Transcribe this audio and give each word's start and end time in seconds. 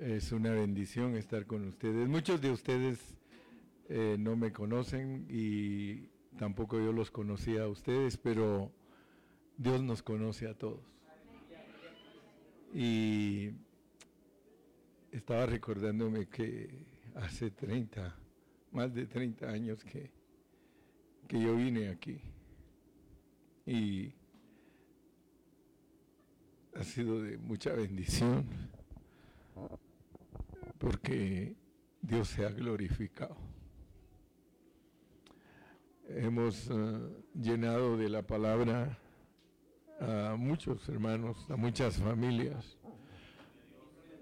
Es 0.00 0.32
una 0.32 0.50
bendición 0.52 1.14
estar 1.14 1.44
con 1.44 1.68
ustedes. 1.68 2.08
Muchos 2.08 2.40
de 2.40 2.50
ustedes 2.50 2.98
eh, 3.90 4.16
no 4.18 4.34
me 4.34 4.50
conocen 4.50 5.26
y 5.28 6.08
tampoco 6.38 6.78
yo 6.78 6.90
los 6.90 7.10
conocía 7.10 7.64
a 7.64 7.68
ustedes, 7.68 8.16
pero 8.16 8.72
Dios 9.58 9.82
nos 9.82 10.02
conoce 10.02 10.48
a 10.48 10.54
todos. 10.54 10.80
Y 12.72 13.50
estaba 15.12 15.44
recordándome 15.44 16.28
que 16.28 16.70
hace 17.16 17.50
30, 17.50 18.16
más 18.72 18.94
de 18.94 19.04
30 19.04 19.50
años 19.50 19.84
que, 19.84 20.10
que 21.28 21.42
yo 21.42 21.54
vine 21.56 21.90
aquí. 21.90 22.22
Y 23.66 24.14
ha 26.74 26.84
sido 26.84 27.20
de 27.20 27.36
mucha 27.36 27.74
bendición 27.74 28.69
porque 30.80 31.54
Dios 32.00 32.28
se 32.28 32.44
ha 32.44 32.50
glorificado. 32.50 33.36
Hemos 36.08 36.68
eh, 36.70 36.98
llenado 37.34 37.98
de 37.98 38.08
la 38.08 38.22
palabra 38.22 38.98
a 40.00 40.34
muchos 40.36 40.88
hermanos, 40.88 41.36
a 41.50 41.56
muchas 41.56 41.98
familias. 41.98 42.78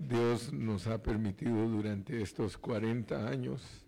Dios 0.01 0.53
nos 0.53 0.89
ha 0.89 1.01
permitido 1.01 1.69
durante 1.69 2.21
estos 2.21 2.59
40 2.59 3.29
años, 3.29 3.87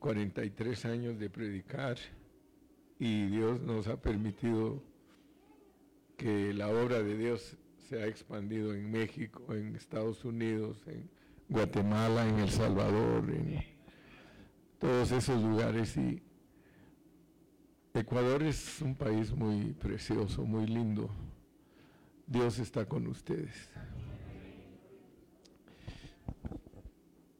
43 0.00 0.84
años 0.86 1.18
de 1.20 1.30
predicar, 1.30 1.98
y 2.98 3.26
Dios 3.26 3.60
nos 3.60 3.86
ha 3.86 4.00
permitido 4.00 4.82
que 6.16 6.52
la 6.52 6.68
obra 6.68 7.00
de 7.00 7.16
Dios 7.16 7.56
se 7.90 8.00
ha 8.00 8.06
expandido 8.06 8.72
en 8.72 8.88
México, 8.88 9.52
en 9.52 9.74
Estados 9.74 10.24
Unidos, 10.24 10.80
en 10.86 11.10
Guatemala, 11.48 12.28
en 12.28 12.38
El 12.38 12.48
Salvador, 12.48 13.28
en 13.28 13.64
todos 14.78 15.10
esos 15.10 15.42
lugares. 15.42 15.96
Y 15.96 16.22
Ecuador 17.92 18.44
es 18.44 18.80
un 18.80 18.94
país 18.94 19.32
muy 19.32 19.72
precioso, 19.72 20.44
muy 20.44 20.68
lindo. 20.68 21.10
Dios 22.28 22.60
está 22.60 22.86
con 22.86 23.08
ustedes. 23.08 23.68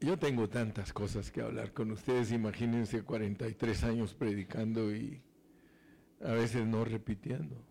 Yo 0.01 0.19
tengo 0.19 0.49
tantas 0.49 0.91
cosas 0.91 1.31
que 1.31 1.39
hablar 1.39 1.71
con 1.71 1.91
ustedes. 1.91 2.33
Imagínense 2.33 3.03
43 3.03 3.83
años 3.85 4.13
predicando 4.13 4.93
y 4.93 5.21
a 6.21 6.33
veces 6.33 6.67
no 6.67 6.83
repitiendo 6.83 7.70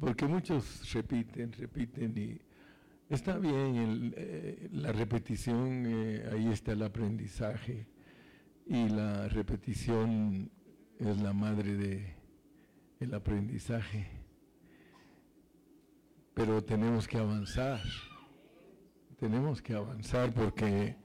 porque 0.00 0.26
muchos 0.26 0.92
repiten, 0.92 1.52
repiten 1.52 2.16
y 2.16 2.40
está 3.08 3.38
bien 3.38 4.14
eh, 4.16 4.68
la 4.72 4.92
repetición, 4.92 5.84
eh, 5.86 6.30
ahí 6.32 6.48
está 6.48 6.72
el 6.72 6.82
aprendizaje 6.82 7.86
y 8.66 8.88
la 8.88 9.28
repetición 9.28 10.50
es 10.98 11.20
la 11.20 11.32
madre 11.32 11.74
de 11.74 12.16
el 13.00 13.14
aprendizaje. 13.14 14.08
Pero 16.32 16.64
tenemos 16.64 17.06
que 17.06 17.18
avanzar, 17.18 17.80
tenemos 19.18 19.62
que 19.62 19.74
avanzar 19.74 20.32
porque 20.32 20.96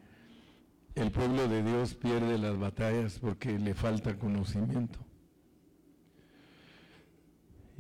el 0.96 1.12
pueblo 1.12 1.48
de 1.48 1.64
Dios 1.64 1.94
pierde 1.94 2.38
las 2.38 2.58
batallas 2.58 3.20
porque 3.20 3.60
le 3.60 3.74
falta 3.74 4.18
conocimiento. 4.18 5.09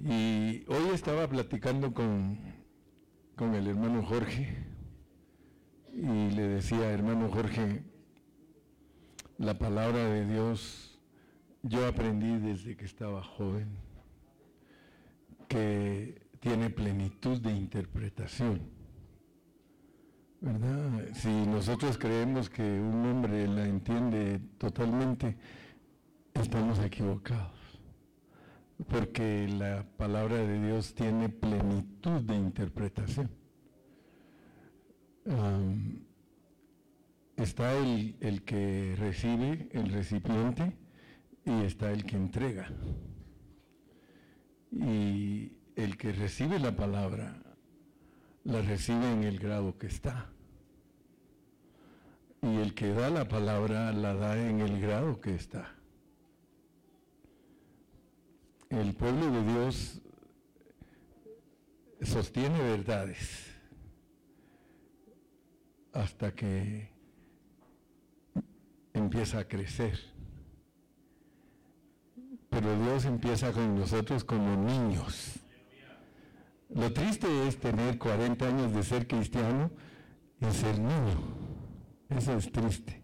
Y 0.03 0.63
hoy 0.67 0.89
estaba 0.93 1.27
platicando 1.27 1.93
con, 1.93 2.39
con 3.35 3.53
el 3.53 3.67
hermano 3.67 4.01
Jorge 4.03 4.55
y 5.93 6.31
le 6.31 6.47
decía, 6.47 6.91
hermano 6.91 7.29
Jorge, 7.29 7.83
la 9.37 9.57
palabra 9.57 10.05
de 10.05 10.25
Dios 10.25 10.97
yo 11.63 11.85
aprendí 11.85 12.37
desde 12.37 12.77
que 12.77 12.85
estaba 12.85 13.21
joven 13.23 13.67
que 15.49 16.21
tiene 16.39 16.69
plenitud 16.69 17.41
de 17.41 17.51
interpretación. 17.51 18.61
¿Verdad? 20.39 21.09
Si 21.13 21.27
nosotros 21.27 21.97
creemos 21.97 22.49
que 22.49 22.61
un 22.61 23.05
hombre 23.05 23.45
la 23.47 23.65
entiende 23.65 24.39
totalmente, 24.57 25.35
estamos 26.33 26.79
equivocados 26.79 27.58
porque 28.87 29.47
la 29.47 29.83
palabra 29.97 30.37
de 30.37 30.65
Dios 30.65 30.93
tiene 30.93 31.29
plenitud 31.29 32.21
de 32.21 32.35
interpretación. 32.35 33.29
está 37.35 37.77
el, 37.77 38.15
el, 38.19 38.43
que 38.43 38.95
recibe, 38.97 39.69
el 39.71 39.91
recipiente, 39.91 40.75
y 41.45 41.63
está 41.63 41.91
el 41.91 42.05
que 42.05 42.15
entrega. 42.15 42.69
Y 44.71 45.53
el 45.75 45.97
que 45.97 46.11
recibe 46.13 46.59
la 46.59 46.75
palabra, 46.75 47.41
la 48.43 48.61
recibe 48.61 49.11
en 49.11 49.23
el 49.23 49.39
grado 49.39 49.77
que 49.77 49.87
está. 49.87 50.29
Y 52.41 52.55
el 52.57 52.73
que 52.73 52.93
da 52.93 53.09
la 53.09 53.27
palabra, 53.27 53.91
la 53.91 54.13
da 54.13 54.39
en 54.39 54.61
el 54.61 54.79
grado 54.79 55.19
que 55.19 55.35
está 55.35 55.78
el 58.69 58.93
pueblo 58.93 59.31
de 59.31 59.53
Dios 59.53 60.01
sostiene 62.01 62.61
verdades 62.61 63.45
hasta 65.91 66.33
que 66.33 66.91
empieza 68.93 69.39
a 69.39 69.47
crecer. 69.47 69.99
Pero 72.49 72.83
Dios 72.83 73.05
empieza 73.05 73.51
con 73.51 73.75
nosotros 73.75 74.23
como 74.23 74.55
niños. 74.55 75.39
Lo 76.69 76.93
triste 76.93 77.47
es 77.47 77.59
tener 77.59 77.97
40 77.97 78.47
años 78.47 78.73
de 78.73 78.83
ser 78.83 79.07
cristiano 79.07 79.71
y 80.39 80.51
ser 80.53 80.79
niño. 80.79 81.17
Eso 82.09 82.37
es 82.37 82.51
triste. 82.51 83.01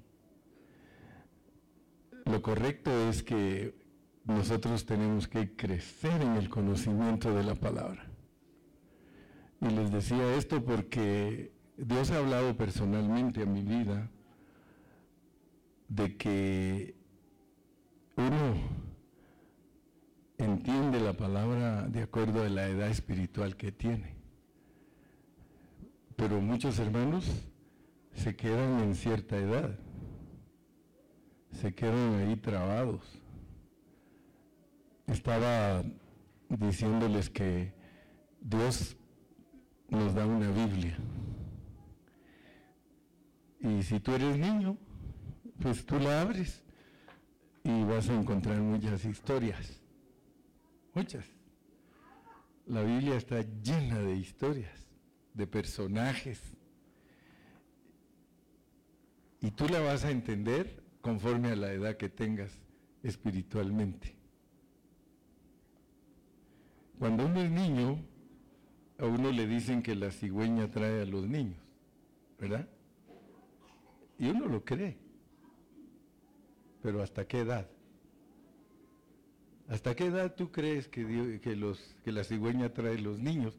Lo 2.25 2.41
correcto 2.41 2.91
es 3.09 3.23
que 3.23 3.84
nosotros 4.25 4.85
tenemos 4.85 5.27
que 5.27 5.55
crecer 5.55 6.21
en 6.21 6.35
el 6.35 6.49
conocimiento 6.49 7.33
de 7.33 7.43
la 7.43 7.55
palabra. 7.55 8.07
Y 9.61 9.69
les 9.69 9.91
decía 9.91 10.35
esto 10.35 10.63
porque 10.63 11.53
Dios 11.77 12.09
ha 12.11 12.17
hablado 12.17 12.57
personalmente 12.57 13.43
a 13.43 13.45
mi 13.45 13.61
vida 13.61 14.09
de 15.87 16.17
que 16.17 16.95
uno 18.17 18.55
entiende 20.39 20.99
la 20.99 21.13
palabra 21.13 21.87
de 21.87 22.01
acuerdo 22.01 22.43
a 22.43 22.49
la 22.49 22.67
edad 22.67 22.89
espiritual 22.89 23.55
que 23.55 23.71
tiene. 23.71 24.15
Pero 26.15 26.41
muchos 26.41 26.79
hermanos 26.79 27.29
se 28.13 28.35
quedan 28.35 28.79
en 28.79 28.95
cierta 28.95 29.37
edad, 29.37 29.77
se 31.51 31.75
quedan 31.75 32.15
ahí 32.15 32.35
trabados 32.37 33.21
estaba 35.07 35.83
diciéndoles 36.49 37.29
que 37.29 37.73
Dios 38.41 38.95
nos 39.89 40.13
da 40.13 40.25
una 40.25 40.49
Biblia. 40.51 40.97
Y 43.59 43.83
si 43.83 43.99
tú 43.99 44.13
eres 44.13 44.37
niño, 44.37 44.77
pues 45.59 45.85
tú 45.85 45.99
la 45.99 46.21
abres 46.21 46.63
y 47.63 47.83
vas 47.83 48.09
a 48.09 48.13
encontrar 48.13 48.59
muchas 48.61 49.05
historias. 49.05 49.81
Muchas. 50.93 51.25
La 52.67 52.81
Biblia 52.81 53.15
está 53.15 53.41
llena 53.41 53.99
de 53.99 54.15
historias, 54.15 54.87
de 55.33 55.47
personajes. 55.47 56.41
Y 59.41 59.51
tú 59.51 59.67
la 59.67 59.79
vas 59.79 60.05
a 60.05 60.11
entender 60.11 60.83
conforme 61.01 61.49
a 61.49 61.55
la 61.55 61.71
edad 61.71 61.97
que 61.97 62.09
tengas 62.09 62.51
espiritualmente. 63.03 64.14
Cuando 66.99 67.25
uno 67.25 67.41
es 67.41 67.51
niño, 67.51 67.99
a 68.97 69.05
uno 69.05 69.31
le 69.31 69.47
dicen 69.47 69.81
que 69.81 69.95
la 69.95 70.11
cigüeña 70.11 70.71
trae 70.71 71.01
a 71.01 71.05
los 71.05 71.27
niños, 71.27 71.59
¿verdad? 72.39 72.67
Y 74.17 74.27
uno 74.29 74.45
lo 74.47 74.63
cree. 74.63 74.97
Pero 76.81 77.01
¿hasta 77.01 77.27
qué 77.27 77.39
edad? 77.39 77.67
¿Hasta 79.67 79.95
qué 79.95 80.05
edad 80.05 80.35
tú 80.35 80.51
crees 80.51 80.87
que, 80.87 81.01
la 82.05 82.23
cigüeña 82.23 82.73
trae 82.73 82.99
los 82.99 83.19
niños? 83.19 83.57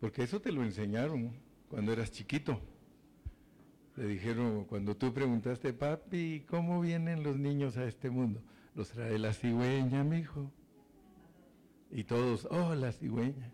Porque 0.00 0.22
eso 0.22 0.40
te 0.40 0.52
lo 0.52 0.62
enseñaron 0.62 1.32
cuando 1.68 1.92
eras 1.92 2.10
chiquito. 2.12 2.60
Le 3.96 4.06
dijeron, 4.06 4.64
cuando 4.64 4.96
tú 4.96 5.12
preguntaste, 5.12 5.72
papi, 5.74 6.44
¿cómo 6.48 6.80
vienen 6.80 7.22
los 7.22 7.36
niños 7.36 7.76
a 7.76 7.84
este 7.84 8.08
mundo? 8.08 8.40
Los 8.74 8.90
trae 8.90 9.18
la 9.18 9.34
cigüeña, 9.34 10.02
mi 10.04 10.18
hijo. 10.18 10.50
Y 11.92 12.04
todos, 12.04 12.48
oh, 12.50 12.74
la 12.74 12.90
cigüeña. 12.92 13.52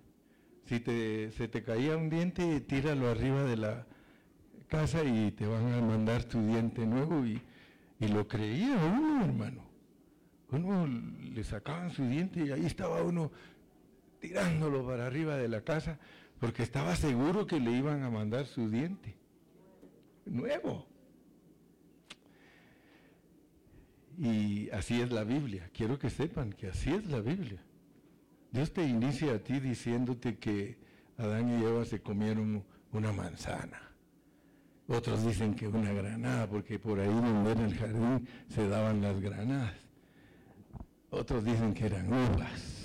Si 0.65 0.81
te, 0.81 1.31
se 1.33 1.49
te 1.49 1.63
caía 1.63 1.97
un 1.97 2.09
diente, 2.09 2.61
tíralo 2.61 3.09
arriba 3.09 3.43
de 3.43 3.57
la 3.57 3.87
casa 4.69 5.03
y 5.03 5.33
te 5.33 5.47
van 5.47 5.73
a 5.73 5.81
mandar 5.81 6.25
tu 6.25 6.41
diente 6.47 6.87
nuevo 6.87 7.25
y, 7.27 7.43
y 7.99 8.09
lo 8.09 8.29
creía 8.29 8.77
uno, 8.77 9.25
hermano. 9.25 9.63
Uno 10.51 10.87
le 10.87 11.43
sacaban 11.43 11.91
su 11.91 12.07
diente 12.07 12.45
y 12.45 12.53
ahí 12.53 12.65
estaba 12.65 13.03
uno 13.03 13.33
tirándolo 14.21 14.87
para 14.87 15.07
arriba 15.07 15.37
de 15.37 15.49
la 15.49 15.63
casa 15.63 15.99
porque 16.39 16.63
estaba 16.63 16.95
seguro 16.97 17.47
que 17.47 17.59
le 17.61 17.73
iban 17.73 18.03
a 18.03 18.11
mandar 18.11 18.47
su 18.47 18.71
diente 18.71 19.17
nuevo. 20.27 20.87
Y 24.19 24.69
así 24.71 25.01
es 25.01 25.11
la 25.11 25.25
Biblia. 25.25 25.71
Quiero 25.73 25.99
que 25.99 26.11
sepan 26.11 26.53
que 26.53 26.69
así 26.69 26.91
es 26.93 27.07
la 27.07 27.21
Biblia. 27.21 27.63
Dios 28.51 28.73
te 28.73 28.83
inicia 28.83 29.35
a 29.35 29.39
ti 29.39 29.61
diciéndote 29.61 30.39
que 30.39 30.79
Adán 31.19 31.49
y 31.49 31.65
Eva 31.65 31.85
se 31.85 32.01
comieron 32.01 32.65
una 32.93 33.13
manzana. 33.13 33.83
Otros 34.87 35.25
dicen 35.27 35.55
que 35.55 35.69
una 35.69 35.93
granada, 35.93 36.49
porque 36.49 36.79
por 36.79 36.99
ahí 36.99 37.09
donde 37.09 37.51
era 37.51 37.65
el 37.67 37.75
jardín 37.75 38.27
se 38.49 38.67
daban 38.69 39.03
las 39.03 39.21
granadas. 39.21 39.75
Otros 41.11 41.45
dicen 41.45 41.75
que 41.75 41.87
eran 41.87 42.11
uvas. 42.11 42.79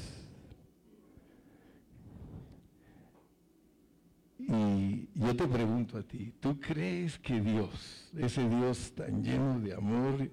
Y 4.38 5.08
yo 5.16 5.36
te 5.36 5.48
pregunto 5.48 5.98
a 5.98 6.04
ti, 6.04 6.34
¿tú 6.42 6.60
crees 6.60 7.18
que 7.20 7.40
Dios, 7.40 8.12
ese 8.18 8.48
Dios 8.50 8.94
tan 8.94 9.24
lleno 9.24 9.60
de 9.62 9.74
amor, 9.74 10.30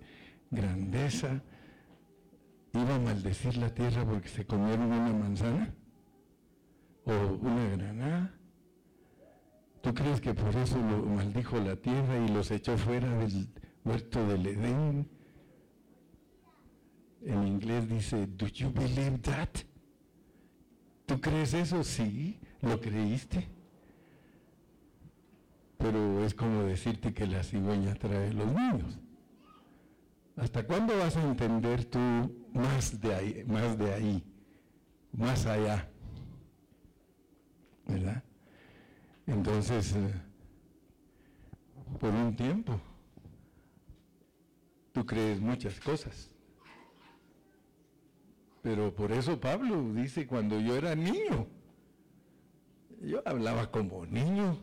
grandeza, 0.50 1.40
iba 2.72 2.94
a 2.94 2.98
maldecir 2.98 3.56
la 3.56 3.72
tierra 3.74 4.04
porque 4.04 4.28
se 4.28 4.46
comieron 4.46 4.92
una 4.92 5.12
manzana? 5.12 5.74
¿O 7.04 7.12
una 7.12 7.68
granada? 7.76 8.34
¿Tú 9.80 9.94
crees 9.94 10.20
que 10.20 10.34
por 10.34 10.54
eso 10.56 10.76
lo 10.76 11.04
maldijo 11.06 11.58
la 11.58 11.76
tierra 11.76 12.18
y 12.18 12.28
los 12.28 12.50
echó 12.50 12.76
fuera 12.76 13.10
del 13.18 13.48
huerto 13.84 14.26
del 14.26 14.46
Edén? 14.46 15.08
En 17.22 17.46
inglés 17.46 17.88
dice, 17.88 18.26
¿Do 18.26 18.46
you 18.46 18.70
believe 18.70 19.18
that? 19.18 19.48
¿Tú 21.06 21.20
crees 21.20 21.54
eso? 21.54 21.82
Sí, 21.82 22.38
lo 22.60 22.80
creíste. 22.80 23.48
Pero 25.78 26.24
es 26.24 26.34
como 26.34 26.64
decirte 26.64 27.14
que 27.14 27.26
la 27.26 27.42
cigüeña 27.42 27.94
trae 27.94 28.32
los 28.32 28.46
niños. 28.46 28.98
¿Hasta 30.40 30.66
cuándo 30.66 30.96
vas 30.96 31.14
a 31.18 31.22
entender 31.22 31.84
tú 31.84 31.98
más 32.54 32.98
de 32.98 33.14
ahí, 33.14 33.44
más 33.46 33.76
de 33.76 33.92
ahí, 33.92 34.24
más 35.12 35.44
allá? 35.44 35.86
¿Verdad? 37.86 38.24
Entonces, 39.26 39.94
eh, 39.94 40.14
por 41.98 42.14
un 42.14 42.34
tiempo, 42.34 42.80
tú 44.92 45.04
crees 45.04 45.38
muchas 45.38 45.78
cosas. 45.78 46.30
Pero 48.62 48.94
por 48.94 49.12
eso 49.12 49.38
Pablo 49.38 49.92
dice, 49.92 50.26
cuando 50.26 50.58
yo 50.58 50.74
era 50.74 50.94
niño, 50.94 51.48
yo 53.02 53.20
hablaba 53.26 53.70
como 53.70 54.06
niño, 54.06 54.56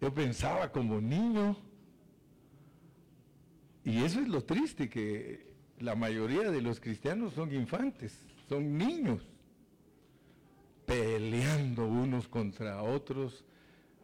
yo 0.00 0.12
pensaba 0.12 0.72
como 0.72 1.00
niño. 1.00 1.56
Y 3.84 4.02
eso 4.04 4.20
es 4.20 4.28
lo 4.28 4.44
triste, 4.44 4.88
que 4.88 5.46
la 5.78 5.94
mayoría 5.94 6.50
de 6.50 6.62
los 6.62 6.80
cristianos 6.80 7.34
son 7.34 7.52
infantes, 7.54 8.16
son 8.48 8.78
niños, 8.78 9.26
peleando 10.86 11.86
unos 11.86 12.28
contra 12.28 12.82
otros, 12.82 13.44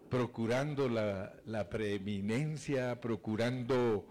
procurando 0.08 0.88
la, 0.88 1.34
la 1.44 1.68
preeminencia, 1.68 3.00
procurando 3.00 4.06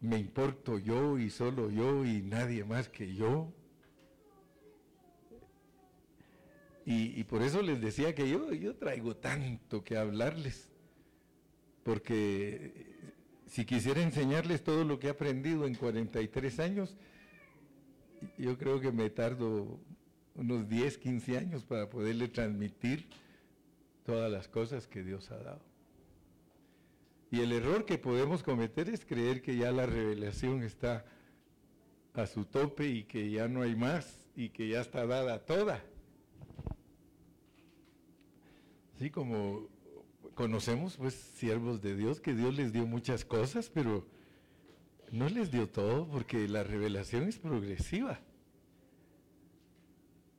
me 0.00 0.18
importo 0.18 0.78
yo 0.78 1.18
y 1.18 1.30
solo 1.30 1.70
yo 1.70 2.04
y 2.04 2.22
nadie 2.22 2.64
más 2.64 2.88
que 2.88 3.14
yo. 3.14 3.52
Y, 6.90 7.22
por 7.24 7.42
eso 7.42 7.60
les 7.60 7.82
decía 7.82 8.14
que 8.14 8.30
yo, 8.30 8.50
yo 8.54 8.74
traigo 8.74 9.14
tanto 9.14 9.84
que 9.84 9.98
hablarles, 9.98 10.70
porque 11.82 13.07
si 13.48 13.64
quisiera 13.64 14.02
enseñarles 14.02 14.62
todo 14.62 14.84
lo 14.84 14.98
que 14.98 15.08
he 15.08 15.10
aprendido 15.10 15.66
en 15.66 15.74
43 15.74 16.60
años, 16.60 16.96
yo 18.36 18.58
creo 18.58 18.80
que 18.80 18.92
me 18.92 19.10
tardo 19.10 19.80
unos 20.34 20.68
10, 20.68 20.98
15 20.98 21.38
años 21.38 21.64
para 21.64 21.88
poderle 21.88 22.28
transmitir 22.28 23.08
todas 24.04 24.30
las 24.30 24.48
cosas 24.48 24.86
que 24.86 25.02
Dios 25.02 25.30
ha 25.30 25.38
dado. 25.38 25.62
Y 27.30 27.40
el 27.40 27.52
error 27.52 27.84
que 27.84 27.98
podemos 27.98 28.42
cometer 28.42 28.88
es 28.88 29.04
creer 29.04 29.42
que 29.42 29.56
ya 29.56 29.72
la 29.72 29.86
revelación 29.86 30.62
está 30.62 31.04
a 32.14 32.26
su 32.26 32.44
tope 32.44 32.88
y 32.88 33.04
que 33.04 33.30
ya 33.30 33.48
no 33.48 33.62
hay 33.62 33.76
más 33.76 34.26
y 34.34 34.50
que 34.50 34.68
ya 34.68 34.80
está 34.80 35.06
dada 35.06 35.44
toda. 35.44 35.82
Así 38.96 39.10
como 39.10 39.68
conocemos 40.38 40.96
pues 40.96 41.14
siervos 41.14 41.82
de 41.82 41.96
Dios 41.96 42.20
que 42.20 42.32
Dios 42.32 42.54
les 42.54 42.72
dio 42.72 42.86
muchas 42.86 43.24
cosas, 43.24 43.68
pero 43.74 44.06
no 45.10 45.28
les 45.28 45.50
dio 45.50 45.68
todo 45.68 46.06
porque 46.06 46.46
la 46.46 46.62
revelación 46.62 47.24
es 47.24 47.38
progresiva. 47.38 48.20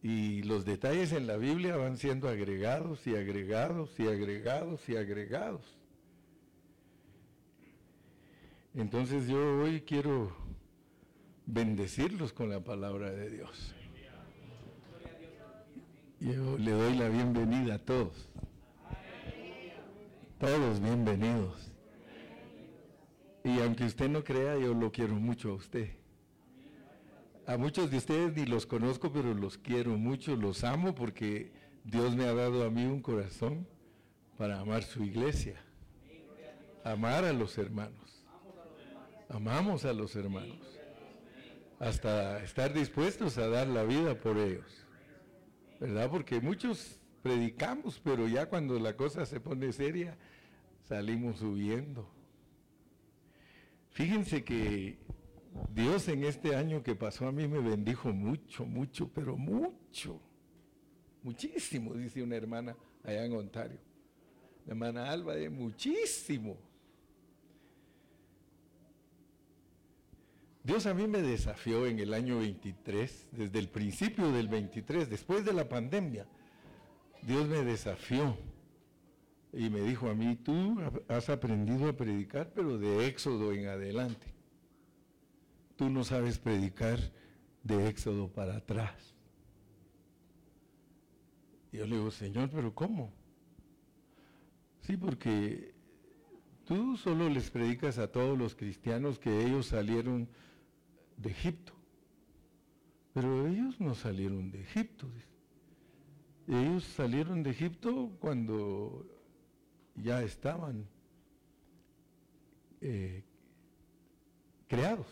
Y 0.02 0.44
los 0.44 0.64
detalles 0.64 1.12
en 1.12 1.28
la 1.28 1.36
Biblia 1.36 1.76
van 1.76 1.98
siendo 1.98 2.30
agregados 2.30 3.06
y 3.08 3.16
agregados 3.18 4.00
y 4.00 4.08
agregados 4.08 4.88
y 4.88 4.96
agregados. 4.96 5.78
Entonces 8.76 9.28
yo 9.28 9.64
hoy 9.64 9.82
quiero 9.82 10.34
bendecirlos 11.46 12.32
con 12.32 12.50
la 12.50 12.64
palabra 12.64 13.12
de 13.12 13.32
Dios. 13.32 13.76
Yo 16.22 16.58
le 16.58 16.72
doy 16.72 16.96
la 16.96 17.10
bienvenida 17.10 17.76
a 17.76 17.80
todos. 17.80 18.30
Todos 20.40 20.80
bienvenidos. 20.80 21.70
Y 23.44 23.60
aunque 23.60 23.84
usted 23.84 24.08
no 24.08 24.24
crea, 24.24 24.58
yo 24.58 24.74
lo 24.74 24.90
quiero 24.90 25.16
mucho 25.16 25.50
a 25.50 25.56
usted. 25.56 25.90
A 27.46 27.58
muchos 27.58 27.92
de 27.92 27.98
ustedes 27.98 28.34
ni 28.38 28.46
los 28.46 28.66
conozco, 28.66 29.12
pero 29.12 29.34
los 29.34 29.58
quiero 29.58 29.98
mucho, 29.98 30.38
los 30.38 30.64
amo 30.64 30.96
porque 30.96 31.52
Dios 31.84 32.16
me 32.16 32.24
ha 32.24 32.34
dado 32.34 32.64
a 32.64 32.70
mí 32.70 32.86
un 32.86 33.02
corazón 33.02 33.68
para 34.38 34.62
amar 34.62 34.84
su 34.84 35.04
iglesia, 35.04 35.62
amar 36.86 37.26
a 37.26 37.34
los 37.34 37.58
hermanos. 37.58 38.26
Amamos 39.28 39.84
a 39.84 39.92
los 39.92 40.16
hermanos, 40.16 40.80
hasta 41.80 42.42
estar 42.44 42.74
dispuestos 42.74 43.38
a 43.38 43.50
dar 43.50 43.68
la 43.68 43.84
vida 43.84 44.16
por 44.16 44.38
ellos, 44.38 44.86
¿verdad? 45.82 46.10
Porque 46.10 46.40
muchos 46.40 46.98
predicamos, 47.22 48.00
pero 48.02 48.26
ya 48.30 48.46
cuando 48.46 48.80
la 48.80 48.96
cosa 48.96 49.26
se 49.26 49.42
pone 49.42 49.74
seria, 49.74 50.18
salimos 50.90 51.38
subiendo. 51.38 52.10
Fíjense 53.92 54.44
que 54.44 54.98
Dios 55.74 56.08
en 56.08 56.24
este 56.24 56.56
año 56.56 56.82
que 56.82 56.96
pasó 56.96 57.28
a 57.28 57.32
mí 57.32 57.48
me 57.48 57.60
bendijo 57.60 58.12
mucho, 58.12 58.66
mucho, 58.66 59.08
pero 59.14 59.38
mucho. 59.38 60.20
Muchísimo, 61.22 61.94
dice 61.94 62.24
una 62.24 62.36
hermana 62.36 62.76
allá 63.04 63.24
en 63.24 63.34
Ontario. 63.34 63.80
La 64.66 64.72
hermana 64.72 65.12
Alba, 65.12 65.36
de 65.36 65.50
muchísimo. 65.50 66.58
Dios 70.64 70.88
a 70.88 70.94
mí 70.94 71.08
me 71.08 71.22
desafió 71.22 71.86
en 71.86 72.00
el 72.00 72.14
año 72.14 72.40
23, 72.40 73.28
desde 73.32 73.60
el 73.60 73.70
principio 73.70 74.32
del 74.32 74.48
23, 74.48 75.10
después 75.10 75.46
de 75.46 75.54
la 75.54 75.70
pandemia. 75.70 76.28
Dios 77.22 77.48
me 77.48 77.64
desafió 77.64 78.38
y 79.52 79.70
me 79.70 79.82
dijo 79.82 80.10
a 80.10 80.16
mí, 80.16 80.36
tú 80.36 80.78
has 81.08 81.30
aprendido 81.30 81.90
a 81.90 81.94
predicar, 81.94 82.52
pero 82.54 82.78
de 82.78 83.08
Éxodo 83.08 83.54
en 83.54 83.68
adelante. 83.68 84.28
Tú 85.76 85.90
no 85.90 86.04
sabes 86.04 86.38
predicar 86.38 87.00
de 87.64 87.88
Éxodo 87.88 88.28
para 88.28 88.58
atrás. 88.58 89.16
Yo 91.72 91.86
le 91.86 91.98
digo, 91.98 92.12
Señor, 92.12 92.50
pero 92.50 92.74
¿cómo? 92.74 93.12
Sí, 94.82 94.98
porque 94.98 95.74
tú 96.66 96.98
solo 96.98 97.30
les 97.30 97.50
predicas 97.50 97.98
a 97.98 98.12
todos 98.12 98.38
los 98.38 98.56
cristianos 98.56 99.20
que 99.20 99.46
ellos 99.46 99.68
salieron 99.68 100.28
de 101.18 101.32
Egipto. 101.32 101.74
Pero 103.14 103.48
ellos 103.48 103.80
no 103.80 103.96
salieron 103.96 104.52
de 104.52 104.62
Egipto. 104.62 105.08
Ellos 106.48 106.84
salieron 106.84 107.44
de 107.44 107.52
Egipto 107.52 108.12
cuando 108.20 109.06
ya 110.02 110.22
estaban 110.24 110.88
eh, 112.82 113.24
creados. 114.68 115.08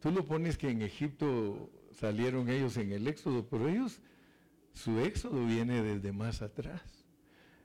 Tú 0.00 0.10
lo 0.10 0.24
pones 0.24 0.56
que 0.56 0.70
en 0.70 0.82
Egipto 0.82 1.70
salieron 1.92 2.48
ellos 2.48 2.76
en 2.76 2.92
el 2.92 3.06
éxodo, 3.06 3.46
pero 3.46 3.68
ellos, 3.68 4.00
su 4.72 4.98
éxodo 5.00 5.44
viene 5.44 5.82
desde 5.82 6.12
más 6.12 6.40
atrás. 6.40 7.04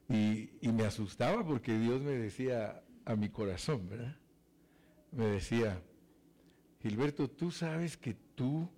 Y, 0.10 0.50
y 0.62 0.72
me 0.72 0.84
asustaba 0.84 1.46
porque 1.46 1.78
Dios 1.80 2.02
me 2.02 2.12
decía 2.12 2.84
a 3.06 3.16
mi 3.16 3.30
corazón, 3.30 3.88
¿verdad? 3.90 4.18
Me 5.12 5.26
decía, 5.28 5.82
Gilberto, 6.82 7.30
¿tú 7.30 7.52
sabes 7.52 7.96
que 7.96 8.16
tú 8.36 8.70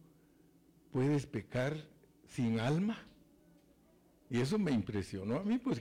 puedes 0.91 1.25
pecar 1.25 1.75
sin 2.27 2.59
alma? 2.59 2.97
Y 4.29 4.39
eso 4.39 4.59
me 4.59 4.71
impresionó 4.71 5.37
a 5.37 5.43
mí, 5.43 5.57
pues 5.57 5.79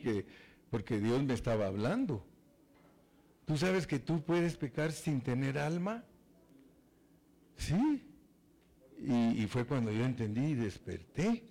porque 0.71 0.99
Dios 0.99 1.23
me 1.23 1.35
estaba 1.35 1.67
hablando. 1.67 2.25
¿Tú 3.45 3.57
sabes 3.57 3.87
que 3.87 3.99
tú 3.99 4.23
puedes 4.23 4.57
pecar 4.57 4.93
sin 4.93 5.21
tener 5.21 5.59
alma? 5.59 6.05
Sí. 7.57 8.03
Y, 8.99 9.47
fue 9.47 9.65
cuando 9.65 9.93
yo 9.93 10.05
entendí 10.05 10.47
y 10.47 10.55
desperté. 10.55 11.45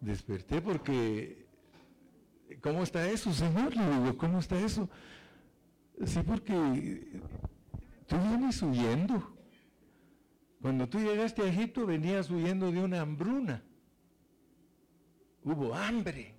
Desperté 0.00 0.60
porque, 0.60 1.46
¿cómo 2.60 2.84
está 2.84 3.08
eso, 3.10 3.32
Señor? 3.32 3.74
Le 3.76 3.84
digo, 3.84 4.16
¿cómo 4.16 4.38
está 4.38 4.58
eso? 4.60 4.88
Sí, 6.04 6.20
porque 6.24 7.20
tú 8.06 8.16
vienes 8.16 8.62
huyendo. 8.62 9.36
Cuando 10.62 10.88
tú 10.88 11.00
llegaste 11.00 11.42
a 11.42 11.46
Egipto 11.46 11.86
venías 11.86 12.30
huyendo 12.30 12.70
de 12.70 12.80
una 12.80 13.00
hambruna. 13.00 13.64
Hubo 15.42 15.74
hambre. 15.74 16.37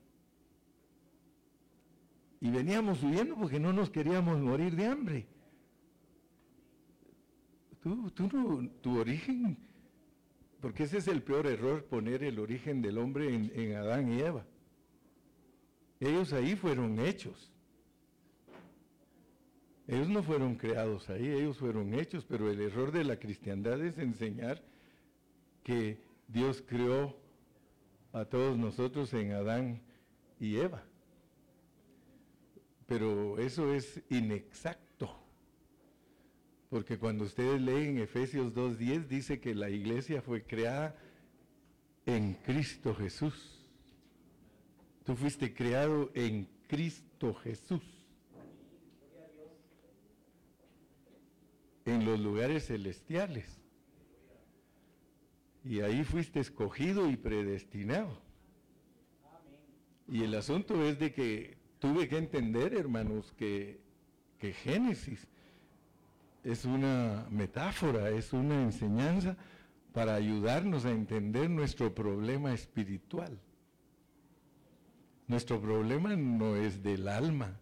Y 2.41 2.49
veníamos 2.49 3.03
huyendo 3.03 3.35
porque 3.35 3.59
no 3.59 3.73
nos 3.73 3.89
queríamos 3.89 4.39
morir 4.39 4.75
de 4.75 4.85
hambre. 4.85 5.27
Tú, 7.81 8.09
tú 8.11 8.69
tu 8.81 8.99
origen, 8.99 9.57
porque 10.61 10.83
ese 10.83 10.97
es 10.97 11.07
el 11.07 11.21
peor 11.21 11.47
error, 11.47 11.85
poner 11.85 12.23
el 12.23 12.39
origen 12.39 12.81
del 12.81 12.97
hombre 12.97 13.33
en, 13.33 13.51
en 13.55 13.75
Adán 13.75 14.11
y 14.11 14.19
Eva. 14.19 14.45
Ellos 15.99 16.33
ahí 16.33 16.55
fueron 16.55 16.99
hechos. 16.99 17.51
Ellos 19.87 20.07
no 20.07 20.21
fueron 20.21 20.55
creados 20.55 21.09
ahí, 21.09 21.27
ellos 21.27 21.57
fueron 21.57 21.93
hechos, 21.95 22.23
pero 22.23 22.51
el 22.51 22.61
error 22.61 22.91
de 22.91 23.03
la 23.03 23.17
cristiandad 23.17 23.81
es 23.83 23.97
enseñar 23.97 24.61
que 25.63 25.99
Dios 26.27 26.63
creó 26.65 27.17
a 28.13 28.25
todos 28.25 28.55
nosotros 28.55 29.11
en 29.13 29.31
Adán 29.31 29.81
y 30.39 30.57
Eva. 30.57 30.83
Pero 32.89 33.37
eso 33.37 33.73
es 33.73 34.01
inexacto, 34.09 35.15
porque 36.69 36.97
cuando 36.97 37.23
ustedes 37.23 37.61
leen 37.61 37.99
Efesios 37.99 38.53
2.10 38.53 39.07
dice 39.07 39.39
que 39.39 39.53
la 39.53 39.69
iglesia 39.69 40.23
fue 40.23 40.43
creada 40.43 40.95
en 42.07 42.33
Cristo 42.33 42.95
Jesús. 42.95 43.63
Tú 45.05 45.15
fuiste 45.15 45.53
creado 45.53 46.11
en 46.15 46.49
Cristo 46.67 47.33
Jesús. 47.35 47.83
en 51.85 52.05
los 52.05 52.19
lugares 52.19 52.67
celestiales. 52.67 53.59
Y 55.63 55.81
ahí 55.81 56.03
fuiste 56.03 56.39
escogido 56.39 57.09
y 57.09 57.17
predestinado. 57.17 58.21
Y 60.07 60.23
el 60.23 60.35
asunto 60.35 60.83
es 60.83 60.99
de 60.99 61.11
que 61.11 61.58
tuve 61.79 62.07
que 62.07 62.17
entender, 62.17 62.73
hermanos, 62.73 63.33
que, 63.37 63.79
Génesis 64.39 65.27
es 66.43 66.63
una 66.63 67.27
metáfora, 67.29 68.09
es 68.09 68.31
una 68.31 68.63
enseñanza 68.63 69.35
para 69.91 70.15
ayudarnos 70.15 70.85
a 70.85 70.91
entender 70.91 71.49
nuestro 71.49 71.93
problema 71.93 72.53
espiritual. 72.53 73.37
Nuestro 75.27 75.59
problema 75.59 76.15
no 76.15 76.55
es 76.55 76.81
del 76.81 77.07
alma. 77.07 77.59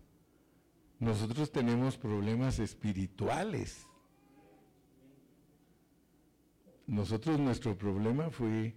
Nosotros 1.00 1.51
tenemos 1.51 1.97
problemas 1.97 2.59
espirituales. 2.59 3.88
Nosotros 6.86 7.39
nuestro 7.39 7.75
problema 7.75 8.29
fue 8.29 8.75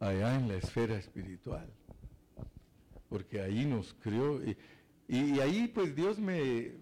allá 0.00 0.36
en 0.36 0.48
la 0.48 0.56
esfera 0.56 0.96
espiritual, 0.96 1.70
porque 3.08 3.40
ahí 3.40 3.64
nos 3.64 3.94
creó 3.94 4.40
y, 5.08 5.38
ahí 5.40 5.68
pues 5.68 5.94
Dios 5.94 6.18
me, 6.18 6.72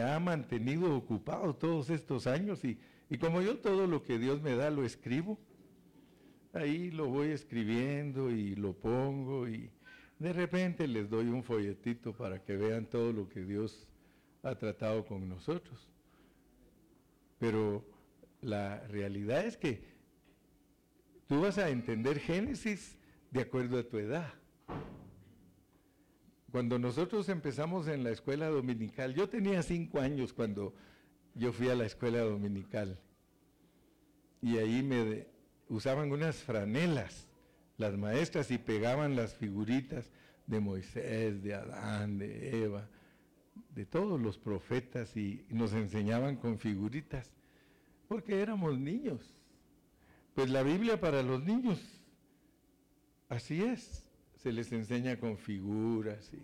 ha 0.00 0.18
mantenido 0.18 0.96
ocupado 0.96 1.54
todos 1.54 1.90
estos 1.90 2.26
años 2.26 2.64
y, 2.64 2.78
como 3.18 3.42
yo 3.42 3.58
todo 3.58 3.86
lo 3.86 4.02
que 4.02 4.18
Dios 4.18 4.40
me 4.40 4.56
da 4.56 4.70
lo 4.70 4.84
escribo, 4.84 5.38
ahí 6.52 6.90
lo 6.90 7.08
voy 7.08 7.28
escribiendo 7.28 8.30
y 8.30 8.54
lo 8.54 8.72
pongo 8.72 9.46
y 9.48 9.70
de 10.18 10.32
repente 10.32 10.88
les 10.88 11.10
doy 11.10 11.26
un 11.26 11.42
folletito 11.42 12.14
para 12.14 12.42
que 12.42 12.56
vean 12.56 12.86
todo 12.86 13.12
lo 13.12 13.28
que 13.28 13.44
Dios 13.44 13.86
ha 14.42 14.54
tratado 14.54 15.04
con 15.04 15.28
nosotros. 15.28 15.90
Pero 17.38 17.84
la 18.40 18.80
realidad 18.88 19.44
es 19.44 19.56
que 19.58 19.82
tú 21.26 21.42
vas 21.42 21.58
a 21.58 21.68
entender 21.68 22.18
Génesis 22.18 22.96
de 23.30 23.42
acuerdo 23.42 23.78
a 23.78 23.82
tu 23.82 23.98
edad. 23.98 24.32
Cuando 26.50 26.78
nosotros 26.78 27.28
empezamos 27.28 27.88
en 27.88 28.04
la 28.04 28.10
escuela 28.10 28.48
dominical, 28.48 29.14
yo 29.14 29.28
tenía 29.28 29.62
cinco 29.62 30.00
años 30.00 30.32
cuando 30.32 30.74
yo 31.34 31.52
fui 31.52 31.68
a 31.68 31.74
la 31.74 31.86
escuela 31.86 32.20
dominical 32.20 32.98
y 34.40 34.58
ahí 34.58 34.82
me 34.82 35.26
usaban 35.68 36.12
unas 36.12 36.36
franelas 36.36 37.26
las 37.78 37.96
maestras 37.96 38.50
y 38.50 38.58
pegaban 38.58 39.16
las 39.16 39.34
figuritas 39.34 40.10
de 40.46 40.60
Moisés, 40.60 41.42
de 41.42 41.54
Adán, 41.54 42.18
de 42.18 42.62
Eva, 42.62 42.88
de 43.74 43.84
todos 43.84 44.20
los 44.20 44.38
profetas 44.38 45.16
y 45.16 45.44
nos 45.50 45.72
enseñaban 45.72 46.36
con 46.36 46.58
figuritas 46.58 47.30
porque 48.08 48.40
éramos 48.40 48.78
niños. 48.78 49.34
Pues 50.34 50.50
la 50.50 50.62
Biblia 50.62 51.00
para 51.00 51.22
los 51.22 51.42
niños, 51.42 51.80
así 53.28 53.62
es, 53.62 54.05
se 54.36 54.52
les 54.52 54.72
enseña 54.72 55.18
con 55.18 55.38
figuras. 55.38 56.32
Y, 56.32 56.42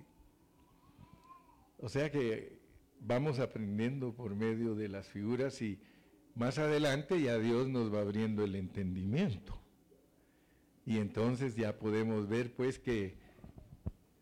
o 1.79 1.89
sea 1.89 2.11
que 2.11 2.59
vamos 3.01 3.39
aprendiendo 3.39 4.15
por 4.15 4.35
medio 4.35 4.75
de 4.75 4.89
las 4.89 5.09
figuras 5.09 5.61
y 5.63 5.79
más 6.35 6.59
adelante 6.59 7.21
ya 7.21 7.39
Dios 7.39 7.69
nos 7.69 7.93
va 7.93 8.01
abriendo 8.01 8.45
el 8.45 8.55
entendimiento. 8.55 9.59
Y 10.85 10.99
entonces 10.99 11.55
ya 11.55 11.79
podemos 11.79 12.29
ver 12.29 12.55
pues 12.55 12.79
que 12.79 13.17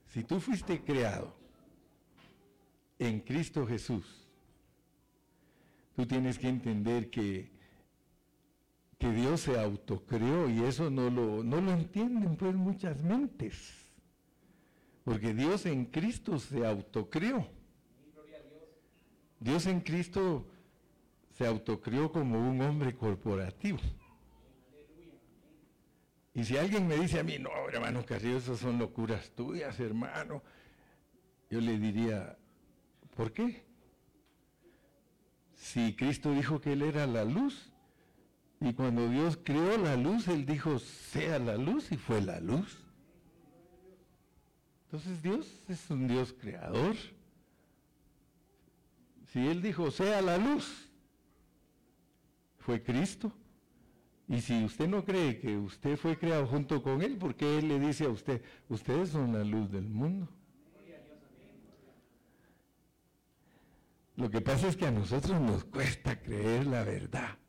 si 0.09 0.25
tú 0.25 0.41
fuiste 0.41 0.83
creado 0.83 1.35
en 2.99 3.21
Cristo 3.21 3.67
Jesús, 3.67 4.29
tú 5.95 6.07
tienes 6.07 6.39
que 6.39 6.49
entender 6.49 7.11
que, 7.11 7.51
que 9.01 9.11
Dios 9.11 9.41
se 9.41 9.59
autocreó 9.59 10.51
y 10.51 10.63
eso 10.63 10.91
no 10.91 11.09
lo, 11.09 11.43
no 11.43 11.59
lo 11.63 11.73
entienden 11.73 12.37
pues 12.37 12.55
muchas 12.55 13.03
mentes. 13.03 13.75
Porque 15.05 15.33
Dios 15.33 15.65
en 15.65 15.87
Cristo 15.87 16.39
se 16.39 16.67
autocreó. 16.67 17.49
Dios 19.41 19.65
en 19.65 19.81
Cristo 19.81 20.47
se 21.31 21.47
autocreó 21.47 22.13
como 22.13 22.47
un 22.47 22.61
hombre 22.61 22.95
corporativo. 22.95 23.79
Y 26.35 26.45
si 26.45 26.59
alguien 26.59 26.87
me 26.87 26.97
dice 26.97 27.21
a 27.21 27.23
mí, 27.23 27.39
no, 27.39 27.51
hermano 27.73 28.05
Carrillo, 28.05 28.37
esas 28.37 28.59
son 28.59 28.79
locuras 28.79 29.31
tuyas, 29.31 29.81
hermano, 29.81 30.43
yo 31.49 31.59
le 31.63 31.79
diría, 31.79 32.37
¿por 33.17 33.33
qué? 33.33 33.65
Si 35.55 35.97
Cristo 35.97 36.33
dijo 36.33 36.61
que 36.61 36.75
Él 36.75 36.83
era 36.83 37.07
la 37.07 37.25
luz, 37.25 37.70
y 38.61 38.75
cuando 38.75 39.09
Dios 39.09 39.39
creó 39.43 39.79
la 39.79 39.97
luz, 39.97 40.29
Él 40.29 40.45
dijo, 40.45 40.79
sea 40.79 41.39
la 41.39 41.57
luz, 41.57 41.91
y 41.93 41.97
fue 41.97 42.21
la 42.21 42.41
luz. 42.41 42.79
Entonces 44.85 45.23
Dios 45.23 45.47
es 45.69 45.89
un 45.89 46.07
Dios 46.07 46.35
creador. 46.39 46.95
Si 49.33 49.47
Él 49.47 49.63
dijo, 49.63 49.91
sea 49.91 50.21
la 50.21 50.37
luz, 50.37 50.91
fue 52.59 52.83
Cristo. 52.83 53.33
Y 54.29 54.43
si 54.43 54.63
usted 54.63 54.89
no 54.89 55.05
cree 55.05 55.41
que 55.41 55.57
usted 55.57 55.97
fue 55.97 56.19
creado 56.19 56.47
junto 56.47 56.83
con 56.83 57.01
Él, 57.01 57.17
¿por 57.17 57.35
qué 57.35 57.59
Él 57.59 57.69
le 57.69 57.81
dice 57.81 58.05
a 58.05 58.11
usted, 58.11 58.43
ustedes 58.69 59.09
son 59.09 59.33
la 59.33 59.43
luz 59.43 59.71
del 59.73 59.89
mundo? 59.89 60.29
Lo 64.17 64.31
que 64.31 64.43
pasa 64.43 64.69
es 64.69 64.77
que 64.77 64.87
a 64.87 64.91
nosotros 64.91 65.41
nos 65.41 65.65
cuesta 65.65 66.21
creer 66.21 66.67
la 66.67 66.85
verdad. 66.85 67.40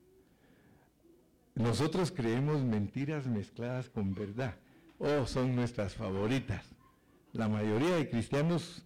Nosotros 1.54 2.10
creemos 2.10 2.62
mentiras 2.62 3.26
mezcladas 3.26 3.88
con 3.90 4.14
verdad. 4.14 4.56
Oh, 4.98 5.26
son 5.26 5.54
nuestras 5.54 5.94
favoritas. 5.94 6.64
La 7.32 7.48
mayoría 7.48 7.96
de 7.96 8.08
cristianos, 8.08 8.84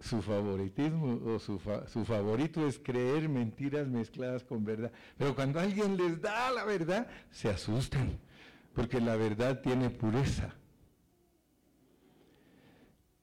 su 0.00 0.20
favoritismo 0.20 1.20
o 1.26 1.38
su, 1.38 1.60
su 1.86 2.04
favorito 2.04 2.66
es 2.66 2.78
creer 2.78 3.28
mentiras 3.28 3.88
mezcladas 3.88 4.42
con 4.44 4.64
verdad. 4.64 4.90
Pero 5.16 5.34
cuando 5.34 5.60
alguien 5.60 5.96
les 5.96 6.20
da 6.20 6.50
la 6.50 6.64
verdad, 6.64 7.06
se 7.30 7.48
asustan, 7.48 8.18
porque 8.74 9.00
la 9.00 9.16
verdad 9.16 9.60
tiene 9.60 9.90
pureza. 9.90 10.54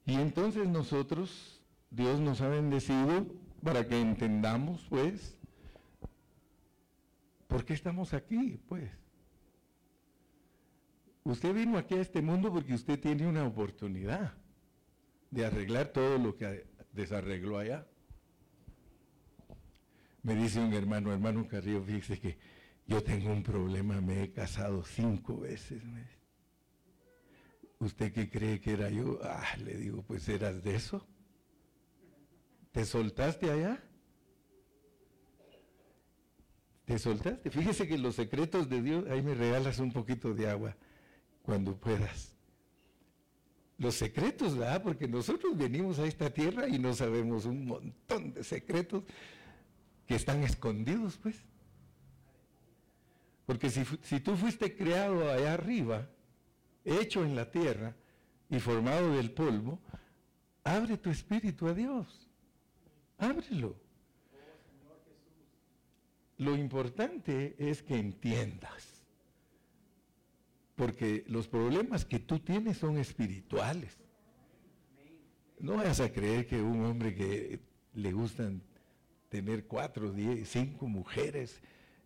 Y 0.05 0.15
entonces 0.15 0.67
nosotros, 0.67 1.61
Dios 1.89 2.19
nos 2.19 2.41
ha 2.41 2.47
bendecido 2.47 3.25
para 3.63 3.87
que 3.87 3.99
entendamos, 3.99 4.85
pues, 4.89 5.37
por 7.51 7.65
qué 7.65 7.73
estamos 7.73 8.13
aquí, 8.13 8.57
pues. 8.69 8.89
Usted 11.25 11.53
vino 11.53 11.77
aquí 11.77 11.95
a 11.95 12.01
este 12.01 12.21
mundo 12.21 12.49
porque 12.49 12.73
usted 12.73 12.97
tiene 12.97 13.27
una 13.27 13.45
oportunidad 13.45 14.33
de 15.29 15.45
arreglar 15.45 15.89
todo 15.89 16.17
lo 16.17 16.37
que 16.37 16.65
desarregló 16.93 17.57
allá. 17.57 17.85
Me 20.23 20.33
dice 20.33 20.61
un 20.61 20.71
hermano, 20.73 21.11
hermano 21.11 21.45
Carrillo, 21.45 21.83
fíjese 21.83 22.21
que 22.21 22.37
yo 22.87 23.03
tengo 23.03 23.33
un 23.33 23.43
problema, 23.43 23.99
me 23.99 24.23
he 24.23 24.31
casado 24.31 24.85
cinco 24.85 25.37
veces. 25.37 25.83
¿Usted 27.79 28.13
qué 28.13 28.29
cree 28.29 28.61
que 28.61 28.71
era 28.71 28.89
yo? 28.89 29.19
Ah, 29.23 29.57
le 29.57 29.75
digo, 29.75 30.03
pues 30.03 30.29
eras 30.29 30.63
de 30.63 30.75
eso. 30.75 31.05
¿Te 32.71 32.85
soltaste 32.85 33.51
allá? 33.51 33.83
¿Te 36.91 36.99
soltaste? 36.99 37.49
Fíjese 37.49 37.87
que 37.87 37.97
los 37.97 38.15
secretos 38.15 38.67
de 38.67 38.81
Dios, 38.81 39.05
ahí 39.09 39.21
me 39.21 39.33
regalas 39.33 39.79
un 39.79 39.93
poquito 39.93 40.33
de 40.33 40.49
agua 40.49 40.75
cuando 41.41 41.73
puedas. 41.73 42.35
Los 43.77 43.95
secretos, 43.95 44.57
¿verdad? 44.57 44.83
Porque 44.83 45.07
nosotros 45.07 45.55
venimos 45.55 45.99
a 45.99 46.05
esta 46.05 46.29
tierra 46.29 46.67
y 46.67 46.79
no 46.79 46.93
sabemos 46.93 47.45
un 47.45 47.65
montón 47.65 48.33
de 48.33 48.43
secretos 48.43 49.05
que 50.05 50.15
están 50.15 50.43
escondidos, 50.43 51.17
pues. 51.17 51.37
Porque 53.45 53.69
si, 53.69 53.85
si 54.03 54.19
tú 54.19 54.35
fuiste 54.35 54.75
creado 54.75 55.31
allá 55.31 55.53
arriba, 55.53 56.09
hecho 56.83 57.23
en 57.23 57.37
la 57.37 57.49
tierra 57.49 57.95
y 58.49 58.59
formado 58.59 59.13
del 59.13 59.31
polvo, 59.31 59.79
abre 60.65 60.97
tu 60.97 61.09
espíritu 61.09 61.69
a 61.69 61.73
Dios. 61.73 62.27
Ábrelo. 63.17 63.77
Lo 66.41 66.55
importante 66.55 67.55
es 67.59 67.83
que 67.83 67.99
entiendas. 67.99 69.03
Porque 70.75 71.23
los 71.27 71.47
problemas 71.47 72.03
que 72.03 72.17
tú 72.17 72.39
tienes 72.39 72.79
son 72.79 72.97
espirituales. 72.97 73.95
No 75.59 75.75
vas 75.75 75.99
a 75.99 76.11
creer 76.11 76.47
que 76.47 76.59
un 76.59 76.83
hombre 76.83 77.13
que 77.13 77.59
le 77.93 78.11
gustan 78.11 78.63
tener 79.29 79.67
cuatro, 79.67 80.11
diez, 80.11 80.49
cinco 80.49 80.87
mujeres 80.87 81.61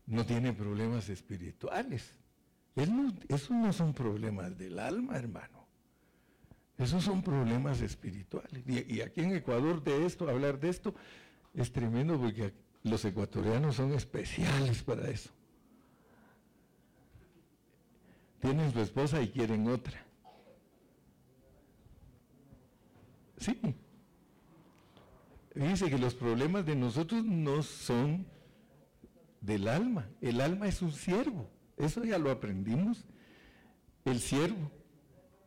no 0.05 0.25
tiene 0.25 0.51
problemas 0.51 1.07
espirituales. 1.07 2.13
esos 3.29 3.51
no 3.51 3.71
son 3.71 3.93
problemas 3.93 4.57
del 4.57 4.79
alma, 4.79 5.15
hermano. 5.15 5.65
Esos 6.77 7.05
son 7.05 7.21
problemas 7.21 7.79
espirituales. 7.79 8.63
Y, 8.67 8.95
y, 8.95 8.99
aquí 8.99 9.21
en 9.21 9.33
Ecuador 9.33 9.81
de 9.81 10.05
esto, 10.05 10.27
hablar 10.27 10.59
de 10.59 10.67
esto, 10.67 10.93
es 11.53 11.71
tremendo 11.71 12.19
porque 12.19 12.64
los 12.85 13.03
ecuatorianos 13.03 13.75
son 13.75 13.93
especiales 13.93 14.83
para 14.83 15.09
eso. 15.09 15.31
Tienen 18.39 18.71
su 18.71 18.79
esposa 18.79 19.21
y 19.23 19.29
quieren 19.29 19.67
otra. 19.67 20.05
Sí. 23.37 23.59
Dice 25.55 25.89
que 25.89 25.97
los 25.97 26.13
problemas 26.13 26.63
de 26.65 26.75
nosotros 26.75 27.25
no 27.25 27.63
son 27.63 28.27
del 29.41 29.67
alma. 29.67 30.07
El 30.21 30.39
alma 30.39 30.67
es 30.67 30.83
un 30.83 30.91
siervo. 30.91 31.49
Eso 31.77 32.03
ya 32.03 32.19
lo 32.19 32.29
aprendimos. 32.29 33.03
El 34.03 34.19
siervo. 34.19 34.71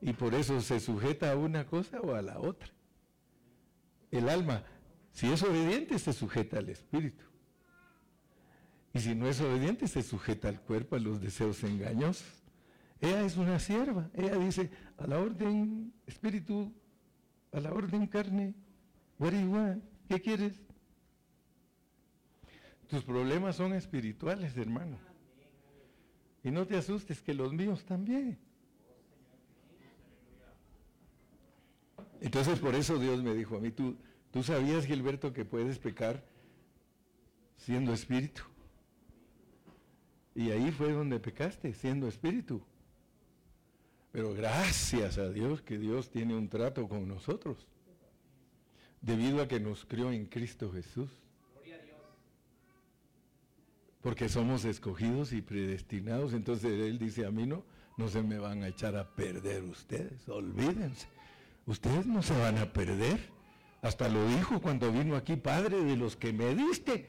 Y 0.01 0.13
por 0.13 0.35
eso 0.35 0.61
se 0.61 0.81
sujeta 0.81 1.31
a 1.31 1.37
una 1.37 1.67
cosa 1.67 2.01
o 2.01 2.15
a 2.15 2.23
la 2.23 2.41
otra. 2.41 2.69
El 4.11 4.29
alma, 4.29 4.65
si 5.13 5.31
es 5.31 5.43
obediente, 5.43 5.99
se 5.99 6.13
sujeta 6.13 6.59
al 6.59 6.69
espíritu. 6.69 7.25
Y 8.93 9.01
si 9.01 9.15
no 9.15 9.29
es 9.29 9.41
obediente, 9.41 9.87
se 9.87 10.03
sujeta 10.03 10.49
al 10.49 10.61
cuerpo, 10.61 10.97
a 10.97 10.99
los 10.99 11.21
deseos 11.21 11.63
engañosos. 11.65 12.27
Ella 13.01 13.23
es 13.23 13.37
una 13.37 13.59
sierva. 13.59 14.11
Ella 14.15 14.37
dice, 14.37 14.71
a 14.97 15.07
la 15.07 15.19
orden 15.19 15.93
espíritu, 16.07 16.73
a 17.53 17.61
la 17.61 17.73
orden 17.73 18.07
carne, 18.07 18.55
what 19.19 19.33
¿Qué 20.09 20.21
quieres? 20.21 20.55
Tus 22.89 23.05
problemas 23.05 23.57
son 23.57 23.75
espirituales, 23.75 24.57
hermano. 24.57 24.99
Y 26.43 26.51
no 26.51 26.67
te 26.67 26.77
asustes 26.77 27.21
que 27.21 27.35
los 27.35 27.53
míos 27.53 27.85
también. 27.85 28.39
Entonces 32.21 32.59
por 32.59 32.75
eso 32.75 32.99
Dios 32.99 33.23
me 33.23 33.35
dijo 33.35 33.57
a 33.57 33.61
mí, 33.61 33.71
tú, 33.71 33.97
tú 34.31 34.43
sabías, 34.43 34.87
Gilberto, 34.87 35.33
que 35.33 35.45
puedes 35.45 35.79
pecar 35.79 36.25
siendo 37.57 37.93
espíritu. 37.93 38.43
Y 40.35 40.51
ahí 40.51 40.71
fue 40.71 40.93
donde 40.93 41.19
pecaste, 41.19 41.75
siendo 41.75 42.07
espíritu. 42.07 42.63
Pero 44.13 44.35
gracias 44.35 45.19
a 45.19 45.29
Dios 45.29 45.63
que 45.63 45.79
Dios 45.79 46.11
tiene 46.11 46.35
un 46.37 46.49
trato 46.49 46.89
con 46.89 47.07
nosotros, 47.07 47.67
debido 49.01 49.43
a 49.43 49.49
que 49.49 49.61
nos 49.61 49.85
crió 49.85 50.11
en 50.13 50.27
Cristo 50.27 50.73
Jesús. 50.73 51.11
Porque 54.01 54.29
somos 54.29 54.65
escogidos 54.65 55.33
y 55.33 55.43
predestinados, 55.43 56.33
entonces 56.33 56.73
Él 56.73 56.99
dice 56.99 57.27
a 57.27 57.31
mí 57.31 57.47
no, 57.47 57.65
no 57.97 58.09
se 58.09 58.23
me 58.23 58.39
van 58.39 58.63
a 58.63 58.69
echar 58.69 58.97
a 58.97 59.15
perder 59.15 59.65
ustedes, 59.65 60.29
olvídense. 60.29 61.09
Ustedes 61.67 62.07
no 62.07 62.23
se 62.23 62.39
van 62.39 62.59
a 62.59 62.73
perder. 62.73 63.38
Hasta 63.83 64.09
lo 64.09 64.27
dijo 64.29 64.61
cuando 64.61 64.91
vino 64.91 65.15
aquí, 65.17 65.37
Padre, 65.37 65.83
de 65.83 65.97
los 65.97 66.17
que 66.17 66.33
me 66.33 66.55
diste, 66.55 67.07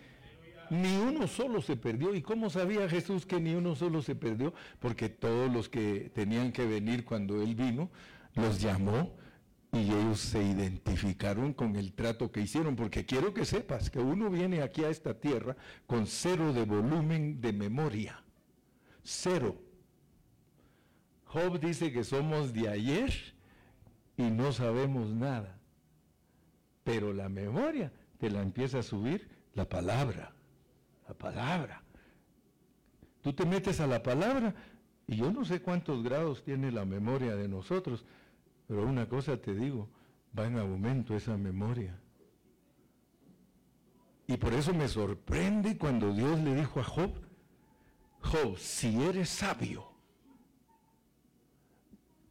ni 0.69 0.97
uno 0.97 1.27
solo 1.27 1.61
se 1.61 1.75
perdió. 1.75 2.13
¿Y 2.13 2.21
cómo 2.21 2.49
sabía 2.49 2.87
Jesús 2.87 3.25
que 3.25 3.39
ni 3.39 3.55
uno 3.55 3.75
solo 3.75 4.01
se 4.01 4.15
perdió? 4.15 4.53
Porque 4.79 5.09
todos 5.09 5.51
los 5.51 5.67
que 5.67 6.11
tenían 6.13 6.51
que 6.51 6.65
venir 6.65 7.05
cuando 7.05 7.41
Él 7.41 7.55
vino, 7.55 7.89
los 8.35 8.61
llamó 8.61 9.11
y 9.71 9.79
ellos 9.79 10.19
se 10.19 10.43
identificaron 10.43 11.53
con 11.53 11.75
el 11.75 11.93
trato 11.93 12.31
que 12.31 12.41
hicieron. 12.41 12.75
Porque 12.75 13.05
quiero 13.05 13.33
que 13.33 13.45
sepas 13.45 13.89
que 13.89 13.99
uno 13.99 14.29
viene 14.29 14.61
aquí 14.61 14.83
a 14.83 14.89
esta 14.89 15.19
tierra 15.19 15.55
con 15.87 16.05
cero 16.05 16.53
de 16.53 16.65
volumen 16.65 17.41
de 17.41 17.51
memoria. 17.51 18.23
Cero. 19.03 19.55
Job 21.25 21.59
dice 21.59 21.91
que 21.91 22.03
somos 22.03 22.53
de 22.53 22.69
ayer 22.69 23.13
y 24.17 24.23
no 24.23 24.51
sabemos 24.51 25.09
nada. 25.09 25.58
Pero 26.89 27.13
la 27.13 27.29
memoria 27.29 27.91
te 28.17 28.29
la 28.29 28.41
empieza 28.41 28.79
a 28.79 28.83
subir 28.83 29.29
la 29.53 29.67
palabra 29.67 30.33
la 31.09 31.15
palabra. 31.15 31.83
Tú 33.21 33.33
te 33.33 33.45
metes 33.45 33.79
a 33.79 33.87
la 33.87 34.01
palabra 34.01 34.53
y 35.07 35.17
yo 35.17 35.31
no 35.31 35.43
sé 35.43 35.61
cuántos 35.61 36.03
grados 36.03 36.43
tiene 36.43 36.71
la 36.71 36.85
memoria 36.85 37.35
de 37.35 37.47
nosotros, 37.47 38.05
pero 38.67 38.85
una 38.85 39.09
cosa 39.09 39.35
te 39.37 39.55
digo, 39.55 39.89
va 40.37 40.45
en 40.45 40.59
aumento 40.59 41.15
esa 41.15 41.35
memoria. 41.35 41.99
Y 44.27 44.37
por 44.37 44.53
eso 44.53 44.71
me 44.73 44.87
sorprende 44.87 45.77
cuando 45.77 46.13
Dios 46.13 46.39
le 46.39 46.53
dijo 46.53 46.79
a 46.79 46.83
Job, 46.83 47.11
Job, 48.21 48.57
si 48.59 49.01
eres 49.01 49.29
sabio, 49.29 49.91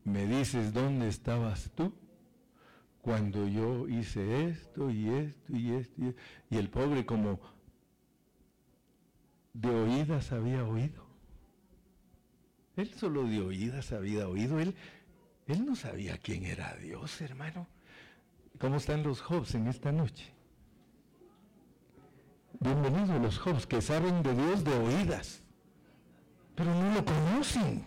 me 0.05 0.25
dices 0.27 0.73
dónde 0.73 1.09
estabas 1.09 1.73
tú 1.75 1.93
cuando 3.09 3.49
yo 3.49 3.89
hice 3.89 4.51
esto 4.51 4.91
y 4.91 5.09
esto 5.09 5.57
y 5.57 5.73
esto. 5.73 5.95
Y, 5.97 6.15
y 6.55 6.59
el 6.59 6.69
pobre 6.69 7.07
como 7.07 7.41
de 9.55 9.71
oídas 9.71 10.31
había 10.31 10.63
oído. 10.63 11.07
Él 12.77 12.93
solo 12.93 13.25
de 13.25 13.41
oídas 13.41 13.93
había 13.93 14.29
oído. 14.29 14.61
Él, 14.61 14.75
él 15.47 15.65
no 15.65 15.75
sabía 15.75 16.19
quién 16.19 16.45
era 16.45 16.77
Dios, 16.77 17.23
hermano. 17.23 17.67
¿Cómo 18.59 18.77
están 18.77 19.03
los 19.03 19.23
Jobs 19.23 19.55
en 19.55 19.69
esta 19.69 19.91
noche? 19.91 20.31
Bienvenidos 22.61 23.23
los 23.23 23.39
Jobs 23.39 23.67
que 23.67 23.81
saben 23.81 24.23
de 24.23 24.35
Dios 24.35 24.65
de 24.65 24.75
oídas, 24.75 25.43
pero 26.55 26.75
no 26.75 26.93
lo 26.93 27.03
conocen. 27.03 27.87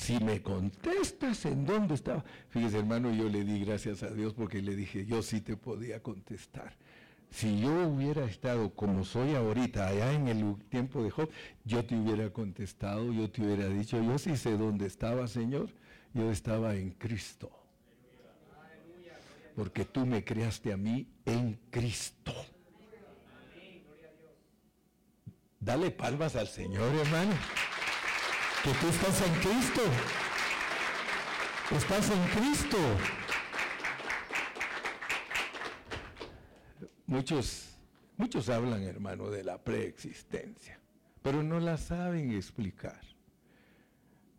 Si 0.00 0.18
me 0.18 0.40
contestas 0.40 1.44
en 1.44 1.66
dónde 1.66 1.94
estaba. 1.94 2.24
Fíjese, 2.48 2.78
hermano, 2.78 3.12
yo 3.12 3.28
le 3.28 3.44
di 3.44 3.62
gracias 3.62 4.02
a 4.02 4.08
Dios 4.08 4.32
porque 4.32 4.62
le 4.62 4.74
dije, 4.74 5.04
yo 5.04 5.22
sí 5.22 5.42
te 5.42 5.56
podía 5.58 6.02
contestar. 6.02 6.72
Si 7.30 7.60
yo 7.60 7.86
hubiera 7.86 8.24
estado 8.24 8.70
como 8.70 9.04
soy 9.04 9.34
ahorita, 9.34 9.88
allá 9.88 10.12
en 10.14 10.28
el 10.28 10.56
tiempo 10.70 11.02
de 11.02 11.10
Job, 11.10 11.28
yo 11.64 11.84
te 11.84 11.96
hubiera 11.96 12.30
contestado, 12.30 13.12
yo 13.12 13.30
te 13.30 13.42
hubiera 13.42 13.68
dicho, 13.68 14.02
yo 14.02 14.18
sí 14.18 14.38
sé 14.38 14.56
dónde 14.56 14.86
estaba, 14.86 15.28
Señor. 15.28 15.68
Yo 16.14 16.30
estaba 16.30 16.74
en 16.76 16.92
Cristo. 16.92 17.50
Porque 19.54 19.84
tú 19.84 20.06
me 20.06 20.24
creaste 20.24 20.72
a 20.72 20.78
mí 20.78 21.06
en 21.26 21.60
Cristo. 21.70 22.32
Dale 25.60 25.90
palmas 25.90 26.36
al 26.36 26.48
Señor, 26.48 26.94
hermano. 26.94 27.34
Que 28.62 28.72
tú 28.74 28.88
estás 28.88 29.22
en 29.26 29.34
Cristo. 29.34 29.82
Estás 31.70 32.10
en 32.10 32.22
Cristo. 32.28 32.78
Muchos, 37.06 37.78
muchos 38.18 38.48
hablan, 38.50 38.82
hermano, 38.82 39.30
de 39.30 39.44
la 39.44 39.58
preexistencia, 39.58 40.78
pero 41.22 41.42
no 41.42 41.58
la 41.58 41.78
saben 41.78 42.32
explicar. 42.32 43.00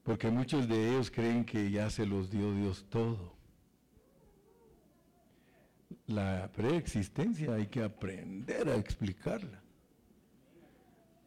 Porque 0.04 0.30
muchos 0.30 0.68
de 0.68 0.90
ellos 0.90 1.10
creen 1.10 1.44
que 1.44 1.72
ya 1.72 1.90
se 1.90 2.06
los 2.06 2.30
dio 2.30 2.54
Dios 2.54 2.86
todo. 2.90 3.36
La 6.06 6.52
preexistencia 6.54 7.54
hay 7.54 7.68
que 7.68 7.84
aprender 7.84 8.70
a 8.70 8.76
explicarla. 8.76 9.62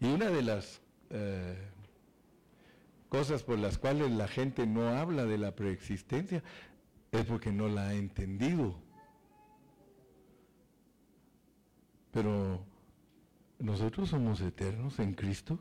Y 0.00 0.06
una 0.06 0.26
de 0.26 0.42
las 0.42 0.80
eh, 1.10 1.73
cosas 3.08 3.42
por 3.42 3.58
las 3.58 3.78
cuales 3.78 4.10
la 4.10 4.28
gente 4.28 4.66
no 4.66 4.88
habla 4.88 5.24
de 5.24 5.38
la 5.38 5.54
preexistencia 5.54 6.42
es 7.12 7.24
porque 7.24 7.52
no 7.52 7.68
la 7.68 7.88
ha 7.88 7.94
entendido. 7.94 8.76
Pero 12.10 12.64
nosotros 13.58 14.08
somos 14.10 14.40
eternos 14.40 14.98
en 14.98 15.14
Cristo. 15.14 15.58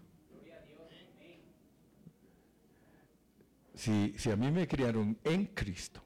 Si, 3.76 4.14
si 4.18 4.30
a 4.30 4.36
mí 4.36 4.52
me 4.52 4.68
criaron 4.68 5.18
en 5.24 5.48
Cristo, 5.48 6.02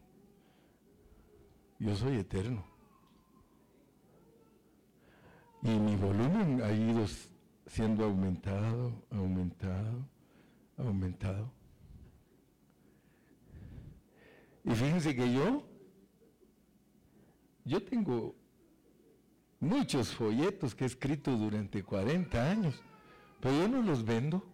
yo 1.79 1.95
soy 1.95 2.17
eterno. 2.17 2.65
Y 5.63 5.69
mi 5.69 5.95
volumen 5.95 6.61
ha 6.61 6.71
ido 6.71 7.05
siendo 7.65 8.05
aumentado, 8.05 8.93
aumentado, 9.11 10.07
aumentado. 10.77 11.51
Y 14.63 14.71
fíjense 14.71 15.15
que 15.15 15.33
yo, 15.33 15.63
yo 17.63 17.81
tengo 17.83 18.35
muchos 19.59 20.13
folletos 20.13 20.75
que 20.75 20.83
he 20.83 20.87
escrito 20.87 21.31
durante 21.37 21.83
40 21.83 22.51
años, 22.51 22.75
pero 23.39 23.55
yo 23.61 23.67
no 23.67 23.81
los 23.81 24.03
vendo. 24.03 24.45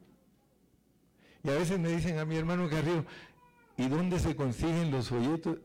Y 1.44 1.50
a 1.50 1.56
veces 1.56 1.80
me 1.80 1.90
dicen 1.90 2.20
a 2.20 2.26
mi 2.26 2.38
hermano 2.38 2.70
Garrido, 2.70 3.06
¿y 3.76 3.88
dónde 3.88 4.20
se 4.20 4.36
consiguen 4.36 4.92
los 4.92 5.10
folletos? 5.10 5.58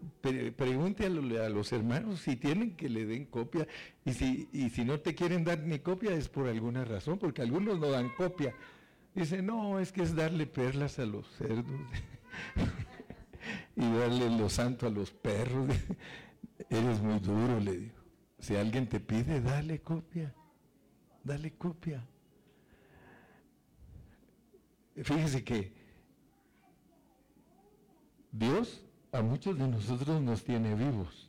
pregúntale 0.56 1.44
a 1.44 1.48
los 1.50 1.70
hermanos 1.72 2.20
si 2.20 2.36
tienen 2.36 2.74
que 2.74 2.88
le 2.88 3.04
den 3.04 3.26
copia. 3.26 3.68
Y 4.04 4.14
si, 4.14 4.48
y 4.52 4.70
si 4.70 4.84
no 4.84 4.98
te 4.98 5.14
quieren 5.14 5.44
dar 5.44 5.60
ni 5.60 5.78
copia 5.78 6.14
es 6.14 6.28
por 6.28 6.48
alguna 6.48 6.84
razón, 6.84 7.18
porque 7.18 7.42
algunos 7.42 7.78
no 7.78 7.90
dan 7.90 8.08
copia. 8.16 8.54
Dice, 9.18 9.42
no, 9.42 9.80
es 9.80 9.90
que 9.90 10.02
es 10.02 10.14
darle 10.14 10.46
perlas 10.46 11.00
a 11.00 11.04
los 11.04 11.26
cerdos 11.36 11.80
y 13.74 13.80
darle 13.80 14.30
lo 14.30 14.48
santo 14.48 14.86
a 14.86 14.90
los 14.90 15.10
perros. 15.10 15.68
Eres 16.70 17.00
muy 17.00 17.18
duro, 17.18 17.58
le 17.58 17.78
digo. 17.78 17.98
Si 18.38 18.54
alguien 18.54 18.88
te 18.88 19.00
pide, 19.00 19.40
dale 19.40 19.80
copia, 19.80 20.32
dale 21.24 21.50
copia. 21.54 22.06
Fíjese 25.02 25.42
que 25.42 25.72
Dios 28.30 28.84
a 29.10 29.20
muchos 29.20 29.58
de 29.58 29.66
nosotros 29.66 30.22
nos 30.22 30.44
tiene 30.44 30.76
vivos. 30.76 31.28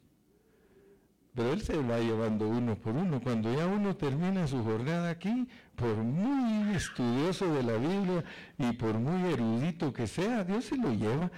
Pero 1.34 1.54
Él 1.54 1.62
se 1.62 1.78
va 1.78 2.00
llevando 2.00 2.48
uno 2.50 2.76
por 2.76 2.96
uno. 2.96 3.22
Cuando 3.22 3.52
ya 3.54 3.66
uno 3.66 3.96
termina 3.96 4.46
su 4.46 4.64
jornada 4.64 5.10
aquí, 5.10 5.48
por 5.80 5.96
muy 5.96 6.76
estudioso 6.76 7.54
de 7.54 7.64
la 7.64 7.78
Biblia 7.78 8.24
y 8.58 8.74
por 8.74 9.00
muy 9.00 9.32
erudito 9.32 9.94
que 9.94 10.08
sea, 10.08 10.44
Dios 10.44 10.66
se 10.66 10.76
lo 10.78 10.94
lleva. 10.94 11.32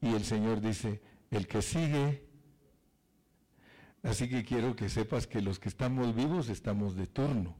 Y 0.00 0.14
el 0.14 0.24
Señor 0.24 0.60
dice, 0.60 1.02
el 1.30 1.46
que 1.46 1.60
sigue. 1.60 2.26
Así 4.02 4.28
que 4.28 4.44
quiero 4.44 4.74
que 4.74 4.88
sepas 4.88 5.26
que 5.26 5.42
los 5.42 5.58
que 5.58 5.68
estamos 5.68 6.14
vivos 6.14 6.48
estamos 6.48 6.96
de 6.96 7.06
turno. 7.06 7.54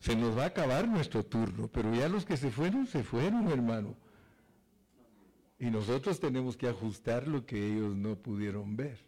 Se 0.00 0.16
nos 0.16 0.36
va 0.36 0.44
a 0.44 0.46
acabar 0.46 0.88
nuestro 0.88 1.24
turno, 1.24 1.68
pero 1.68 1.94
ya 1.94 2.08
los 2.08 2.24
que 2.24 2.36
se 2.36 2.50
fueron, 2.50 2.86
se 2.86 3.02
fueron, 3.02 3.48
hermano. 3.48 3.94
Y 5.58 5.66
nosotros 5.66 6.18
tenemos 6.18 6.56
que 6.56 6.68
ajustar 6.68 7.28
lo 7.28 7.44
que 7.44 7.72
ellos 7.72 7.94
no 7.94 8.16
pudieron 8.16 8.76
ver. 8.76 9.05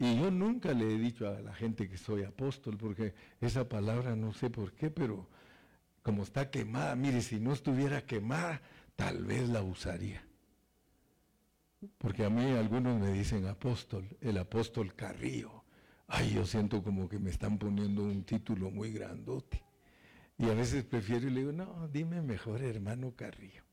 Y 0.00 0.16
yo 0.18 0.30
nunca 0.30 0.72
le 0.72 0.94
he 0.94 0.98
dicho 0.98 1.28
a 1.28 1.42
la 1.42 1.52
gente 1.52 1.86
que 1.86 1.98
soy 1.98 2.24
apóstol, 2.24 2.78
porque 2.78 3.12
esa 3.38 3.68
palabra 3.68 4.16
no 4.16 4.32
sé 4.32 4.48
por 4.48 4.72
qué, 4.72 4.90
pero 4.90 5.28
como 6.02 6.22
está 6.22 6.50
quemada, 6.50 6.96
mire, 6.96 7.20
si 7.20 7.38
no 7.38 7.52
estuviera 7.52 8.06
quemada, 8.06 8.62
tal 8.96 9.26
vez 9.26 9.46
la 9.50 9.62
usaría. 9.62 10.24
Porque 11.98 12.24
a 12.24 12.30
mí 12.30 12.42
algunos 12.52 12.98
me 12.98 13.12
dicen 13.12 13.46
apóstol, 13.46 14.08
el 14.22 14.38
apóstol 14.38 14.94
Carrillo. 14.94 15.64
Ay, 16.08 16.32
yo 16.32 16.46
siento 16.46 16.82
como 16.82 17.06
que 17.06 17.18
me 17.18 17.28
están 17.28 17.58
poniendo 17.58 18.02
un 18.02 18.24
título 18.24 18.70
muy 18.70 18.92
grandote. 18.92 19.62
Y 20.38 20.48
a 20.48 20.54
veces 20.54 20.82
prefiero 20.82 21.26
y 21.26 21.30
le 21.30 21.40
digo, 21.40 21.52
no, 21.52 21.88
dime 21.88 22.22
mejor 22.22 22.62
hermano 22.62 23.14
Carrillo. 23.14 23.64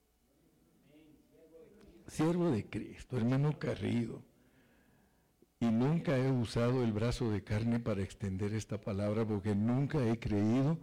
Siervo 2.05 2.51
de 2.51 2.65
Cristo, 2.65 3.15
hermano 3.15 3.57
Carrillo. 3.57 4.26
Y 5.59 5.65
nunca 5.65 6.17
he 6.17 6.31
usado 6.31 6.83
el 6.83 6.91
brazo 6.91 7.31
de 7.31 7.43
carne 7.43 7.79
para 7.79 8.03
extender 8.03 8.53
esta 8.53 8.79
palabra 8.79 9.25
porque 9.25 9.55
nunca 9.55 10.05
he 10.07 10.19
creído 10.19 10.77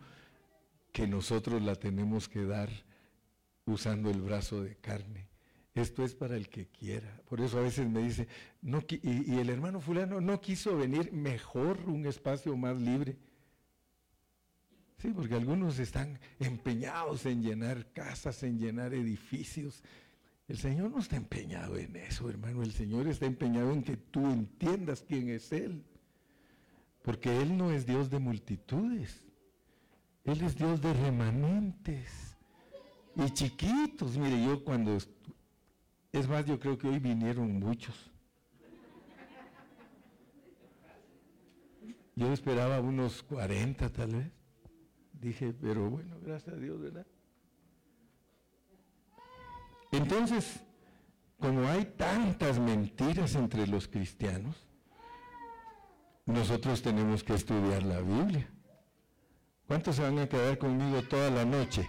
que 0.92 1.06
nosotros 1.06 1.62
la 1.62 1.76
tenemos 1.76 2.28
que 2.28 2.44
dar 2.44 2.70
usando 3.66 4.10
el 4.10 4.20
brazo 4.20 4.62
de 4.62 4.76
carne. 4.76 5.28
Esto 5.74 6.04
es 6.04 6.14
para 6.14 6.36
el 6.36 6.48
que 6.48 6.68
quiera. 6.68 7.20
Por 7.28 7.40
eso 7.40 7.58
a 7.58 7.62
veces 7.62 7.88
me 7.88 8.02
dice, 8.02 8.28
no, 8.62 8.80
y, 8.88 9.32
y 9.32 9.38
el 9.38 9.50
hermano 9.50 9.80
fulano 9.80 10.20
no 10.20 10.40
quiso 10.40 10.76
venir 10.76 11.12
mejor, 11.12 11.80
un 11.86 12.06
espacio 12.06 12.56
más 12.56 12.80
libre. 12.80 13.16
Sí, 14.98 15.10
porque 15.10 15.34
algunos 15.34 15.78
están 15.80 16.18
empeñados 16.38 17.26
en 17.26 17.42
llenar 17.42 17.92
casas, 17.92 18.42
en 18.42 18.58
llenar 18.58 18.94
edificios, 18.94 19.82
el 20.46 20.58
Señor 20.58 20.90
no 20.90 20.98
está 20.98 21.16
empeñado 21.16 21.76
en 21.78 21.96
eso, 21.96 22.28
hermano. 22.28 22.62
El 22.62 22.72
Señor 22.72 23.06
está 23.06 23.24
empeñado 23.24 23.72
en 23.72 23.82
que 23.82 23.96
tú 23.96 24.30
entiendas 24.30 25.02
quién 25.02 25.30
es 25.30 25.50
Él. 25.52 25.82
Porque 27.02 27.40
Él 27.40 27.56
no 27.56 27.70
es 27.70 27.86
Dios 27.86 28.10
de 28.10 28.18
multitudes. 28.18 29.22
Él 30.24 30.42
es 30.42 30.56
Dios 30.56 30.80
de 30.82 30.92
remanentes. 30.92 32.36
Y 33.16 33.30
chiquitos. 33.30 34.18
Mire, 34.18 34.44
yo 34.44 34.62
cuando... 34.62 34.98
Es 36.12 36.28
más, 36.28 36.44
yo 36.44 36.60
creo 36.60 36.76
que 36.76 36.88
hoy 36.88 36.98
vinieron 36.98 37.58
muchos. 37.58 38.10
Yo 42.16 42.32
esperaba 42.32 42.80
unos 42.80 43.22
40 43.22 43.90
tal 43.90 44.14
vez. 44.14 44.30
Dije, 45.12 45.54
pero 45.54 45.90
bueno, 45.90 46.16
gracias 46.20 46.54
a 46.54 46.58
Dios, 46.58 46.80
¿verdad? 46.80 47.06
Entonces, 49.96 50.60
como 51.38 51.68
hay 51.68 51.84
tantas 51.84 52.58
mentiras 52.58 53.34
entre 53.36 53.66
los 53.66 53.86
cristianos, 53.86 54.66
nosotros 56.26 56.82
tenemos 56.82 57.22
que 57.22 57.34
estudiar 57.34 57.82
la 57.84 58.00
Biblia. 58.00 58.48
¿Cuántos 59.68 59.96
se 59.96 60.02
van 60.02 60.18
a 60.18 60.28
quedar 60.28 60.58
conmigo 60.58 61.02
toda 61.02 61.30
la 61.30 61.44
noche? 61.44 61.88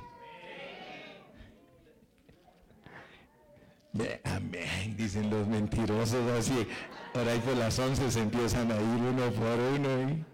Amén, 4.24 4.96
dicen 4.98 5.30
los 5.30 5.48
mentirosos 5.48 6.30
así. 6.32 6.68
Por 7.14 7.28
ahí 7.28 7.40
por 7.40 7.56
las 7.56 7.80
once 7.80 8.12
se 8.12 8.22
empiezan 8.22 8.72
a 8.72 8.76
ir 8.76 9.02
uno 9.02 9.32
por 9.32 9.58
uno. 9.58 10.26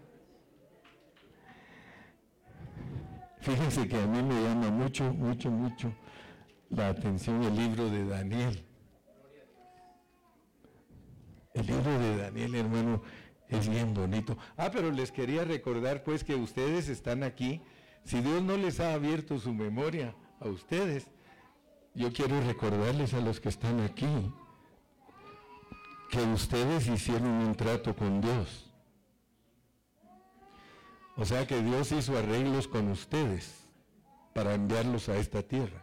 Fíjense 3.40 3.88
que 3.88 3.96
a 3.96 4.06
mí 4.06 4.22
me 4.22 4.42
llama 4.42 4.70
mucho, 4.70 5.04
mucho, 5.14 5.50
mucho 5.50 5.92
la 6.72 6.88
atención 6.88 7.42
el 7.44 7.54
libro 7.54 7.88
de 7.90 8.06
Daniel. 8.06 8.64
El 11.54 11.66
libro 11.66 11.98
de 11.98 12.16
Daniel, 12.16 12.54
hermano, 12.54 13.02
es 13.48 13.68
bien 13.68 13.92
bonito. 13.92 14.38
Ah, 14.56 14.70
pero 14.72 14.90
les 14.90 15.12
quería 15.12 15.44
recordar 15.44 16.02
pues 16.02 16.24
que 16.24 16.34
ustedes 16.34 16.88
están 16.88 17.22
aquí. 17.22 17.60
Si 18.04 18.20
Dios 18.20 18.42
no 18.42 18.56
les 18.56 18.80
ha 18.80 18.94
abierto 18.94 19.38
su 19.38 19.52
memoria 19.52 20.14
a 20.40 20.48
ustedes, 20.48 21.08
yo 21.94 22.12
quiero 22.12 22.40
recordarles 22.40 23.12
a 23.12 23.20
los 23.20 23.38
que 23.38 23.50
están 23.50 23.80
aquí 23.80 24.32
que 26.10 26.22
ustedes 26.22 26.88
hicieron 26.88 27.28
un 27.28 27.54
trato 27.54 27.94
con 27.94 28.20
Dios. 28.20 28.70
O 31.16 31.24
sea 31.24 31.46
que 31.46 31.62
Dios 31.62 31.92
hizo 31.92 32.16
arreglos 32.16 32.66
con 32.66 32.88
ustedes 32.88 33.66
para 34.34 34.54
enviarlos 34.54 35.08
a 35.08 35.16
esta 35.16 35.42
tierra. 35.42 35.81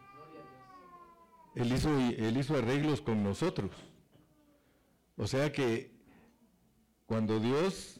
Él 1.56 1.74
hizo, 1.74 1.90
él 1.98 2.38
hizo 2.38 2.56
arreglos 2.56 3.02
con 3.02 3.24
nosotros. 3.24 3.72
O 5.16 5.28
sea 5.28 5.52
que 5.52 5.92
cuando 7.06 7.40
Dios 7.40 8.00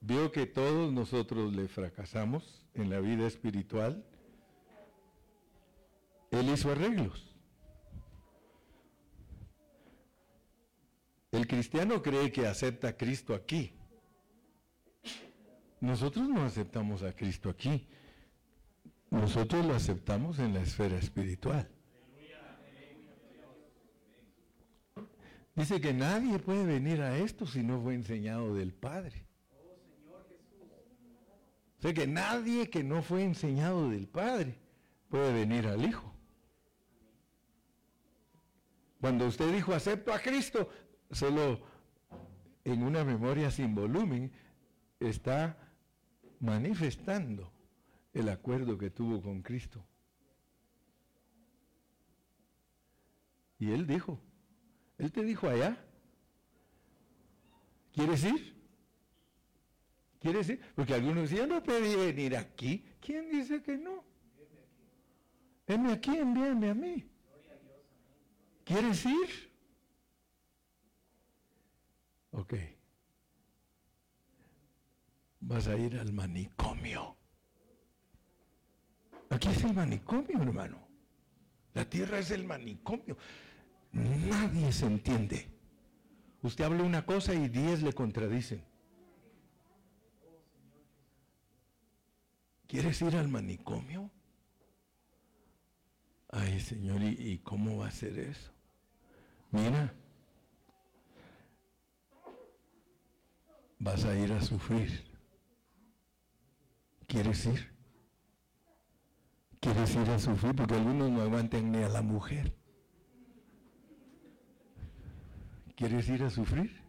vio 0.00 0.30
que 0.32 0.46
todos 0.46 0.92
nosotros 0.92 1.52
le 1.54 1.68
fracasamos 1.68 2.66
en 2.74 2.90
la 2.90 3.00
vida 3.00 3.26
espiritual, 3.26 4.04
Él 6.30 6.48
hizo 6.50 6.70
arreglos. 6.70 7.34
El 11.30 11.46
cristiano 11.46 12.02
cree 12.02 12.30
que 12.30 12.46
acepta 12.46 12.88
a 12.88 12.96
Cristo 12.96 13.34
aquí. 13.34 13.72
Nosotros 15.80 16.28
no 16.28 16.44
aceptamos 16.44 17.02
a 17.02 17.12
Cristo 17.12 17.48
aquí. 17.48 17.88
Nosotros 19.10 19.64
lo 19.64 19.74
aceptamos 19.74 20.38
en 20.38 20.54
la 20.54 20.60
esfera 20.60 20.98
espiritual. 20.98 21.68
Dice 25.54 25.80
que 25.80 25.92
nadie 25.92 26.38
puede 26.38 26.64
venir 26.64 27.02
a 27.02 27.16
esto 27.18 27.46
si 27.46 27.62
no 27.62 27.80
fue 27.80 27.94
enseñado 27.94 28.54
del 28.54 28.72
Padre. 28.72 29.26
O 31.78 31.82
sea 31.82 31.92
que 31.92 32.06
nadie 32.06 32.70
que 32.70 32.82
no 32.84 33.02
fue 33.02 33.24
enseñado 33.24 33.90
del 33.90 34.06
Padre 34.06 34.56
puede 35.08 35.32
venir 35.32 35.66
al 35.66 35.84
Hijo. 35.84 36.12
Cuando 39.00 39.26
usted 39.26 39.52
dijo 39.52 39.74
acepto 39.74 40.12
a 40.12 40.20
Cristo, 40.20 40.68
solo 41.10 41.60
en 42.64 42.84
una 42.84 43.04
memoria 43.04 43.50
sin 43.50 43.74
volumen 43.74 44.30
está 45.00 45.58
manifestando 46.38 47.52
el 48.14 48.28
acuerdo 48.28 48.78
que 48.78 48.90
tuvo 48.90 49.20
con 49.20 49.42
Cristo. 49.42 49.84
Y 53.58 53.72
él 53.72 53.86
dijo, 53.86 54.20
él 54.98 55.12
te 55.12 55.22
dijo 55.22 55.48
allá, 55.48 55.76
¿quieres 57.92 58.24
ir? 58.24 58.52
¿Quieres 60.20 60.48
ir? 60.48 60.60
Porque 60.74 60.94
algunos 60.94 61.28
decían, 61.28 61.48
no 61.48 61.62
pedí 61.62 61.96
venir 61.96 62.36
aquí. 62.36 62.84
¿Quién 63.00 63.30
dice 63.30 63.62
que 63.62 63.76
no? 63.76 64.04
Venme 65.66 65.92
aquí, 65.92 66.16
envíame 66.16 66.70
a 66.70 66.74
mí. 66.74 67.10
¿Quieres 68.64 69.04
ir? 69.04 69.52
Ok. 72.30 72.54
Vas 75.40 75.66
a 75.66 75.76
ir 75.76 75.98
al 75.98 76.12
manicomio. 76.12 77.16
Aquí 79.30 79.48
es 79.48 79.64
el 79.64 79.74
manicomio, 79.74 80.40
hermano. 80.40 80.86
La 81.74 81.84
tierra 81.84 82.18
es 82.18 82.30
el 82.30 82.44
manicomio. 82.44 83.16
Nadie 83.92 84.72
se 84.72 84.86
entiende. 84.86 85.48
Usted 86.42 86.64
habla 86.64 86.82
una 86.82 87.04
cosa 87.04 87.34
y 87.34 87.48
diez 87.48 87.82
le 87.82 87.92
contradicen. 87.92 88.64
¿Quieres 92.66 93.00
ir 93.02 93.14
al 93.16 93.28
manicomio? 93.28 94.10
Ay, 96.30 96.58
Señor, 96.58 97.02
¿y, 97.02 97.38
cómo 97.44 97.76
va 97.76 97.88
a 97.88 97.90
ser 97.90 98.18
eso? 98.18 98.50
Mira, 99.50 99.92
vas 103.78 104.04
a 104.06 104.16
ir 104.16 104.32
a 104.32 104.40
sufrir. 104.40 105.04
¿Quieres 107.06 107.44
ir? 107.44 107.70
¿Quieres 109.60 109.94
ir 109.94 110.08
a 110.08 110.18
sufrir? 110.18 110.56
Porque 110.56 110.74
algunos 110.74 111.10
no 111.10 111.20
aguantan 111.20 111.70
ni 111.70 111.82
a 111.82 111.90
la 111.90 112.00
mujer. 112.00 112.61
¿Quieres 115.76 116.08
ir 116.08 116.22
a 116.22 116.30
sufrir? 116.30 116.80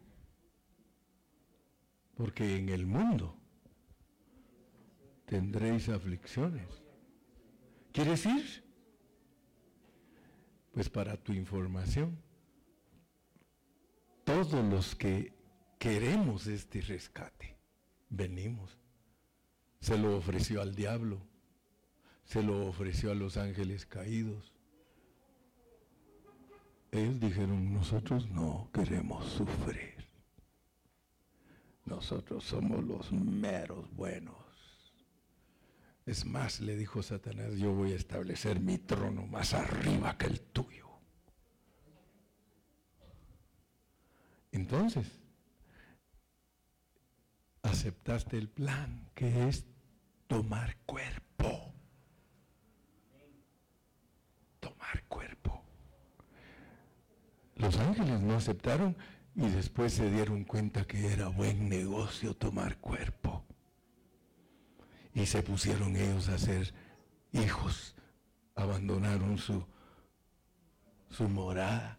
Porque 2.14 2.56
en 2.56 2.68
el 2.68 2.86
mundo 2.86 3.36
tendréis 5.26 5.88
aflicciones. 5.88 6.68
¿Quieres 7.92 8.26
ir? 8.26 8.64
Pues 10.72 10.88
para 10.90 11.16
tu 11.16 11.32
información, 11.32 12.18
todos 14.24 14.64
los 14.64 14.94
que 14.94 15.32
queremos 15.78 16.46
este 16.46 16.80
rescate, 16.80 17.56
venimos. 18.08 18.78
Se 19.80 19.98
lo 19.98 20.16
ofreció 20.16 20.62
al 20.62 20.74
diablo, 20.74 21.20
se 22.24 22.42
lo 22.42 22.66
ofreció 22.66 23.12
a 23.12 23.14
los 23.14 23.36
ángeles 23.36 23.86
caídos, 23.86 24.53
ellos 26.94 27.20
dijeron, 27.20 27.72
nosotros 27.72 28.28
no 28.30 28.70
queremos 28.72 29.26
sufrir. 29.26 29.94
Nosotros 31.84 32.44
somos 32.44 32.84
los 32.84 33.12
meros 33.12 33.90
buenos. 33.94 34.36
Es 36.06 36.24
más, 36.24 36.60
le 36.60 36.76
dijo 36.76 37.02
Satanás, 37.02 37.54
yo 37.56 37.72
voy 37.72 37.92
a 37.92 37.96
establecer 37.96 38.60
mi 38.60 38.78
trono 38.78 39.26
más 39.26 39.54
arriba 39.54 40.16
que 40.16 40.26
el 40.26 40.40
tuyo. 40.40 40.88
Entonces, 44.52 45.06
aceptaste 47.62 48.38
el 48.38 48.48
plan 48.48 49.10
que 49.14 49.48
es 49.48 49.64
tomar 50.28 50.76
cuerpo. 50.86 51.72
Tomar 54.60 55.04
cuerpo. 55.08 55.64
Los 57.64 57.78
ángeles 57.78 58.20
no 58.20 58.34
aceptaron 58.34 58.94
y 59.34 59.48
después 59.48 59.94
se 59.94 60.10
dieron 60.10 60.44
cuenta 60.44 60.84
que 60.84 61.10
era 61.10 61.28
buen 61.28 61.70
negocio 61.70 62.34
tomar 62.36 62.76
cuerpo. 62.76 63.42
Y 65.14 65.24
se 65.24 65.42
pusieron 65.42 65.96
ellos 65.96 66.28
a 66.28 66.36
ser 66.36 66.74
hijos, 67.32 67.96
abandonaron 68.54 69.38
su, 69.38 69.64
su 71.08 71.26
morada 71.26 71.98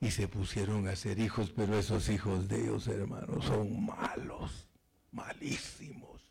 y 0.00 0.10
se 0.10 0.26
pusieron 0.26 0.88
a 0.88 0.96
ser 0.96 1.18
hijos, 1.18 1.52
pero 1.54 1.78
esos 1.78 2.08
hijos 2.08 2.48
de 2.48 2.62
ellos, 2.62 2.88
hermanos, 2.88 3.44
son 3.44 3.84
malos, 3.84 4.66
malísimos. 5.12 6.22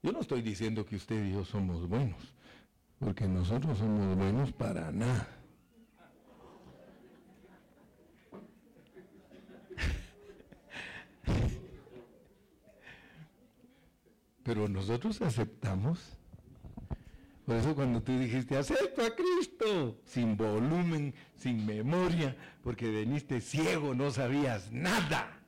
Yo 0.00 0.12
no 0.12 0.20
estoy 0.20 0.42
diciendo 0.42 0.86
que 0.86 0.94
usted 0.94 1.26
y 1.26 1.32
yo 1.32 1.44
somos 1.44 1.88
buenos, 1.88 2.36
porque 3.00 3.26
nosotros 3.26 3.78
somos 3.78 4.16
buenos 4.16 4.52
para 4.52 4.92
nada. 4.92 5.39
Pero 14.42 14.68
nosotros 14.68 15.20
aceptamos. 15.22 16.16
Por 17.44 17.56
eso 17.56 17.74
cuando 17.74 18.02
tú 18.02 18.16
dijiste, 18.16 18.56
acepto 18.56 19.02
a 19.02 19.14
Cristo, 19.14 19.98
sin 20.04 20.36
volumen, 20.36 21.14
sin 21.34 21.66
memoria, 21.66 22.36
porque 22.62 22.88
veniste 22.90 23.40
ciego, 23.40 23.94
no 23.94 24.10
sabías 24.10 24.70
nada. 24.70 25.40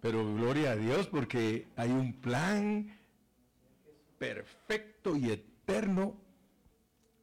Pero 0.00 0.34
gloria 0.34 0.72
a 0.72 0.76
Dios 0.76 1.08
porque 1.08 1.66
hay 1.74 1.90
un 1.90 2.12
plan 2.12 2.96
perfecto 4.18 5.16
y 5.16 5.30
eterno, 5.30 6.14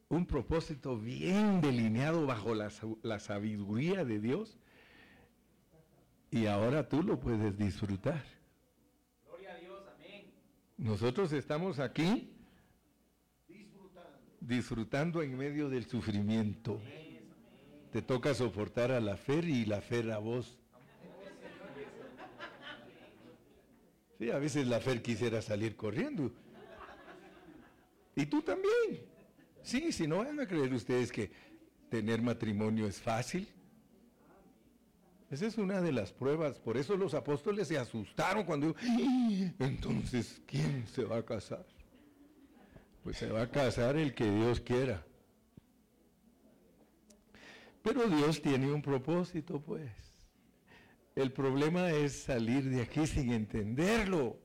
un 0.09 0.25
propósito 0.25 0.97
bien 0.97 1.61
delineado 1.61 2.25
bajo 2.25 2.53
la, 2.53 2.69
la 3.01 3.19
sabiduría 3.19 4.03
de 4.03 4.19
Dios. 4.19 4.57
Y 6.31 6.47
ahora 6.47 6.89
tú 6.89 7.01
lo 7.01 7.19
puedes 7.19 7.57
disfrutar. 7.57 8.32
Nosotros 10.77 11.31
estamos 11.33 11.79
aquí 11.79 12.29
disfrutando. 14.39 15.21
en 15.21 15.37
medio 15.37 15.69
del 15.69 15.85
sufrimiento. 15.85 16.81
Te 17.91 18.01
toca 18.01 18.33
soportar 18.33 18.91
a 18.91 18.99
la 18.99 19.17
fe 19.17 19.39
y 19.45 19.65
la 19.65 19.81
fe 19.81 20.11
a 20.11 20.17
vos. 20.17 20.57
Sí, 24.17 24.31
a 24.31 24.37
veces 24.37 24.67
la 24.67 24.79
fe 24.79 25.01
quisiera 25.01 25.41
salir 25.41 25.75
corriendo. 25.75 26.31
Y 28.15 28.25
tú 28.25 28.41
también. 28.41 29.01
Sí, 29.61 29.91
si 29.91 30.07
no 30.07 30.17
van 30.17 30.39
a 30.39 30.47
creer 30.47 30.73
ustedes 30.73 31.11
que 31.11 31.31
tener 31.89 32.21
matrimonio 32.21 32.87
es 32.87 32.99
fácil. 32.99 33.47
Esa 35.33 35.47
es 35.47 35.57
una 35.57 35.81
de 35.81 35.91
las 35.91 36.11
pruebas. 36.11 36.59
Por 36.59 36.77
eso 36.77 36.95
los 36.95 37.15
apóstoles 37.15 37.67
se 37.67 37.79
asustaron 37.79 38.43
cuando 38.43 38.75
entonces, 39.57 40.39
¿quién 40.45 40.85
se 40.85 41.05
va 41.05 41.17
a 41.17 41.25
casar? 41.25 41.65
Pues 43.03 43.17
se 43.17 43.31
va 43.31 43.41
a 43.41 43.49
casar 43.49 43.95
el 43.97 44.13
que 44.13 44.29
Dios 44.29 44.59
quiera. 44.59 45.03
Pero 47.81 48.07
Dios 48.07 48.43
tiene 48.43 48.71
un 48.71 48.83
propósito, 48.83 49.59
pues. 49.59 49.89
El 51.15 51.31
problema 51.31 51.89
es 51.89 52.13
salir 52.13 52.69
de 52.69 52.83
aquí 52.83 53.07
sin 53.07 53.31
entenderlo. 53.31 54.37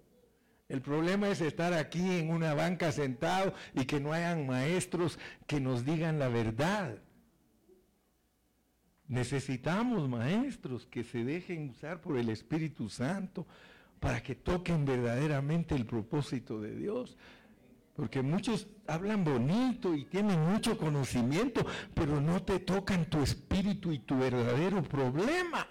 El 0.70 0.80
problema 0.80 1.28
es 1.28 1.42
estar 1.42 1.74
aquí 1.74 2.18
en 2.18 2.30
una 2.30 2.54
banca 2.54 2.92
sentado 2.92 3.52
y 3.74 3.84
que 3.84 4.00
no 4.00 4.14
hayan 4.14 4.46
maestros 4.46 5.18
que 5.46 5.60
nos 5.60 5.84
digan 5.84 6.18
la 6.18 6.28
verdad. 6.28 6.96
Necesitamos 9.08 10.06
maestros 10.06 10.86
que 10.86 11.02
se 11.02 11.24
dejen 11.24 11.70
usar 11.70 12.00
por 12.00 12.18
el 12.18 12.28
Espíritu 12.28 12.90
Santo 12.90 13.46
para 13.98 14.22
que 14.22 14.34
toquen 14.34 14.84
verdaderamente 14.84 15.74
el 15.74 15.86
propósito 15.86 16.60
de 16.60 16.76
Dios. 16.76 17.16
Porque 17.96 18.22
muchos 18.22 18.68
hablan 18.86 19.24
bonito 19.24 19.94
y 19.94 20.04
tienen 20.04 20.38
mucho 20.40 20.76
conocimiento, 20.76 21.66
pero 21.94 22.20
no 22.20 22.42
te 22.42 22.60
tocan 22.60 23.06
tu 23.06 23.20
espíritu 23.22 23.92
y 23.92 23.98
tu 24.00 24.16
verdadero 24.18 24.82
problema. 24.82 25.66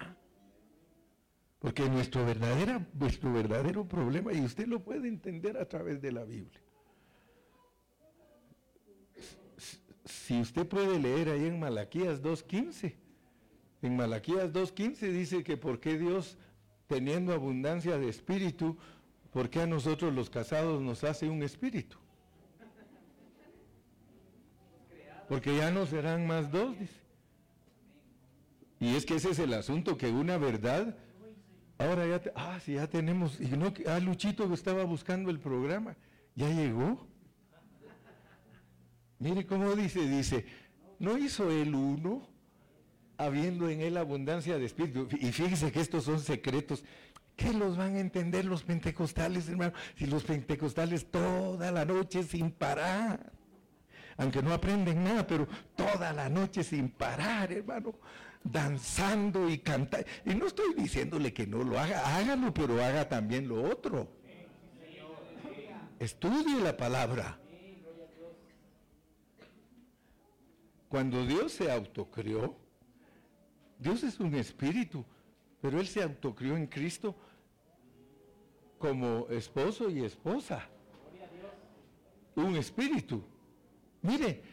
Porque 1.60 1.88
nuestro, 1.88 2.26
verdadera, 2.26 2.86
nuestro 2.94 3.32
verdadero 3.32 3.88
problema, 3.88 4.34
y 4.34 4.42
usted 4.42 4.68
lo 4.68 4.84
puede 4.84 5.08
entender 5.08 5.58
a 5.58 5.66
través 5.70 6.02
de 6.02 6.12
la 6.12 6.26
Biblia. 6.26 6.60
Si 10.04 10.42
usted 10.42 10.68
puede 10.68 11.00
leer 11.00 11.30
ahí 11.30 11.46
en 11.46 11.60
Malaquías 11.60 12.22
2.15, 12.22 13.07
en 13.82 13.96
Malaquías 13.96 14.52
2.15 14.52 15.12
dice 15.12 15.44
que 15.44 15.58
por 15.58 15.80
qué 15.80 15.98
Dios, 15.98 16.38
teniendo 16.88 17.34
abundancia 17.34 17.98
de 17.98 18.10
espíritu, 18.10 18.78
¿por 19.32 19.50
qué 19.50 19.62
a 19.62 19.68
nosotros 19.68 20.14
los 20.14 20.30
casados 20.30 20.82
nos 20.82 21.04
hace 21.04 21.30
un 21.30 21.44
espíritu? 21.44 21.98
Porque 25.30 25.58
ya 25.58 25.72
no 25.72 25.86
serán 25.86 26.26
más 26.26 26.52
dos, 26.52 26.78
dice. 26.80 27.08
Y 28.80 28.96
es 28.96 29.06
que 29.06 29.16
ese 29.16 29.32
es 29.32 29.40
el 29.40 29.54
asunto, 29.54 29.98
que 29.98 30.08
una 30.08 30.38
verdad, 30.38 30.96
ahora 31.78 32.06
ya, 32.08 32.22
ah, 32.36 32.60
sí, 32.64 32.76
ya 32.76 32.88
tenemos, 32.88 33.40
y 33.40 33.48
no, 33.48 33.74
ah, 33.88 34.00
Luchito 34.00 34.48
que 34.48 34.54
estaba 34.54 34.84
buscando 34.84 35.30
el 35.30 35.40
programa, 35.40 35.96
ya 36.36 36.50
llegó. 36.50 37.08
Mire 39.20 39.46
cómo 39.48 39.76
dice, 39.76 40.08
dice, 40.08 40.46
no 41.00 41.18
hizo 41.18 41.50
él 41.52 41.74
uno, 41.74 42.28
habiendo 43.18 43.70
en 43.70 43.82
él 43.82 43.98
abundancia 43.98 44.58
de 44.58 44.66
espíritu. 44.66 45.08
Y 45.20 45.32
fíjese 45.32 45.72
que 45.72 45.82
estos 45.82 46.04
son 46.04 46.20
secretos. 46.20 46.84
¿Qué 47.36 47.54
los 47.54 47.78
van 47.78 47.96
a 47.96 48.00
entender 48.00 48.46
los 48.46 48.64
pentecostales, 48.64 49.48
hermano? 49.48 49.74
Si 49.96 50.06
los 50.06 50.24
pentecostales 50.24 51.12
toda 51.12 51.72
la 51.72 51.86
noche 51.86 52.24
sin 52.24 52.52
parar 52.52 53.38
aunque 54.18 54.42
no 54.42 54.54
aprenden 54.54 55.04
nada, 55.04 55.26
pero 55.26 55.48
toda 55.76 56.12
la 56.12 56.28
noche 56.28 56.64
sin 56.64 56.90
parar, 56.90 57.52
hermano, 57.52 57.94
danzando 58.44 59.48
y 59.48 59.60
cantando. 59.60 60.08
Y 60.26 60.34
no 60.34 60.48
estoy 60.48 60.74
diciéndole 60.74 61.34
que 61.34 61.46
no 61.46 61.64
lo 61.64 61.80
haga, 61.80 62.18
hágalo, 62.18 62.54
pero 62.54 62.84
haga 62.84 63.08
también 63.08 63.48
lo 63.48 63.62
otro. 63.64 64.08
Estudie 66.00 66.60
la 66.62 66.76
palabra. 66.76 67.40
Cuando 70.90 71.26
Dios 71.26 71.52
se 71.52 71.72
autocrió, 71.72 72.56
Dios 73.80 74.04
es 74.04 74.20
un 74.20 74.34
espíritu, 74.36 75.06
pero 75.62 75.80
Él 75.80 75.88
se 75.88 76.02
autocrió 76.02 76.58
en 76.58 76.68
Cristo 76.68 77.16
como 78.78 79.28
esposo 79.30 79.90
y 79.90 80.04
esposa. 80.04 80.68
Un 82.36 82.56
espíritu. 82.56 83.24
Mire, 84.02 84.44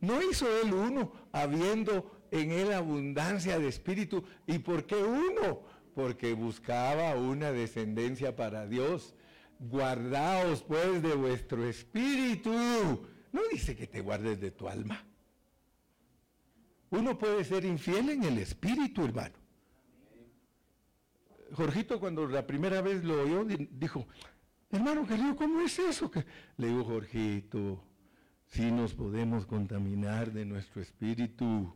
no 0.00 0.22
hizo 0.22 0.46
él 0.60 0.72
uno, 0.72 1.12
habiendo 1.32 2.20
en 2.30 2.52
él 2.52 2.72
abundancia 2.72 3.58
de 3.58 3.68
espíritu. 3.68 4.24
¿Y 4.46 4.58
por 4.58 4.86
qué 4.86 4.96
uno? 4.96 5.62
Porque 5.94 6.32
buscaba 6.34 7.16
una 7.16 7.52
descendencia 7.52 8.36
para 8.36 8.66
Dios. 8.66 9.14
Guardaos 9.58 10.62
pues 10.62 11.02
de 11.02 11.14
vuestro 11.14 11.68
espíritu. 11.68 12.52
No 13.32 13.40
dice 13.50 13.74
que 13.74 13.86
te 13.86 14.00
guardes 14.00 14.40
de 14.40 14.50
tu 14.50 14.68
alma. 14.68 15.04
Uno 16.94 17.18
puede 17.18 17.42
ser 17.42 17.64
infiel 17.64 18.10
en 18.10 18.22
el 18.22 18.38
espíritu, 18.38 19.04
hermano. 19.04 19.34
Jorgito 21.52 21.98
cuando 21.98 22.26
la 22.28 22.46
primera 22.46 22.80
vez 22.82 23.02
lo 23.02 23.20
oyó, 23.22 23.44
dijo, 23.44 24.06
hermano 24.70 25.04
querido, 25.04 25.34
¿cómo 25.34 25.60
es 25.60 25.76
eso? 25.78 26.10
Le 26.56 26.68
digo, 26.68 26.84
Jorgito, 26.84 27.82
si 28.46 28.70
nos 28.70 28.94
podemos 28.94 29.44
contaminar 29.44 30.32
de 30.32 30.44
nuestro 30.44 30.80
espíritu. 30.80 31.74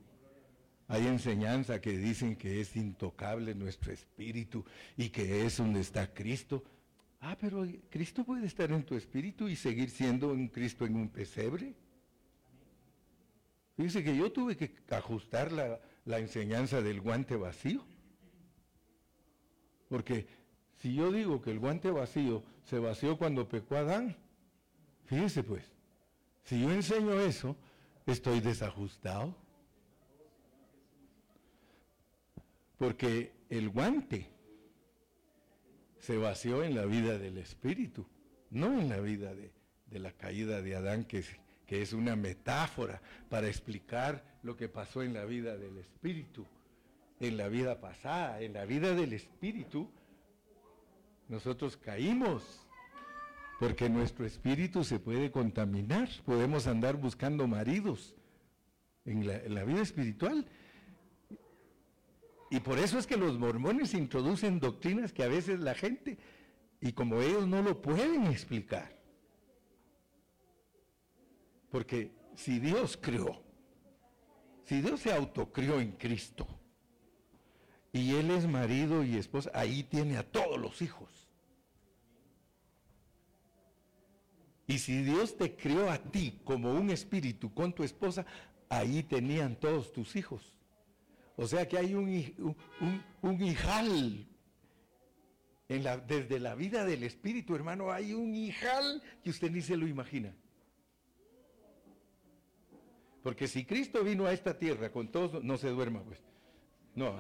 Hay 0.87 1.07
enseñanza 1.07 1.81
que 1.81 1.99
dicen 1.99 2.37
que 2.37 2.61
es 2.61 2.77
intocable 2.77 3.55
nuestro 3.55 3.93
espíritu 3.93 4.65
y 4.97 5.11
que 5.11 5.45
es 5.45 5.57
donde 5.59 5.81
está 5.81 6.15
Cristo. 6.15 6.65
Ah, 7.21 7.37
pero 7.39 7.67
Cristo 7.91 8.25
puede 8.25 8.47
estar 8.47 8.71
en 8.71 8.85
tu 8.85 8.95
espíritu 8.95 9.49
y 9.49 9.57
seguir 9.57 9.91
siendo 9.91 10.29
un 10.29 10.49
Cristo 10.49 10.87
en 10.87 10.95
un 10.95 11.09
pesebre. 11.09 11.75
Dice 13.79 14.03
que 14.03 14.17
yo 14.17 14.33
tuve 14.33 14.57
que 14.57 14.73
ajustar 14.91 15.53
la, 15.53 16.19
enseñanza 16.19 16.83
del 16.83 17.01
guante 17.01 17.37
vacío. 17.37 17.85
Porque 19.88 20.27
si 20.79 20.95
yo 20.95 21.12
digo 21.12 21.41
que 21.41 21.53
el 21.53 21.61
guante 21.61 21.93
vacío 21.93 22.43
se 22.64 22.81
vació 22.81 23.17
cuando 23.17 23.49
pecó 23.49 23.77
Adán, 23.77 24.17
fíjese 25.05 25.45
pues, 25.45 25.64
si 26.43 26.61
yo 26.61 26.73
enseño 26.73 27.21
eso, 27.21 27.57
estoy 28.05 28.41
desajustado. 28.41 29.33
Porque 32.79 33.33
el 33.49 33.69
guante 33.69 34.29
se 36.01 36.17
vació 36.17 36.64
en 36.64 36.75
la 36.75 36.85
vida 36.85 37.17
del 37.17 37.38
espíritu, 37.38 38.05
no 38.51 38.81
en 38.81 38.88
la 38.88 38.99
vida 38.99 39.33
de, 39.35 39.53
la 39.99 40.11
caída 40.11 40.62
de 40.62 40.75
Adán, 40.75 41.05
que 41.05 41.23
que 41.69 41.83
es 41.83 41.93
una 41.93 42.17
metáfora 42.17 43.01
para 43.29 43.47
explicar 43.47 44.25
lo 44.43 44.57
que 44.57 44.69
pasó 44.69 45.03
en 45.03 45.13
la 45.13 45.27
vida 45.27 45.59
del 45.59 45.77
espíritu, 45.77 46.47
en 47.21 47.37
la 47.37 47.49
vida 47.49 47.79
pasada, 47.79 48.41
en 48.41 48.55
la 48.55 48.65
vida 48.65 48.95
del 48.95 49.13
espíritu. 49.13 49.91
Nosotros 51.29 51.77
caímos 51.77 52.67
porque 53.59 53.91
nuestro 53.91 54.25
espíritu 54.25 54.83
se 54.83 54.99
puede 54.99 55.31
contaminar, 55.31 56.09
podemos 56.25 56.67
andar 56.67 56.97
buscando 56.97 57.47
maridos 57.47 58.15
en 59.05 59.27
la, 59.27 59.65
vida 59.65 59.83
espiritual. 59.83 60.47
Y 62.51 62.61
por 62.61 62.79
eso 62.79 62.99
es 62.99 63.07
que 63.07 63.19
los 63.19 63.39
mormones 63.39 63.93
introducen 63.93 64.59
doctrinas 64.59 65.13
que 65.13 65.23
a 65.23 65.29
veces 65.29 65.61
la 65.61 65.75
gente, 65.75 66.17
y 66.81 66.93
como 66.93 67.21
ellos 67.21 67.47
no 67.47 67.61
lo 67.61 67.83
pueden 67.83 68.27
explicar, 68.29 68.98
porque 71.71 72.11
si 72.35 72.59
Dios 72.59 72.99
creó, 73.01 73.43
si 74.65 74.81
Dios 74.81 75.01
se 75.01 75.13
autocrió 75.13 75.81
en 75.81 75.93
Cristo, 75.93 76.47
y 77.93 78.15
Él 78.15 78.31
es 78.31 78.47
marido 78.47 79.03
y 79.03 79.17
esposa, 79.17 79.51
ahí 79.55 79.83
tiene 79.83 80.19
a 80.19 80.23
todos 80.23 80.59
los 80.59 80.83
hijos. 80.83 81.29
Y 84.67 84.79
si 84.79 85.03
Dios 85.03 85.37
te 85.37 85.57
crió 85.57 85.91
a 85.91 85.99
ti 85.99 86.41
como 86.45 86.73
un 86.73 86.91
espíritu 86.91 87.53
con 87.55 87.73
tu 87.73 87.83
esposa, 87.83 88.27
ahí 88.69 89.03
tenían 89.03 89.57
todos 89.57 89.93
tus 89.93 90.15
hijos. 90.15 90.55
O 91.37 91.47
sea 91.47 91.67
que 91.67 91.79
hay 91.79 91.95
un, 91.95 92.57
un, 93.23 93.43
hijal. 93.43 94.27
En 95.71 95.85
la, 95.85 95.99
desde 95.99 96.39
la 96.39 96.55
vida 96.55 96.85
del 96.85 97.03
espíritu, 97.03 97.55
hermano, 97.55 97.93
hay 97.93 98.13
un 98.13 98.35
hijal 98.35 99.03
que 99.23 99.31
usted 99.31 99.51
ni 99.51 99.63
se 99.63 99.77
lo 99.77 99.87
imagina. 99.87 100.35
Porque 103.29 103.47
si 103.47 103.67
Cristo 103.67 104.03
vino 104.03 104.25
a 104.25 104.33
esta 104.33 104.57
tierra 104.59 104.91
con 104.91 105.09
todos, 105.09 105.45
no 105.45 105.59
se 105.59 105.69
duerma, 105.69 106.01
pues. 106.03 106.19
No. 106.95 107.14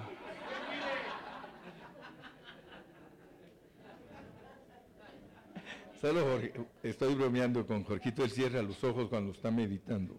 Solo 6.00 6.40
estoy 6.82 7.14
bromeando 7.14 7.66
con 7.66 7.84
Jorgito, 7.84 8.24
él 8.24 8.30
cierra 8.30 8.62
los 8.62 8.82
ojos 8.84 9.10
cuando 9.10 9.32
está 9.32 9.50
meditando. 9.50 10.18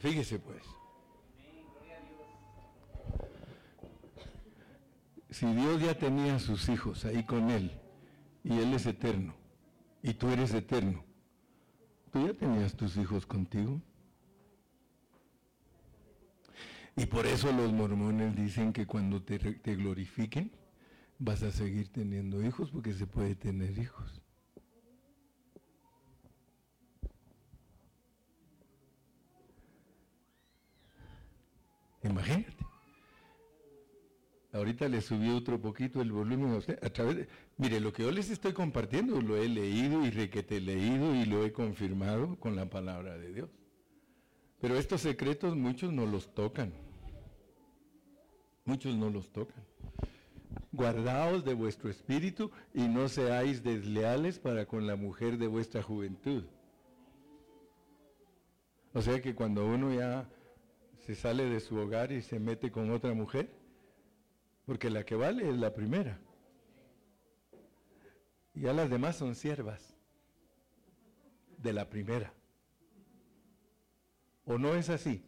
Fíjese 0.00 0.40
pues. 0.40 0.64
Si 5.36 5.44
Dios 5.44 5.82
ya 5.82 5.92
tenía 5.92 6.36
a 6.36 6.38
sus 6.38 6.66
hijos 6.70 7.04
ahí 7.04 7.22
con 7.22 7.50
Él, 7.50 7.70
y 8.42 8.58
Él 8.58 8.72
es 8.72 8.86
eterno, 8.86 9.34
y 10.02 10.14
tú 10.14 10.30
eres 10.30 10.54
eterno, 10.54 11.04
¿tú 12.10 12.26
ya 12.26 12.32
tenías 12.32 12.74
tus 12.74 12.96
hijos 12.96 13.26
contigo? 13.26 13.78
Y 16.96 17.04
por 17.04 17.26
eso 17.26 17.52
los 17.52 17.70
mormones 17.70 18.34
dicen 18.34 18.72
que 18.72 18.86
cuando 18.86 19.22
te, 19.22 19.36
glorifiquen 19.76 20.50
vas 21.18 21.42
a 21.42 21.52
seguir 21.52 21.92
teniendo 21.92 22.42
hijos 22.42 22.70
porque 22.70 22.94
se 22.94 23.06
puede 23.06 23.34
tener 23.34 23.78
hijos. 23.78 24.22
Imagínate. 32.02 32.65
Ahorita 34.56 34.88
le 34.88 35.02
subí 35.02 35.28
otro 35.28 35.60
poquito 35.60 36.00
el 36.00 36.10
volumen 36.10 36.58
a 36.80 36.88
través 36.88 37.28
mire, 37.58 37.78
lo 37.78 37.92
que 37.92 38.04
yo 38.04 38.10
les 38.10 38.30
estoy 38.30 38.54
compartiendo 38.54 39.20
lo 39.20 39.36
he 39.36 39.48
leído 39.48 40.06
y 40.06 40.10
requete 40.10 40.60
leído 40.62 41.14
y 41.14 41.26
lo 41.26 41.44
he 41.44 41.52
confirmado 41.52 42.36
con 42.36 42.56
la 42.56 42.64
palabra 42.64 43.18
de 43.18 43.34
Dios. 43.34 43.50
Pero 44.58 44.78
estos 44.78 45.02
secretos 45.02 45.54
muchos 45.54 45.92
no 45.92 46.06
los 46.06 46.34
tocan. 46.34 46.72
Muchos 48.64 48.96
no 48.96 49.10
los 49.10 49.28
tocan. 49.30 49.62
Guardaos 50.72 51.44
de 51.44 51.52
vuestro 51.52 51.90
espíritu 51.90 52.50
y 52.72 52.88
no 52.88 53.08
seáis 53.08 53.62
desleales 53.62 54.38
para 54.38 54.64
con 54.64 54.86
la 54.86 54.96
mujer 54.96 55.36
de 55.36 55.48
vuestra 55.48 55.82
juventud. 55.82 56.44
O 58.94 59.02
sea 59.02 59.20
que 59.20 59.34
cuando 59.34 59.66
uno 59.66 59.92
ya 59.92 60.26
se 61.04 61.14
sale 61.14 61.44
de 61.44 61.60
su 61.60 61.76
hogar 61.76 62.10
y 62.10 62.22
se 62.22 62.38
mete 62.40 62.70
con 62.70 62.90
otra 62.90 63.12
mujer, 63.12 63.50
porque 64.66 64.90
la 64.90 65.04
que 65.04 65.14
vale 65.14 65.48
es 65.48 65.56
la 65.56 65.72
primera. 65.72 66.18
Y 68.52 68.62
ya 68.62 68.72
las 68.72 68.90
demás 68.90 69.16
son 69.16 69.34
siervas 69.34 69.96
de 71.58 71.72
la 71.72 71.88
primera. 71.88 72.32
¿O 74.44 74.58
no 74.58 74.74
es 74.74 74.90
así? 74.90 75.24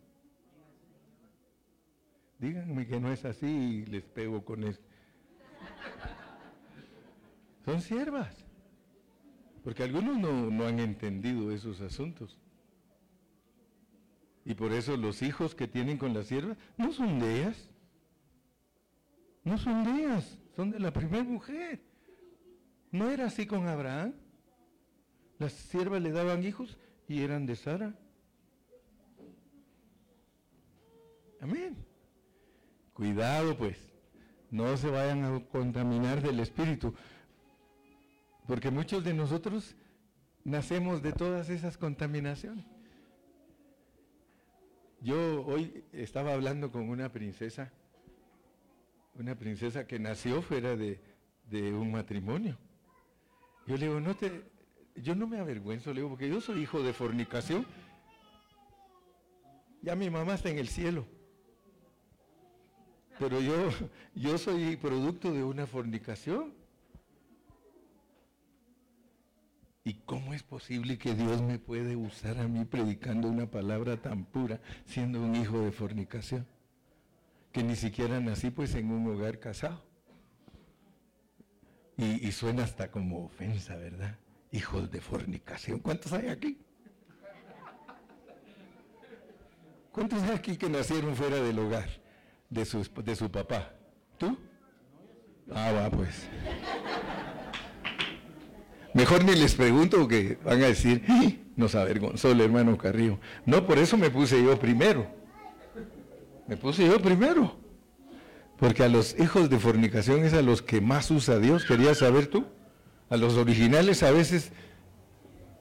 Díganme 2.38 2.86
que 2.86 3.00
no 3.00 3.12
es 3.12 3.24
así 3.24 3.46
y 3.46 3.86
les 3.86 4.04
pego 4.04 4.44
con 4.44 4.64
esto. 4.64 4.84
Son 7.64 7.80
siervas. 7.80 8.34
Porque 9.62 9.82
algunos 9.82 10.18
no, 10.18 10.50
no 10.50 10.66
han 10.66 10.80
entendido 10.80 11.52
esos 11.52 11.80
asuntos. 11.80 12.38
Y 14.44 14.54
por 14.54 14.72
eso 14.72 14.96
los 14.96 15.22
hijos 15.22 15.54
que 15.54 15.68
tienen 15.68 15.98
con 15.98 16.14
las 16.14 16.26
siervas 16.26 16.56
no 16.76 16.92
son 16.92 17.18
de 17.18 17.40
ellas. 17.40 17.68
No 19.48 19.56
son 19.56 19.86
ellas, 19.98 20.38
son 20.54 20.70
de 20.70 20.78
la 20.78 20.92
primera 20.92 21.24
mujer. 21.24 21.80
¿No 22.90 23.08
era 23.08 23.24
así 23.24 23.46
con 23.46 23.66
Abraham? 23.66 24.12
Las 25.38 25.52
siervas 25.52 26.02
le 26.02 26.12
daban 26.12 26.44
hijos 26.44 26.76
y 27.08 27.22
eran 27.22 27.46
de 27.46 27.56
Sara. 27.56 27.94
Amén. 31.40 31.74
Cuidado 32.92 33.56
pues, 33.56 33.78
no 34.50 34.76
se 34.76 34.90
vayan 34.90 35.24
a 35.24 35.42
contaminar 35.46 36.20
del 36.20 36.40
espíritu, 36.40 36.94
porque 38.46 38.70
muchos 38.70 39.02
de 39.02 39.14
nosotros 39.14 39.76
nacemos 40.44 41.00
de 41.02 41.12
todas 41.12 41.48
esas 41.48 41.78
contaminaciones. 41.78 42.66
Yo 45.00 45.46
hoy 45.46 45.84
estaba 45.92 46.34
hablando 46.34 46.70
con 46.70 46.90
una 46.90 47.10
princesa, 47.10 47.72
una 49.18 49.34
princesa 49.34 49.86
que 49.86 49.98
nació 49.98 50.42
fuera 50.42 50.76
de, 50.76 51.00
un 51.52 51.90
matrimonio. 51.92 52.56
Yo 53.66 53.76
le 53.76 53.86
digo, 53.86 54.00
no 54.00 54.14
te, 54.14 54.42
yo 54.96 55.14
no 55.14 55.26
me 55.26 55.38
avergüenzo, 55.38 55.90
le 55.92 56.00
digo, 56.00 56.10
porque 56.10 56.28
yo 56.28 56.40
soy 56.40 56.62
hijo 56.62 56.82
de 56.82 56.92
fornicación. 56.92 57.66
Ya 59.82 59.94
mi 59.94 60.10
mamá 60.10 60.34
está 60.34 60.50
en 60.50 60.58
el 60.58 60.68
cielo. 60.68 61.06
Pero 63.18 63.40
yo, 63.40 63.70
yo 64.14 64.38
soy 64.38 64.76
producto 64.76 65.32
de 65.32 65.42
una 65.42 65.66
fornicación. 65.66 66.52
¿Y 69.84 69.94
cómo 69.94 70.34
es 70.34 70.42
posible 70.42 70.98
que 70.98 71.14
Dios 71.14 71.40
me 71.40 71.58
puede 71.58 71.96
usar 71.96 72.38
a 72.38 72.46
mí 72.46 72.64
predicando 72.66 73.28
una 73.28 73.50
palabra 73.50 73.96
tan 73.96 74.24
pura 74.24 74.60
siendo 74.84 75.22
un 75.22 75.34
hijo 75.34 75.60
de 75.60 75.72
fornicación? 75.72 76.46
Que 77.52 77.62
ni 77.62 77.76
siquiera 77.76 78.20
nací 78.20 78.50
pues 78.50 78.74
en 78.74 78.90
un 78.90 79.06
hogar 79.12 79.38
casado. 79.38 79.84
Y, 81.96 82.30
suena 82.30 82.62
hasta 82.62 82.92
como 82.92 83.24
ofensa, 83.24 83.74
¿verdad? 83.74 84.16
Hijos 84.52 84.88
de 84.92 85.00
fornicación. 85.00 85.80
¿Cuántos 85.80 86.12
hay 86.12 86.28
aquí? 86.28 86.58
¿Cuántos 89.90 90.22
hay 90.22 90.30
aquí 90.30 90.56
que 90.56 90.68
nacieron 90.68 91.16
fuera 91.16 91.38
del 91.42 91.58
hogar? 91.58 91.88
de 92.50 92.64
su, 92.64 92.86
de 93.04 93.16
su 93.16 93.30
papá. 93.30 93.72
¿Tú? 94.16 94.36
Ah, 95.52 95.72
va, 95.72 95.90
pues. 95.90 96.28
Mejor 98.94 99.24
ni 99.24 99.34
les 99.34 99.54
pregunto 99.54 99.98
porque 99.98 100.38
van 100.44 100.62
a 100.62 100.66
decir, 100.66 101.02
nos 101.56 101.74
avergonzó 101.74 102.32
el 102.32 102.40
hermano 102.40 102.76
Carrillo. 102.76 103.18
No, 103.46 103.66
por 103.66 103.78
eso 103.78 103.96
me 103.96 104.10
puse 104.10 104.42
yo 104.42 104.58
primero. 104.58 105.17
Me 106.48 106.56
puse 106.56 106.86
yo 106.86 107.00
primero. 107.00 107.56
Porque 108.58 108.82
a 108.82 108.88
los 108.88 109.14
hijos 109.20 109.50
de 109.50 109.58
fornicación 109.58 110.24
es 110.24 110.32
a 110.32 110.42
los 110.42 110.62
que 110.62 110.80
más 110.80 111.10
usa 111.10 111.38
Dios. 111.38 111.64
¿Querías 111.64 111.98
saber 111.98 112.26
tú? 112.26 112.46
A 113.10 113.16
los 113.16 113.34
originales 113.34 114.02
a 114.02 114.10
veces 114.10 114.50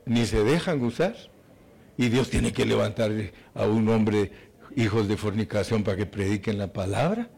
ni 0.05 0.25
se 0.25 0.43
dejan 0.43 0.83
usar. 0.83 1.15
Y 1.97 2.09
Dios 2.09 2.29
tiene 2.29 2.53
que 2.53 2.65
levantar 2.65 3.11
a 3.53 3.65
un 3.65 3.89
hombre 3.89 4.31
hijos 4.75 5.07
de 5.07 5.17
fornicación 5.17 5.83
para 5.83 5.97
que 5.97 6.05
prediquen 6.05 6.57
la 6.57 6.71
palabra. 6.71 7.29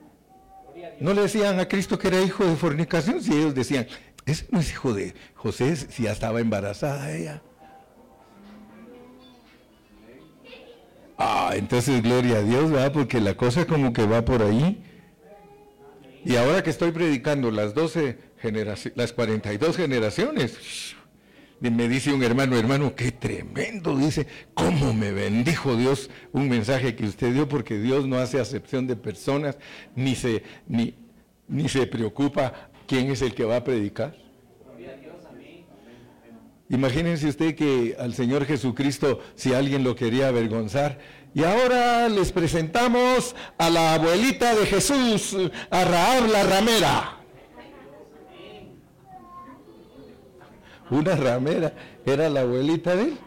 No 1.00 1.14
le 1.14 1.22
decían 1.22 1.60
a 1.60 1.68
Cristo 1.68 1.98
que 1.98 2.10
era 2.10 2.22
hijo 2.22 2.46
de 2.46 2.56
fornicación, 2.56 3.22
si 3.22 3.34
ellos 3.34 3.56
decían, 3.56 3.88
ese 4.26 4.46
no 4.52 4.60
es 4.60 4.70
hijo 4.72 4.94
de 4.94 5.14
José, 5.34 5.76
si 5.76 6.04
ya 6.04 6.12
estaba 6.12 6.42
embarazada 6.42 7.16
ella. 7.16 7.42
Ah, 11.22 11.52
entonces 11.54 12.02
gloria 12.02 12.38
a 12.38 12.42
Dios, 12.42 12.72
¿verdad? 12.72 12.94
Porque 12.94 13.20
la 13.20 13.36
cosa 13.36 13.68
como 13.68 13.92
que 13.92 14.06
va 14.06 14.24
por 14.24 14.42
ahí. 14.42 14.82
Y 16.24 16.38
ahora 16.38 16.64
que 16.64 16.70
estoy 16.70 16.92
predicando 16.92 17.52
las 17.52 17.74
12 17.74 18.18
generaciones, 18.42 18.98
las 18.98 19.12
42 19.12 19.76
generaciones, 19.76 20.96
me 21.60 21.90
dice 21.90 22.14
un 22.14 22.24
hermano, 22.24 22.58
hermano, 22.58 22.96
qué 22.96 23.12
tremendo, 23.12 23.98
dice, 23.98 24.28
cómo 24.54 24.94
me 24.94 25.12
bendijo 25.12 25.76
Dios 25.76 26.10
un 26.32 26.48
mensaje 26.48 26.96
que 26.96 27.04
usted 27.04 27.34
dio, 27.34 27.50
porque 27.50 27.78
Dios 27.80 28.08
no 28.08 28.18
hace 28.18 28.40
acepción 28.40 28.88
de 28.88 28.96
personas, 28.96 29.58
ni 29.98 30.16
se, 30.16 30.44
ni, 30.70 30.96
ni 31.50 31.68
se 31.68 31.86
preocupa 31.86 32.72
quién 32.88 33.12
es 33.12 33.22
el 33.22 33.36
que 33.36 33.44
va 33.44 33.58
a 33.58 33.64
predicar. 33.66 34.16
Imagínense 36.70 37.28
usted 37.28 37.56
que 37.56 37.96
al 38.00 38.14
Señor 38.14 38.46
Jesucristo, 38.46 39.20
si 39.36 39.54
alguien 39.54 39.84
lo 39.84 39.96
quería 39.96 40.28
avergonzar, 40.28 41.00
y 41.34 41.44
ahora 41.44 42.10
les 42.10 42.32
presentamos 42.32 43.36
a 43.58 43.70
la 43.70 43.96
abuelita 43.96 44.56
de 44.56 44.66
Jesús, 44.66 45.36
a 45.70 45.84
Raab 45.84 46.30
la 46.30 46.44
ramera. 46.44 47.20
una 50.92 51.16
ramera, 51.16 51.74
era 52.06 52.30
la 52.30 52.42
abuelita 52.42 52.96
de 52.96 53.04
él. 53.04 53.18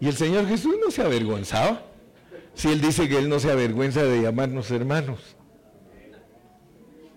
Y 0.00 0.08
el 0.08 0.14
Señor 0.14 0.46
Jesús 0.46 0.74
no 0.84 0.90
se 0.90 1.02
avergonzaba. 1.02 1.82
Si 2.54 2.68
Él 2.68 2.80
dice 2.80 3.08
que 3.08 3.18
Él 3.18 3.28
no 3.28 3.38
se 3.38 3.50
avergüenza 3.50 4.02
de 4.02 4.22
llamarnos 4.22 4.70
hermanos. 4.70 5.36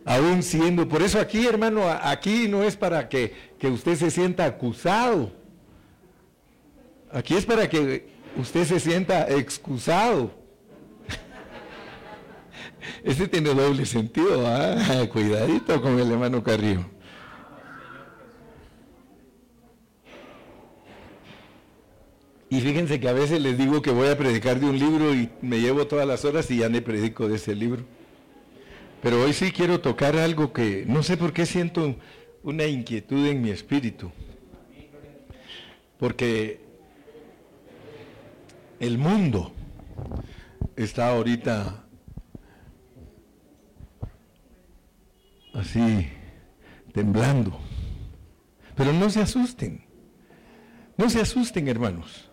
Aún 0.06 0.43
siendo, 0.43 0.88
por 0.88 1.01
eso 1.01 1.20
aquí 1.20 1.47
hermano, 1.47 1.89
aquí 1.89 2.47
no 2.47 2.64
es 2.64 2.78
para 2.78 3.10
que, 3.10 3.34
que 3.58 3.68
usted 3.68 3.95
se 3.95 4.12
sienta 4.12 4.45
acusado. 4.45 5.32
Aquí 7.16 7.34
es 7.34 7.45
para 7.45 7.70
que 7.70 8.09
usted 8.36 8.66
se 8.66 8.78
sienta 8.78 9.30
excusado. 9.30 10.32
Este 13.05 13.30
tiene 13.30 13.53
doble 13.53 13.86
sentido, 13.86 14.45
¿ah? 14.45 15.07
cuidadito 15.13 15.82
con 15.82 15.97
el 15.97 16.11
hermano 16.11 16.43
Carrillo. 16.43 16.84
Y 22.49 22.59
fíjense 22.59 22.99
que 22.99 23.07
a 23.07 23.13
veces 23.13 23.39
les 23.39 23.57
digo 23.57 23.82
que 23.82 23.91
voy 23.91 24.09
a 24.09 24.18
predicar 24.18 24.59
de 24.59 24.66
un 24.66 24.78
libro 24.78 25.16
y 25.16 25.30
me 25.41 25.61
llevo 25.61 25.88
todas 25.88 26.05
las 26.05 26.26
horas 26.26 26.51
y 26.51 26.57
ya 26.57 26.68
me 26.68 26.82
predico 26.82 27.30
de 27.30 27.38
ese 27.38 27.55
libro. 27.55 27.86
Pero 29.01 29.24
hoy 29.24 29.32
sí 29.32 29.53
quiero 29.53 29.80
tocar 29.80 30.18
algo 30.18 30.51
que 30.51 30.84
no 30.86 31.01
sé 31.01 31.16
por 31.16 31.32
qué 31.32 31.45
siento 31.45 31.95
una 32.43 32.66
inquietud 32.66 33.26
en 33.26 33.41
mi 33.41 33.51
espíritu. 33.51 34.11
Porque 35.97 36.64
el 38.80 38.97
mundo 38.97 39.53
está 40.76 41.09
ahorita 41.09 41.86
así 45.53 46.09
temblando. 46.93 47.59
Pero 48.76 48.93
no 48.93 49.09
se 49.09 49.21
asusten. 49.21 49.86
No 50.97 51.09
se 51.09 51.21
asusten, 51.21 51.67
hermanos. 51.67 52.30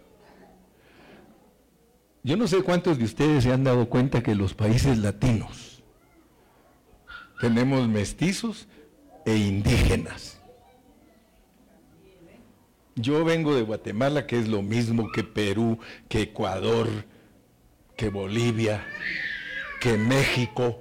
Yo 2.25 2.37
no 2.37 2.47
sé 2.47 2.63
cuántos 2.63 2.99
de 2.99 3.05
ustedes 3.05 3.45
se 3.45 3.53
han 3.53 3.65
dado 3.65 3.89
cuenta 3.89 4.23
que 4.23 4.35
los 4.35 4.55
países 4.55 4.99
latinos 4.99 5.83
tenemos 7.41 7.89
mestizos 7.89 8.69
e 9.27 9.37
indígenas. 9.37 10.32
Yo 12.95 13.25
vengo 13.25 13.55
de 13.55 13.63
Guatemala, 13.63 14.27
que 14.27 14.39
es 14.39 14.49
lo 14.49 14.63
mismo 14.63 15.11
que 15.13 15.25
Perú, 15.25 15.79
que 16.09 16.23
Ecuador, 16.23 16.89
que 17.97 18.11
Bolivia, 18.11 18.85
que 19.81 19.97
México. 19.97 20.81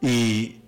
Y 0.00 0.60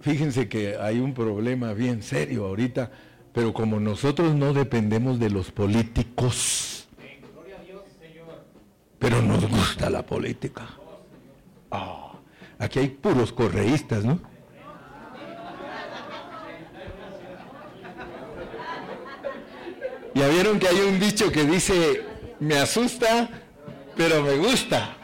fíjense 0.00 0.48
que 0.48 0.76
hay 0.76 0.98
un 0.98 1.14
problema 1.14 1.72
bien 1.72 2.02
serio 2.02 2.46
ahorita, 2.46 2.90
pero 3.32 3.52
como 3.52 3.78
nosotros 3.78 4.34
no 4.34 4.52
dependemos 4.52 5.20
de 5.20 5.30
los 5.30 5.50
políticos, 5.50 6.88
pero 8.98 9.22
nos 9.22 9.48
gusta 9.48 9.88
la 9.88 10.04
política. 10.04 10.68
Ah, 11.70 12.12
Aquí 12.62 12.78
hay 12.78 12.90
puros 12.90 13.32
correístas, 13.32 14.04
¿no? 14.04 14.20
Ya 20.14 20.28
vieron 20.28 20.58
que 20.58 20.68
hay 20.68 20.80
un 20.80 21.00
dicho 21.00 21.32
que 21.32 21.44
dice, 21.44 22.02
me 22.40 22.56
asusta, 22.56 23.28
pero 23.96 24.22
me 24.22 24.36
gusta. 24.36 24.96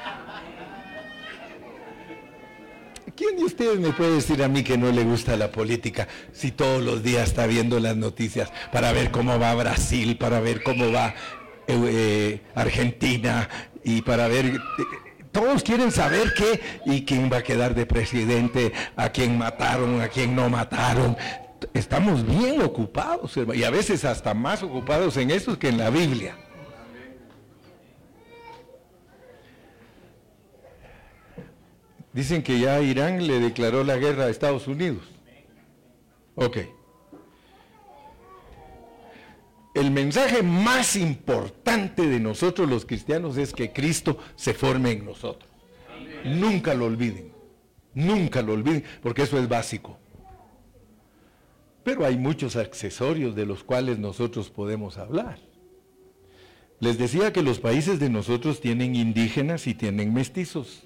¿Quién 3.16 3.36
de 3.36 3.44
ustedes 3.44 3.80
me 3.80 3.92
puede 3.92 4.16
decir 4.16 4.42
a 4.44 4.48
mí 4.48 4.62
que 4.62 4.78
no 4.78 4.92
le 4.92 5.02
gusta 5.02 5.36
la 5.36 5.50
política 5.50 6.06
si 6.32 6.52
todos 6.52 6.80
los 6.80 7.02
días 7.02 7.28
está 7.28 7.46
viendo 7.46 7.80
las 7.80 7.96
noticias 7.96 8.52
para 8.70 8.92
ver 8.92 9.10
cómo 9.10 9.40
va 9.40 9.54
Brasil, 9.54 10.16
para 10.16 10.38
ver 10.38 10.62
cómo 10.62 10.92
va 10.92 11.16
eh, 11.66 11.76
eh, 11.84 12.40
Argentina 12.54 13.48
y 13.82 14.02
para 14.02 14.28
ver... 14.28 14.46
Eh, 14.46 14.60
todos 15.32 15.62
quieren 15.62 15.90
saber 15.90 16.32
qué 16.34 16.60
y 16.86 17.04
quién 17.04 17.30
va 17.30 17.38
a 17.38 17.42
quedar 17.42 17.74
de 17.74 17.86
presidente, 17.86 18.72
a 18.96 19.10
quién 19.10 19.36
mataron, 19.36 20.00
a 20.00 20.08
quién 20.08 20.34
no 20.34 20.48
mataron. 20.48 21.16
Estamos 21.74 22.24
bien 22.26 22.60
ocupados, 22.60 23.36
y 23.54 23.64
a 23.64 23.70
veces 23.70 24.04
hasta 24.04 24.34
más 24.34 24.62
ocupados 24.62 25.16
en 25.16 25.30
eso 25.30 25.58
que 25.58 25.68
en 25.68 25.78
la 25.78 25.90
Biblia. 25.90 26.36
Dicen 32.12 32.42
que 32.42 32.58
ya 32.58 32.80
Irán 32.80 33.26
le 33.26 33.38
declaró 33.38 33.84
la 33.84 33.96
guerra 33.96 34.24
a 34.24 34.28
Estados 34.28 34.66
Unidos. 34.66 35.02
Ok. 36.34 36.58
El 39.74 39.92
mensaje 39.92 40.42
más 40.42 40.96
importante 40.96 42.08
de 42.08 42.18
nosotros 42.18 42.68
los 42.68 42.84
cristianos 42.84 43.36
es 43.36 43.52
que 43.52 43.72
Cristo 43.72 44.18
se 44.34 44.54
forme 44.54 44.92
en 44.92 45.04
nosotros. 45.04 45.48
Nunca 46.24 46.74
lo 46.74 46.86
olviden. 46.86 47.32
Nunca 47.94 48.42
lo 48.42 48.54
olviden, 48.54 48.84
porque 49.02 49.22
eso 49.22 49.38
es 49.38 49.48
básico. 49.48 49.98
Pero 51.88 52.04
hay 52.04 52.18
muchos 52.18 52.56
accesorios 52.56 53.34
de 53.34 53.46
los 53.46 53.64
cuales 53.64 53.98
nosotros 53.98 54.50
podemos 54.50 54.98
hablar. 54.98 55.38
Les 56.80 56.98
decía 56.98 57.32
que 57.32 57.42
los 57.42 57.60
países 57.60 57.98
de 57.98 58.10
nosotros 58.10 58.60
tienen 58.60 58.94
indígenas 58.94 59.66
y 59.66 59.72
tienen 59.72 60.12
mestizos. 60.12 60.82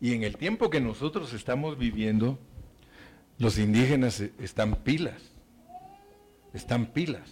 Y 0.00 0.12
en 0.12 0.22
el 0.22 0.36
tiempo 0.36 0.70
que 0.70 0.80
nosotros 0.80 1.32
estamos 1.32 1.78
viviendo, 1.78 2.38
los 3.38 3.58
indígenas 3.58 4.20
están 4.20 4.76
pilas, 4.76 5.20
están 6.54 6.86
pilas. 6.86 7.28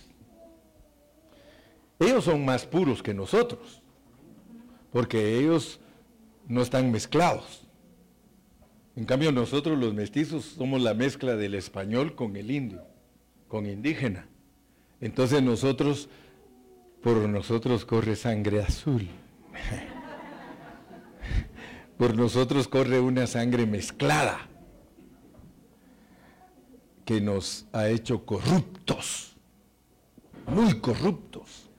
Ellos 2.01 2.25
son 2.25 2.45
más 2.45 2.67
puros 2.67 3.01
que 3.01 3.15
nosotros, 3.15 3.81
porque 4.91 5.39
ellos 5.39 5.79
no 6.49 6.63
están 6.63 6.91
mezclados. 6.91 7.64
En 8.97 9.05
cambio 9.07 9.33
nosotros 9.33 9.79
los 9.79 9.93
mestizos 9.93 10.45
somos 10.45 10.81
la 10.81 10.95
mezcla 10.95 11.35
del 11.35 11.55
español 11.55 12.15
con 12.15 12.37
el 12.37 12.51
indio, 12.51 12.83
con 13.49 13.67
indígena. 13.67 14.29
Entonces 15.01 15.43
nosotros, 15.43 16.09
por 17.03 17.17
nosotros 17.29 17.85
corre 17.85 18.17
sangre 18.17 18.63
azul. 18.63 19.09
Por 21.99 22.17
nosotros 22.17 22.67
corre 22.67 22.99
una 22.99 23.29
sangre 23.29 23.67
mezclada 23.67 24.49
que 27.05 27.21
nos 27.21 27.67
ha 27.73 27.89
hecho 27.89 28.27
corruptos, 28.27 29.37
muy 30.47 30.81
corruptos. 30.81 31.71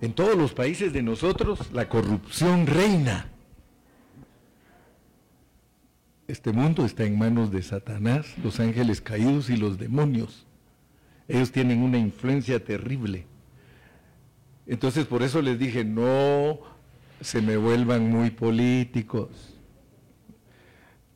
En 0.00 0.12
todos 0.12 0.36
los 0.36 0.52
países 0.54 0.92
de 0.92 1.02
nosotros 1.02 1.72
la 1.72 1.88
corrupción 1.88 2.66
reina. 2.66 3.30
Este 6.28 6.52
mundo 6.52 6.84
está 6.84 7.04
en 7.04 7.16
manos 7.16 7.50
de 7.50 7.62
Satanás, 7.62 8.26
los 8.44 8.60
ángeles 8.60 9.00
caídos 9.00 9.48
y 9.48 9.56
los 9.56 9.78
demonios. 9.78 10.44
Ellos 11.26 11.52
tienen 11.52 11.82
una 11.82 11.96
influencia 11.96 12.62
terrible. 12.62 13.24
Entonces 14.66 15.06
por 15.06 15.22
eso 15.22 15.40
les 15.40 15.58
dije, 15.58 15.86
no 15.86 16.58
se 17.22 17.40
me 17.40 17.56
vuelvan 17.56 18.10
muy 18.10 18.28
políticos, 18.28 19.30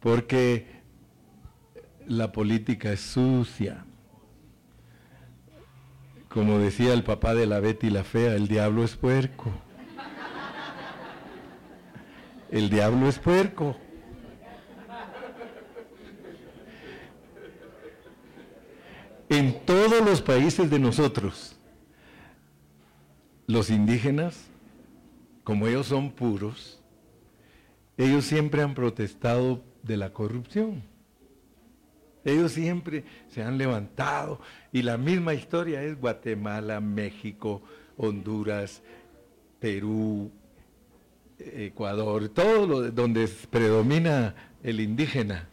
porque 0.00 0.66
la 2.06 2.32
política 2.32 2.90
es 2.90 3.00
sucia. 3.00 3.84
Como 6.30 6.58
decía 6.58 6.94
el 6.94 7.04
papá 7.04 7.34
de 7.34 7.44
la 7.44 7.60
Betty 7.60 7.90
la 7.90 8.02
Fea, 8.02 8.34
el 8.34 8.48
diablo 8.48 8.82
es 8.82 8.96
puerco. 8.96 9.52
El 12.50 12.70
diablo 12.70 13.10
es 13.10 13.18
puerco. 13.18 13.76
En 19.32 19.64
todos 19.64 20.04
los 20.04 20.20
países 20.20 20.68
de 20.68 20.78
nosotros, 20.78 21.56
los 23.46 23.70
indígenas 23.70 24.44
como 25.42 25.66
ellos 25.66 25.86
son 25.86 26.10
puros, 26.10 26.82
ellos 27.96 28.26
siempre 28.26 28.60
han 28.60 28.74
protestado 28.74 29.64
de 29.82 29.96
la 29.96 30.12
corrupción. 30.12 30.82
Ellos 32.26 32.52
siempre 32.52 33.04
se 33.30 33.42
han 33.42 33.56
levantado 33.56 34.38
y 34.70 34.82
la 34.82 34.98
misma 34.98 35.32
historia 35.32 35.82
es 35.82 35.98
Guatemala, 35.98 36.80
México, 36.80 37.62
Honduras, 37.96 38.82
Perú, 39.58 40.30
Ecuador, 41.38 42.28
todo 42.28 42.90
donde 42.90 43.26
predomina 43.48 44.34
el 44.62 44.78
indígena. 44.78 45.48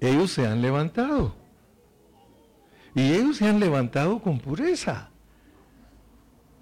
Ellos 0.00 0.32
se 0.32 0.46
han 0.46 0.60
levantado. 0.60 1.43
Y 2.94 3.12
ellos 3.12 3.38
se 3.38 3.46
han 3.46 3.58
levantado 3.58 4.20
con 4.20 4.38
pureza. 4.38 5.10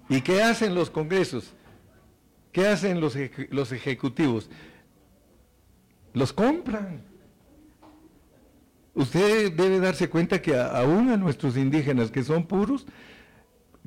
¿Y 0.09 0.21
qué 0.21 0.41
hacen 0.41 0.73
los 0.73 0.89
congresos? 0.89 1.53
¿Qué 2.51 2.67
hacen 2.67 2.99
los, 2.99 3.17
los 3.49 3.71
ejecutivos? 3.71 4.49
Los 6.13 6.33
compran. 6.33 7.01
Usted 8.95 9.51
debe 9.53 9.79
darse 9.79 10.09
cuenta 10.09 10.41
que 10.41 10.55
aún 10.55 11.09
a 11.09 11.17
nuestros 11.17 11.57
indígenas 11.57 12.11
que 12.11 12.23
son 12.23 12.45
puros, 12.45 12.85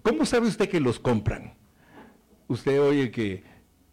¿cómo 0.03 0.24
sabe 0.24 0.49
usted 0.49 0.68
que 0.68 0.80
los 0.80 0.99
compran? 0.99 1.55
Usted 2.49 2.80
oye 2.80 3.11
que 3.11 3.44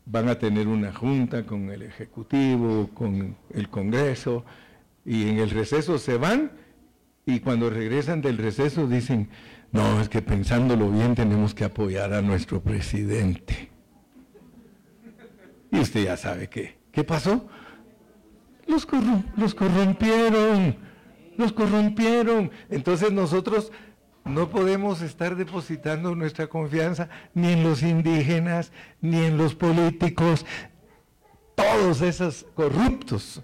van 0.06 0.28
a 0.28 0.38
tener 0.40 0.68
una 0.68 0.94
junta 0.94 1.46
con 1.46 1.70
el 1.70 1.84
Ejecutivo, 1.84 2.90
con 2.94 3.36
el 3.52 3.70
Congreso, 3.70 4.44
y 5.06 5.30
en 5.30 5.38
el 5.38 5.50
receso 5.52 5.98
se 5.98 6.18
van 6.18 6.52
y 7.26 7.40
cuando 7.40 7.70
regresan 7.70 8.22
del 8.22 8.38
receso 8.38 8.88
dicen, 8.88 9.30
no, 9.72 10.02
es 10.02 10.10
que 10.10 10.22
pensándolo 10.22 10.90
bien 10.92 11.16
tenemos 11.16 11.54
que 11.54 11.64
apoyar 11.64 12.14
a 12.14 12.22
nuestro 12.22 12.62
presidente. 12.62 13.72
Y 15.72 15.80
usted 15.80 16.04
ya 16.04 16.18
sabe 16.18 16.50
qué. 16.50 16.78
¿Qué 16.92 17.04
pasó? 17.04 17.48
Los, 18.68 18.88
los 19.36 19.56
corrompieron, 19.56 20.76
los 21.38 21.54
corrompieron. 21.54 22.52
Entonces 22.70 23.12
nosotros 23.12 23.72
no 24.26 24.50
podemos 24.50 25.02
estar 25.02 25.36
depositando 25.36 26.16
nuestra 26.16 26.48
confianza 26.48 27.10
ni 27.34 27.54
en 27.54 27.64
los 27.64 27.82
indígenas, 27.82 28.72
ni 29.02 29.24
en 29.24 29.38
los 29.38 29.56
políticos, 29.56 30.46
todos 31.56 32.02
esos 32.02 32.46
corruptos. 32.54 33.42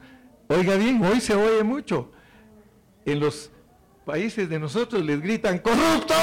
Oiga 0.48 0.76
bien, 0.76 1.04
hoy 1.04 1.22
se 1.22 1.34
oye 1.34 1.64
mucho. 1.64 2.12
En 3.06 3.20
los 3.20 3.52
países 4.10 4.50
de 4.50 4.60
nosotros 4.60 5.06
les 5.06 5.22
gritan, 5.22 5.60
corrupto, 5.60 6.16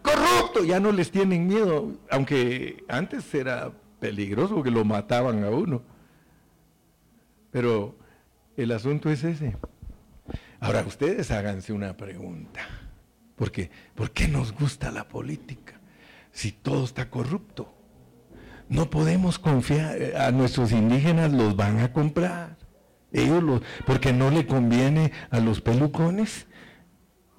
corrupto, 0.00 0.64
ya 0.64 0.80
no 0.80 0.90
les 0.90 1.10
tienen 1.10 1.46
miedo, 1.46 1.92
aunque 2.10 2.82
antes 2.88 3.34
era 3.34 3.72
peligroso 4.00 4.54
porque 4.54 4.70
lo 4.70 4.86
mataban 4.86 5.44
a 5.44 5.50
uno. 5.50 5.82
Pero 7.50 7.94
el 8.56 8.72
asunto 8.72 9.10
es 9.10 9.22
ese. 9.22 9.54
Ahora 10.60 10.82
ustedes 10.86 11.30
háganse 11.30 11.74
una 11.74 11.94
pregunta. 11.94 12.60
Porque, 13.36 13.70
¿Por 13.94 14.12
qué 14.12 14.28
nos 14.28 14.52
gusta 14.52 14.90
la 14.90 15.06
política? 15.06 15.74
Si 16.32 16.52
todo 16.52 16.86
está 16.86 17.10
corrupto. 17.10 17.70
No 18.70 18.88
podemos 18.88 19.38
confiar, 19.38 20.00
eh, 20.00 20.16
a 20.16 20.30
nuestros 20.30 20.72
indígenas 20.72 21.34
los 21.34 21.54
van 21.54 21.80
a 21.80 21.92
comprar. 21.92 22.56
Ellos 23.12 23.42
los, 23.42 23.60
porque 23.84 24.14
no 24.14 24.30
le 24.30 24.46
conviene 24.46 25.12
a 25.28 25.38
los 25.38 25.60
pelucones. 25.60 26.46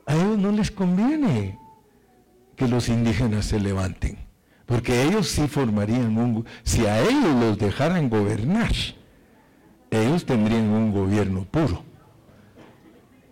A 0.07 0.15
ellos 0.15 0.39
no 0.39 0.51
les 0.51 0.71
conviene 0.71 1.59
que 2.55 2.67
los 2.67 2.89
indígenas 2.89 3.45
se 3.45 3.59
levanten. 3.59 4.17
Porque 4.65 5.03
ellos 5.03 5.27
sí 5.27 5.47
formarían 5.47 6.17
un... 6.17 6.45
Si 6.63 6.85
a 6.85 7.01
ellos 7.01 7.35
los 7.39 7.57
dejaran 7.57 8.09
gobernar, 8.09 8.71
ellos 9.91 10.25
tendrían 10.25 10.69
un 10.69 10.91
gobierno 10.91 11.45
puro. 11.45 11.83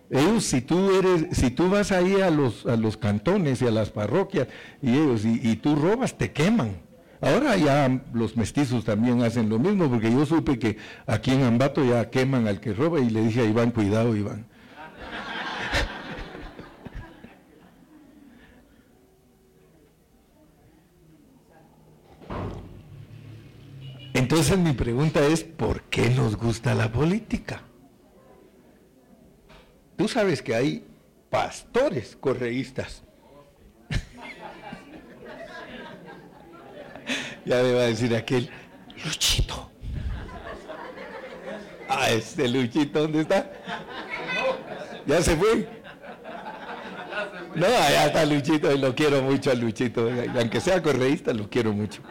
Ellos, 0.09 0.45
si 0.45 0.61
tú 0.61 0.91
eres, 0.91 1.26
si 1.32 1.49
tú 1.49 1.69
vas 1.69 1.91
ahí 1.91 2.21
a 2.21 2.30
los, 2.30 2.65
a 2.65 2.76
los 2.76 2.95
cantones 2.95 3.61
y 3.61 3.67
a 3.67 3.71
las 3.71 3.89
parroquias 3.89 4.47
y 4.82 4.91
ellos, 4.91 5.26
y, 5.26 5.55
tú 5.55 5.76
robas, 5.76 6.17
te 6.17 6.32
queman. 6.32 6.78
Ahora 7.21 7.57
ya 7.57 8.01
los 8.13 8.38
mestizos 8.38 8.86
también 8.86 9.23
hacen 9.23 9.49
lo 9.49 9.59
mismo, 9.59 9.89
porque 9.89 10.11
yo 10.11 10.26
supe 10.26 10.59
que 10.59 10.78
aquí 11.07 11.32
en 11.32 11.43
Ambato 11.43 11.84
ya 11.84 12.09
queman 12.09 12.47
al 12.47 12.59
que 12.59 12.73
roba 12.73 12.99
y 12.99 13.09
le 13.09 13.23
dije 13.23 13.41
a 13.41 13.45
Iván, 13.45 13.71
cuidado 13.71 14.15
Iván. 14.15 14.45
Entonces 24.16 24.57
mi 24.57 24.72
pregunta 24.72 25.24
es, 25.28 25.43
¿por 25.43 25.82
qué 25.84 26.09
nos 26.09 26.38
gusta 26.38 26.74
la 26.74 26.89
política? 26.89 27.61
Tú 29.97 30.07
sabes 30.07 30.41
que 30.41 30.55
hay 30.55 30.86
pastores 31.30 32.16
correístas 32.18 33.03
Ya 37.45 37.61
me 37.61 37.74
va 37.74 37.82
a 37.82 37.88
decir 37.88 38.16
aquel, 38.16 38.49
Luchito. 39.03 39.70
Ah, 41.89 42.09
este 42.09 42.47
Luchito, 42.47 43.01
¿dónde 43.01 43.20
está? 43.22 43.51
¿Ya 45.05 45.22
se 45.22 45.36
fue? 45.36 45.68
No, 47.53 47.66
allá 47.66 48.05
está 48.07 48.26
Luchito 48.26 48.72
y 48.72 48.78
lo 48.78 48.95
quiero 48.95 49.22
mucho 49.22 49.51
a 49.51 49.55
Luchito. 49.55 50.09
Aunque 50.39 50.61
sea 50.61 50.82
correísta, 50.82 51.34
lo 51.34 51.49
quiero 51.49 51.74
mucho. 51.74 52.01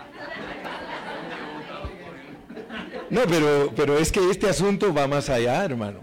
No, 3.15 3.21
pero, 3.29 3.73
pero 3.77 3.97
es 3.97 4.11
que 4.11 4.29
este 4.29 4.49
asunto 4.49 4.93
va 4.93 5.07
más 5.07 5.31
allá, 5.31 5.65
hermano. 5.65 6.01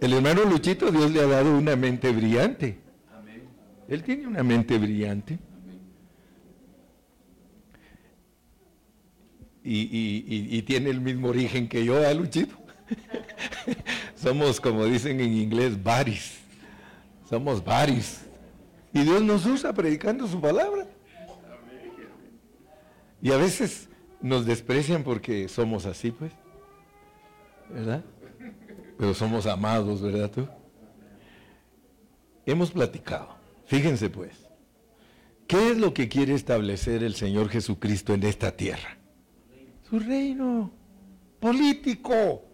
El 0.00 0.12
hermano 0.12 0.44
Luchito, 0.44 0.92
Dios 0.92 1.10
le 1.10 1.20
ha 1.22 1.26
dado 1.26 1.58
una 1.58 1.74
mente 1.74 2.12
brillante. 2.12 2.78
Él 3.88 4.04
tiene 4.04 4.28
una 4.28 4.44
mente 4.44 4.78
brillante. 4.78 5.40
y, 9.64 10.62
tiene 10.62 10.90
el 10.90 11.00
mismo 11.00 11.28
origen 11.28 11.68
que 11.68 11.84
yo, 11.84 11.96
a 11.96 12.12
¿eh, 12.12 12.14
Luchito? 12.14 12.54
Somos, 14.14 14.60
como 14.60 14.84
dicen 14.84 15.18
en 15.18 15.32
inglés, 15.32 15.82
baris. 15.82 16.38
Somos 17.28 17.62
baris. 17.64 18.20
Y 18.92 19.02
Dios 19.02 19.20
nos 19.20 19.44
usa 19.46 19.72
predicando 19.72 20.28
su 20.28 20.40
palabra. 20.40 20.86
Y 23.20 23.32
a 23.32 23.36
veces 23.36 23.89
nos 24.20 24.46
desprecian 24.46 25.02
porque 25.02 25.48
somos 25.48 25.86
así, 25.86 26.10
pues. 26.10 26.32
¿Verdad? 27.68 28.04
Pero 28.98 29.14
somos 29.14 29.46
amados, 29.46 30.02
¿verdad 30.02 30.30
tú? 30.30 30.46
Hemos 32.46 32.70
platicado. 32.70 33.28
Fíjense 33.66 34.10
pues. 34.10 34.32
¿Qué 35.46 35.70
es 35.70 35.78
lo 35.78 35.94
que 35.94 36.08
quiere 36.08 36.34
establecer 36.34 37.02
el 37.02 37.14
Señor 37.14 37.48
Jesucristo 37.48 38.14
en 38.14 38.24
esta 38.24 38.56
tierra? 38.56 39.00
su 39.90 39.98
reino. 39.98 40.70
Político. 41.40 42.44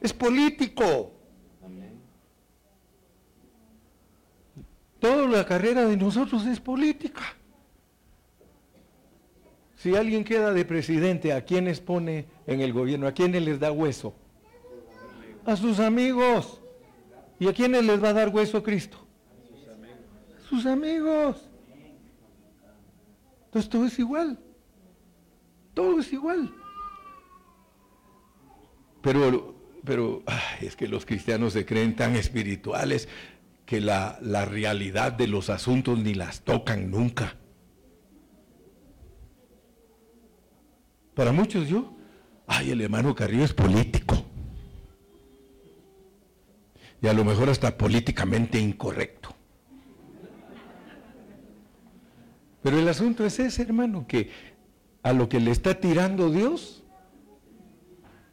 Es 0.00 0.12
político. 0.12 1.12
Toda 4.98 5.26
la 5.28 5.46
carrera 5.46 5.86
de 5.86 5.96
nosotros 5.96 6.44
es 6.46 6.60
política. 6.60 7.22
Si 9.80 9.96
alguien 9.96 10.24
queda 10.24 10.52
de 10.52 10.66
presidente, 10.66 11.32
¿a 11.32 11.42
quiénes 11.42 11.80
pone 11.80 12.26
en 12.46 12.60
el 12.60 12.70
gobierno? 12.70 13.06
¿A 13.06 13.12
quiénes 13.12 13.42
les 13.42 13.58
da 13.58 13.72
hueso? 13.72 14.14
A 15.46 15.56
sus 15.56 15.80
amigos. 15.80 16.60
¿Y 17.38 17.48
a 17.48 17.54
quiénes 17.54 17.86
les 17.86 18.04
va 18.04 18.10
a 18.10 18.12
dar 18.12 18.28
hueso 18.28 18.62
Cristo? 18.62 18.98
A 20.36 20.48
sus 20.50 20.66
amigos. 20.66 21.48
Entonces 23.46 23.70
todo 23.70 23.86
es 23.86 23.98
igual. 23.98 24.38
Todo 25.72 26.00
es 26.00 26.12
igual. 26.12 26.52
Pero, 29.00 29.54
pero 29.82 30.22
es 30.60 30.76
que 30.76 30.88
los 30.88 31.06
cristianos 31.06 31.54
se 31.54 31.64
creen 31.64 31.96
tan 31.96 32.16
espirituales 32.16 33.08
que 33.64 33.80
la, 33.80 34.18
la 34.20 34.44
realidad 34.44 35.12
de 35.12 35.26
los 35.26 35.48
asuntos 35.48 35.98
ni 35.98 36.12
las 36.12 36.42
tocan 36.42 36.90
nunca. 36.90 37.39
Para 41.14 41.32
muchos 41.32 41.68
yo, 41.68 41.92
ay, 42.46 42.70
el 42.70 42.80
hermano 42.80 43.14
Carrillo 43.14 43.44
es 43.44 43.52
político. 43.52 44.24
Y 47.02 47.06
a 47.06 47.12
lo 47.12 47.24
mejor 47.24 47.48
hasta 47.48 47.76
políticamente 47.76 48.58
incorrecto. 48.58 49.34
Pero 52.62 52.78
el 52.78 52.88
asunto 52.88 53.24
es 53.24 53.38
ese, 53.38 53.62
hermano, 53.62 54.06
que 54.06 54.30
a 55.02 55.12
lo 55.12 55.28
que 55.28 55.40
le 55.40 55.50
está 55.50 55.80
tirando 55.80 56.30
Dios 56.30 56.82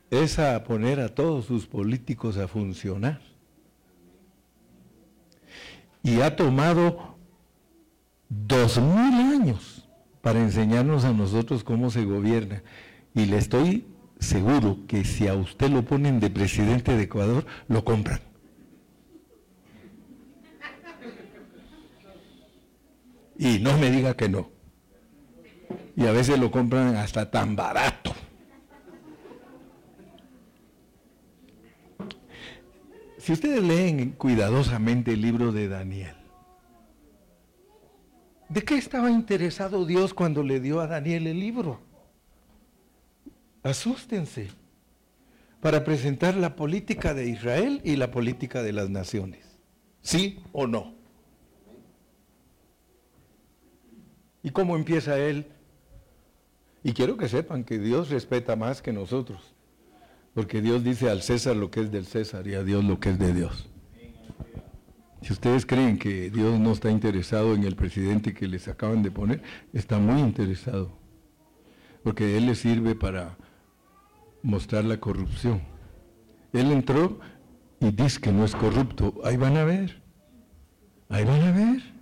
es 0.09 0.39
a 0.39 0.63
poner 0.63 0.99
a 0.99 1.09
todos 1.09 1.45
sus 1.45 1.65
políticos 1.65 2.37
a 2.37 2.47
funcionar. 2.47 3.21
Y 6.03 6.21
ha 6.21 6.35
tomado 6.35 7.15
dos 8.29 8.79
mil 8.79 9.13
años 9.13 9.76
para 10.27 10.41
enseñarnos 10.41 11.05
a 11.05 11.13
nosotros 11.13 11.63
cómo 11.63 11.89
se 11.89 12.03
gobierna. 12.03 12.61
Y 13.15 13.27
le 13.27 13.37
estoy 13.37 13.87
seguro 14.19 14.79
que 14.85 15.05
si 15.05 15.25
a 15.25 15.33
usted 15.33 15.69
lo 15.69 15.85
ponen 15.85 16.19
de 16.19 16.29
presidente 16.29 16.97
de 16.97 17.03
Ecuador, 17.03 17.45
lo 17.69 17.85
compran. 17.85 18.19
Y 23.39 23.59
no 23.59 23.77
me 23.77 23.89
diga 23.89 24.17
que 24.17 24.27
no 24.27 24.51
y 25.95 26.05
a 26.05 26.11
veces 26.11 26.37
lo 26.37 26.51
compran 26.51 26.97
hasta 26.97 27.31
tan 27.31 27.55
barato. 27.55 28.13
Si 33.17 33.31
ustedes 33.31 33.63
leen 33.63 34.11
cuidadosamente 34.11 35.13
el 35.13 35.21
libro 35.21 35.53
de 35.53 35.69
Daniel, 35.69 36.17
¿de 38.49 38.63
qué 38.63 38.77
estaba 38.77 39.11
interesado 39.11 39.85
Dios 39.85 40.13
cuando 40.13 40.43
le 40.43 40.59
dio 40.59 40.81
a 40.81 40.87
Daniel 40.87 41.27
el 41.27 41.39
libro? 41.39 41.79
Asústense 43.63 44.49
para 45.61 45.83
presentar 45.83 46.35
la 46.35 46.55
política 46.55 47.13
de 47.13 47.27
Israel 47.27 47.81
y 47.83 47.95
la 47.95 48.11
política 48.11 48.63
de 48.63 48.73
las 48.73 48.89
naciones. 48.89 49.45
¿Sí 50.01 50.39
o 50.53 50.67
no? 50.67 50.95
¿Y 54.43 54.51
cómo 54.51 54.77
empieza 54.77 55.17
él? 55.19 55.47
Y 56.83 56.93
quiero 56.93 57.17
que 57.17 57.27
sepan 57.27 57.65
que 57.65 57.79
Dios 57.79 58.09
respeta 58.09 58.55
más 58.55 58.81
que 58.81 58.93
nosotros, 58.93 59.41
porque 60.33 60.61
Dios 60.61 60.83
dice 60.83 61.09
al 61.09 61.21
César 61.21 61.55
lo 61.57 61.69
que 61.69 61.81
es 61.81 61.91
del 61.91 62.05
César 62.05 62.47
y 62.47 62.53
a 62.53 62.63
Dios 62.63 62.85
lo 62.85 62.99
que 62.99 63.09
es 63.09 63.19
de 63.19 63.33
Dios. 63.33 63.67
Si 65.21 65.33
ustedes 65.33 65.65
creen 65.65 65.97
que 65.97 66.29
Dios 66.29 66.59
no 66.59 66.71
está 66.71 66.91
interesado 66.91 67.55
en 67.55 67.63
el 67.63 67.75
presidente 67.75 68.33
que 68.33 68.47
les 68.47 68.67
acaban 68.67 69.01
de 69.01 69.11
poner, 69.11 69.41
está 69.73 69.97
muy 69.97 70.21
interesado, 70.21 70.91
porque 72.03 72.37
Él 72.37 72.45
le 72.45 72.55
sirve 72.55 72.95
para 72.95 73.37
mostrar 74.43 74.85
la 74.85 74.99
corrupción. 74.99 75.61
Él 76.53 76.71
entró 76.71 77.19
y 77.79 77.91
dice 77.91 78.21
que 78.21 78.31
no 78.31 78.45
es 78.45 78.55
corrupto. 78.55 79.15
Ahí 79.23 79.37
van 79.37 79.57
a 79.57 79.63
ver, 79.63 80.01
ahí 81.09 81.25
van 81.25 81.41
a 81.41 81.51
ver. 81.51 81.97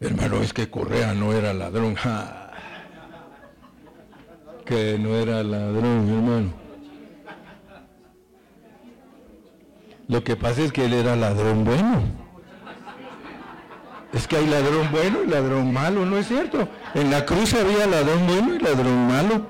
Hermano, 0.00 0.42
es 0.42 0.52
que 0.52 0.68
Correa 0.68 1.14
no 1.14 1.32
era 1.32 1.54
ladrón. 1.54 1.94
Que 4.64 4.98
no 4.98 5.14
era 5.14 5.44
ladrón, 5.44 6.08
hermano. 6.08 6.61
Lo 10.12 10.22
que 10.22 10.36
pasa 10.36 10.60
es 10.60 10.72
que 10.72 10.84
él 10.84 10.92
era 10.92 11.16
ladrón 11.16 11.64
bueno. 11.64 12.02
Es 14.12 14.28
que 14.28 14.36
hay 14.36 14.46
ladrón 14.46 14.90
bueno 14.92 15.22
y 15.24 15.26
ladrón 15.26 15.72
malo, 15.72 16.04
¿no 16.04 16.18
es 16.18 16.28
cierto? 16.28 16.68
En 16.94 17.10
la 17.10 17.24
cruz 17.24 17.54
había 17.54 17.86
ladrón 17.86 18.26
bueno 18.26 18.54
y 18.54 18.58
ladrón 18.58 19.08
malo. 19.08 19.46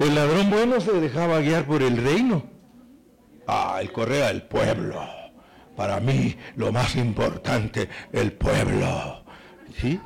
El 0.00 0.16
ladrón 0.16 0.50
bueno 0.50 0.80
se 0.80 0.90
dejaba 0.94 1.38
guiar 1.38 1.66
por 1.66 1.84
el 1.84 1.98
reino. 1.98 2.42
Ah, 3.46 3.78
el 3.80 3.92
Correa, 3.92 4.30
el 4.30 4.42
pueblo. 4.42 5.00
Para 5.76 6.00
mí, 6.00 6.36
lo 6.56 6.72
más 6.72 6.96
importante, 6.96 7.88
el 8.10 8.32
pueblo. 8.32 9.22
¿Sí? 9.80 10.00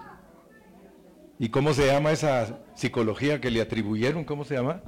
¿Y 1.38 1.48
cómo 1.48 1.72
se 1.72 1.86
llama 1.86 2.12
esa 2.12 2.58
psicología 2.74 3.40
que 3.40 3.50
le 3.50 3.62
atribuyeron? 3.62 4.24
¿Cómo 4.24 4.44
se 4.44 4.56
llama? 4.56 4.82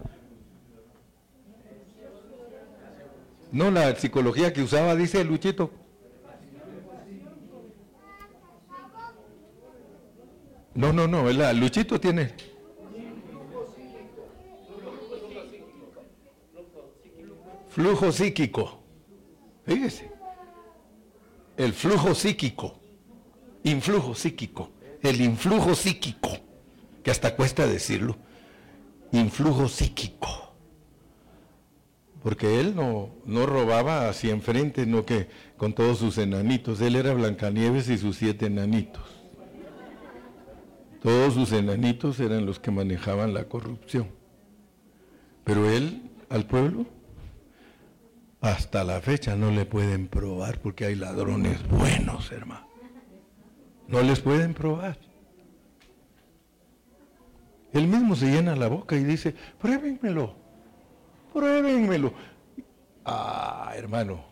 No, 3.57 3.70
la 3.70 3.96
psicología 3.96 4.52
que 4.52 4.62
usaba, 4.62 4.94
dice 4.94 5.24
Luchito. 5.24 5.70
No, 10.74 10.92
no, 10.92 11.09
no, 11.09 11.30
el 11.30 11.59
Luchito 11.59 11.98
tiene. 11.98 12.34
Flujo 17.70 18.12
psíquico. 18.12 18.78
Fíjese. 19.64 20.11
El 21.57 21.72
flujo 21.72 22.14
psíquico. 22.14 22.78
influjo 23.64 24.14
psíquico, 24.14 24.70
el 25.00 25.18
influjo 25.22 25.74
psíquico, 25.74 26.28
que 27.02 27.11
hasta 27.11 27.34
cuesta 27.34 27.66
decirlo, 27.66 28.16
influjo 29.12 29.66
psíquico. 29.66 30.36
Porque 32.27 32.59
él 32.59 32.74
no, 32.74 33.11
no 33.24 33.47
robaba 33.47 34.09
hacia 34.09 34.33
enfrente, 34.33 34.85
no 34.85 35.07
que 35.07 35.29
con 35.57 35.74
todos 35.74 35.99
sus 35.99 36.18
enanitos, 36.18 36.81
él 36.81 36.97
era 36.97 37.14
Blancanieves 37.14 37.89
y 37.89 37.99
sus 37.99 38.16
siete 38.16 38.47
enanitos. 38.47 39.05
Todos 41.01 41.35
sus 41.35 41.53
enanitos 41.53 42.18
eran 42.18 42.45
los 42.45 42.59
que 42.59 42.72
manejaban 42.72 43.33
la 43.33 43.45
corrupción. 43.45 44.09
Pero 45.45 45.70
él 45.70 46.11
al 46.29 46.47
pueblo 46.47 46.87
hasta 48.41 48.83
la 48.83 49.01
fecha 49.01 49.37
no 49.37 49.53
le 49.53 49.64
pueden 49.64 50.09
probar 50.09 50.59
porque 50.61 50.87
hay 50.87 50.97
ladrones 50.97 51.64
buenos, 51.68 52.33
hermano. 52.33 52.66
No 53.87 54.03
les 54.03 54.18
pueden 54.18 54.53
probar. 54.53 54.99
Él 57.72 57.87
mismo 57.87 58.16
se 58.16 58.27
llena 58.27 58.57
la 58.57 58.66
boca 58.66 58.97
y 58.97 59.05
dice, 59.05 59.33
pruébenmelo, 59.61 60.45
pruébenmelo. 61.37 62.14
Ah, 63.05 63.72
hermano, 63.76 64.24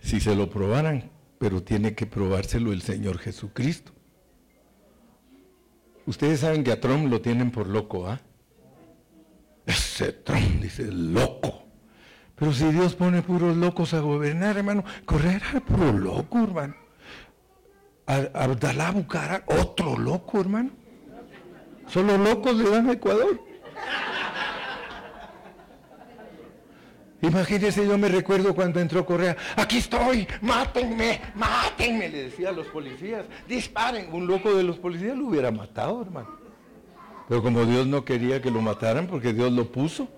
si 0.00 0.20
se 0.20 0.34
lo 0.34 0.48
probaran, 0.48 1.10
pero 1.38 1.62
tiene 1.62 1.94
que 1.94 2.06
probárselo 2.06 2.72
el 2.72 2.80
Señor 2.80 3.18
Jesucristo. 3.18 3.92
Ustedes 6.06 6.40
saben 6.40 6.64
que 6.64 6.72
a 6.72 6.80
Trump 6.80 7.08
lo 7.08 7.20
tienen 7.20 7.50
por 7.50 7.66
loco, 7.66 8.08
¿ah? 8.08 8.20
Ese 9.66 10.12
Trump, 10.12 10.62
dice, 10.62 10.90
loco. 10.90 11.64
Pero 12.34 12.52
si 12.54 12.72
Dios 12.72 12.94
pone 12.94 13.20
puros 13.20 13.54
locos 13.56 13.92
a 13.92 14.00
gobernar, 14.00 14.56
hermano, 14.56 14.82
correrá 15.04 15.60
puro 15.60 15.92
loco, 15.92 16.42
hermano. 16.42 16.74
Abdalá 18.06 18.90
Bucara, 18.92 19.44
otro 19.46 19.96
loco, 19.96 20.40
hermano. 20.40 20.70
Solo 21.86 22.16
locos 22.16 22.56
le 22.56 22.70
dan 22.70 22.88
a 22.88 22.92
Ecuador. 22.94 23.52
Imagínense, 27.22 27.86
yo 27.86 27.96
me 27.96 28.08
recuerdo 28.08 28.52
cuando 28.52 28.80
entró 28.80 29.06
Correa, 29.06 29.36
aquí 29.54 29.78
estoy, 29.78 30.26
mátenme, 30.40 31.20
mátenme, 31.36 32.08
le 32.08 32.24
decía 32.24 32.48
a 32.48 32.52
los 32.52 32.66
policías, 32.66 33.26
disparen. 33.48 34.12
Un 34.12 34.26
loco 34.26 34.52
de 34.52 34.64
los 34.64 34.76
policías 34.76 35.16
lo 35.16 35.28
hubiera 35.28 35.52
matado, 35.52 36.02
hermano. 36.02 36.36
Pero 37.28 37.40
como 37.40 37.64
Dios 37.64 37.86
no 37.86 38.04
quería 38.04 38.42
que 38.42 38.50
lo 38.50 38.60
mataran 38.60 39.06
porque 39.06 39.32
Dios 39.32 39.52
lo 39.52 39.70
puso. 39.70 40.08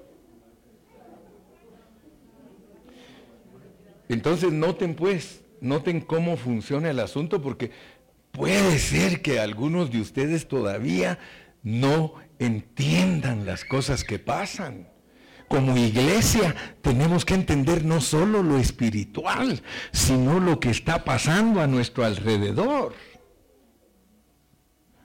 Entonces 4.08 4.50
noten 4.50 4.94
pues, 4.94 5.44
noten 5.60 6.00
cómo 6.00 6.38
funciona 6.38 6.88
el 6.88 7.00
asunto 7.00 7.42
porque 7.42 7.70
puede 8.30 8.78
ser 8.78 9.20
que 9.20 9.40
algunos 9.40 9.90
de 9.90 10.00
ustedes 10.00 10.48
todavía 10.48 11.18
no 11.62 12.14
entiendan 12.38 13.44
las 13.44 13.66
cosas 13.66 14.04
que 14.04 14.18
pasan. 14.18 14.93
Como 15.54 15.76
iglesia 15.76 16.52
tenemos 16.82 17.24
que 17.24 17.34
entender 17.34 17.84
no 17.84 18.00
solo 18.00 18.42
lo 18.42 18.58
espiritual, 18.58 19.62
sino 19.92 20.40
lo 20.40 20.58
que 20.58 20.70
está 20.70 21.04
pasando 21.04 21.60
a 21.60 21.68
nuestro 21.68 22.04
alrededor. 22.04 22.92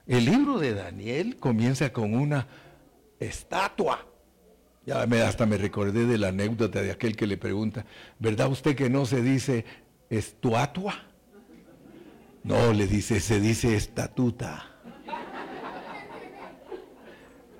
El 0.08 0.24
libro 0.24 0.58
de 0.58 0.74
Daniel 0.74 1.36
comienza 1.36 1.92
con 1.92 2.14
una 2.16 2.48
estatua. 3.20 4.04
Ya 4.84 5.06
me, 5.06 5.22
hasta 5.22 5.46
me 5.46 5.56
recordé 5.56 6.04
de 6.04 6.18
la 6.18 6.28
anécdota 6.28 6.82
de 6.82 6.90
aquel 6.90 7.14
que 7.14 7.28
le 7.28 7.36
pregunta, 7.36 7.86
¿verdad 8.18 8.50
usted 8.50 8.74
que 8.74 8.90
no 8.90 9.06
se 9.06 9.22
dice 9.22 9.64
estuatua? 10.08 10.94
No, 12.42 12.72
le 12.72 12.88
dice, 12.88 13.20
se 13.20 13.38
dice 13.38 13.76
estatuta. 13.76 14.68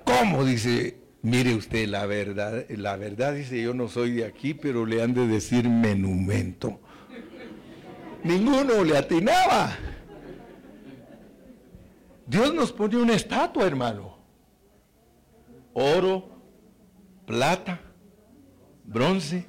¿Cómo? 0.03 0.43
Dice, 0.43 1.00
mire 1.21 1.55
usted, 1.55 1.87
la 1.87 2.05
verdad, 2.05 2.65
la 2.69 2.97
verdad 2.97 3.33
dice, 3.33 3.61
yo 3.61 3.73
no 3.73 3.87
soy 3.87 4.11
de 4.11 4.25
aquí, 4.25 4.53
pero 4.53 4.85
le 4.85 5.01
han 5.01 5.13
de 5.13 5.27
decir 5.27 5.67
menumento. 5.69 6.79
Ninguno 8.23 8.83
le 8.83 8.97
atinaba. 8.97 9.77
Dios 12.25 12.53
nos 12.53 12.71
pone 12.71 12.97
una 12.97 13.13
estatua, 13.15 13.65
hermano. 13.65 14.17
Oro, 15.73 16.29
plata, 17.25 17.79
bronce, 18.83 19.45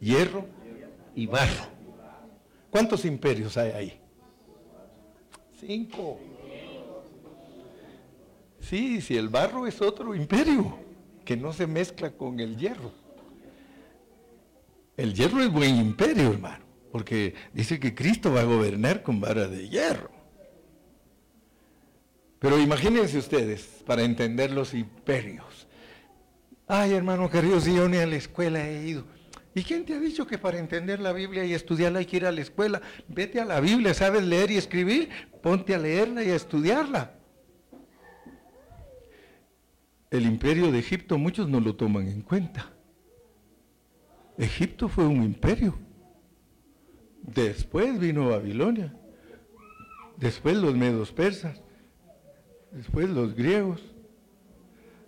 hierro 0.00 0.46
y 1.14 1.26
barro. 1.26 1.76
¿Cuántos 2.70 3.04
imperios 3.04 3.56
hay 3.56 3.70
ahí? 3.72 4.00
Cinco. 5.58 6.18
Sí, 8.68 9.00
si 9.00 9.16
el 9.16 9.28
barro 9.28 9.68
es 9.68 9.80
otro 9.80 10.12
imperio, 10.12 10.76
que 11.24 11.36
no 11.36 11.52
se 11.52 11.68
mezcla 11.68 12.10
con 12.10 12.40
el 12.40 12.56
hierro. 12.56 12.90
El 14.96 15.14
hierro 15.14 15.40
es 15.40 15.52
buen 15.52 15.76
imperio, 15.76 16.32
hermano, 16.32 16.64
porque 16.90 17.34
dice 17.52 17.78
que 17.78 17.94
Cristo 17.94 18.32
va 18.32 18.40
a 18.40 18.44
gobernar 18.44 19.04
con 19.04 19.20
vara 19.20 19.46
de 19.46 19.68
hierro. 19.68 20.10
Pero 22.40 22.58
imagínense 22.58 23.18
ustedes, 23.18 23.84
para 23.86 24.02
entender 24.02 24.50
los 24.50 24.74
imperios. 24.74 25.68
Ay, 26.66 26.94
hermano 26.94 27.30
querido, 27.30 27.60
si 27.60 27.72
yo 27.72 27.88
ni 27.88 27.98
a 27.98 28.06
la 28.06 28.16
escuela 28.16 28.68
he 28.68 28.84
ido. 28.84 29.04
¿Y 29.54 29.62
quién 29.62 29.84
te 29.84 29.94
ha 29.94 30.00
dicho 30.00 30.26
que 30.26 30.38
para 30.38 30.58
entender 30.58 30.98
la 30.98 31.12
Biblia 31.12 31.44
y 31.44 31.54
estudiarla 31.54 32.00
hay 32.00 32.06
que 32.06 32.16
ir 32.16 32.26
a 32.26 32.32
la 32.32 32.40
escuela? 32.40 32.82
Vete 33.06 33.40
a 33.40 33.44
la 33.44 33.60
Biblia, 33.60 33.94
sabes 33.94 34.24
leer 34.24 34.50
y 34.50 34.56
escribir, 34.56 35.08
ponte 35.40 35.72
a 35.72 35.78
leerla 35.78 36.24
y 36.24 36.30
a 36.30 36.34
estudiarla. 36.34 37.15
El 40.16 40.24
imperio 40.24 40.72
de 40.72 40.78
Egipto 40.78 41.18
muchos 41.18 41.48
no 41.48 41.60
lo 41.60 41.76
toman 41.76 42.08
en 42.08 42.22
cuenta. 42.22 42.72
Egipto 44.38 44.88
fue 44.88 45.06
un 45.06 45.22
imperio. 45.22 45.74
Después 47.22 47.98
vino 47.98 48.30
Babilonia. 48.30 48.94
Después 50.16 50.56
los 50.56 50.74
medos 50.74 51.12
persas 51.12 51.60
después 52.76 53.08
los 53.08 53.34
griegos 53.34 53.80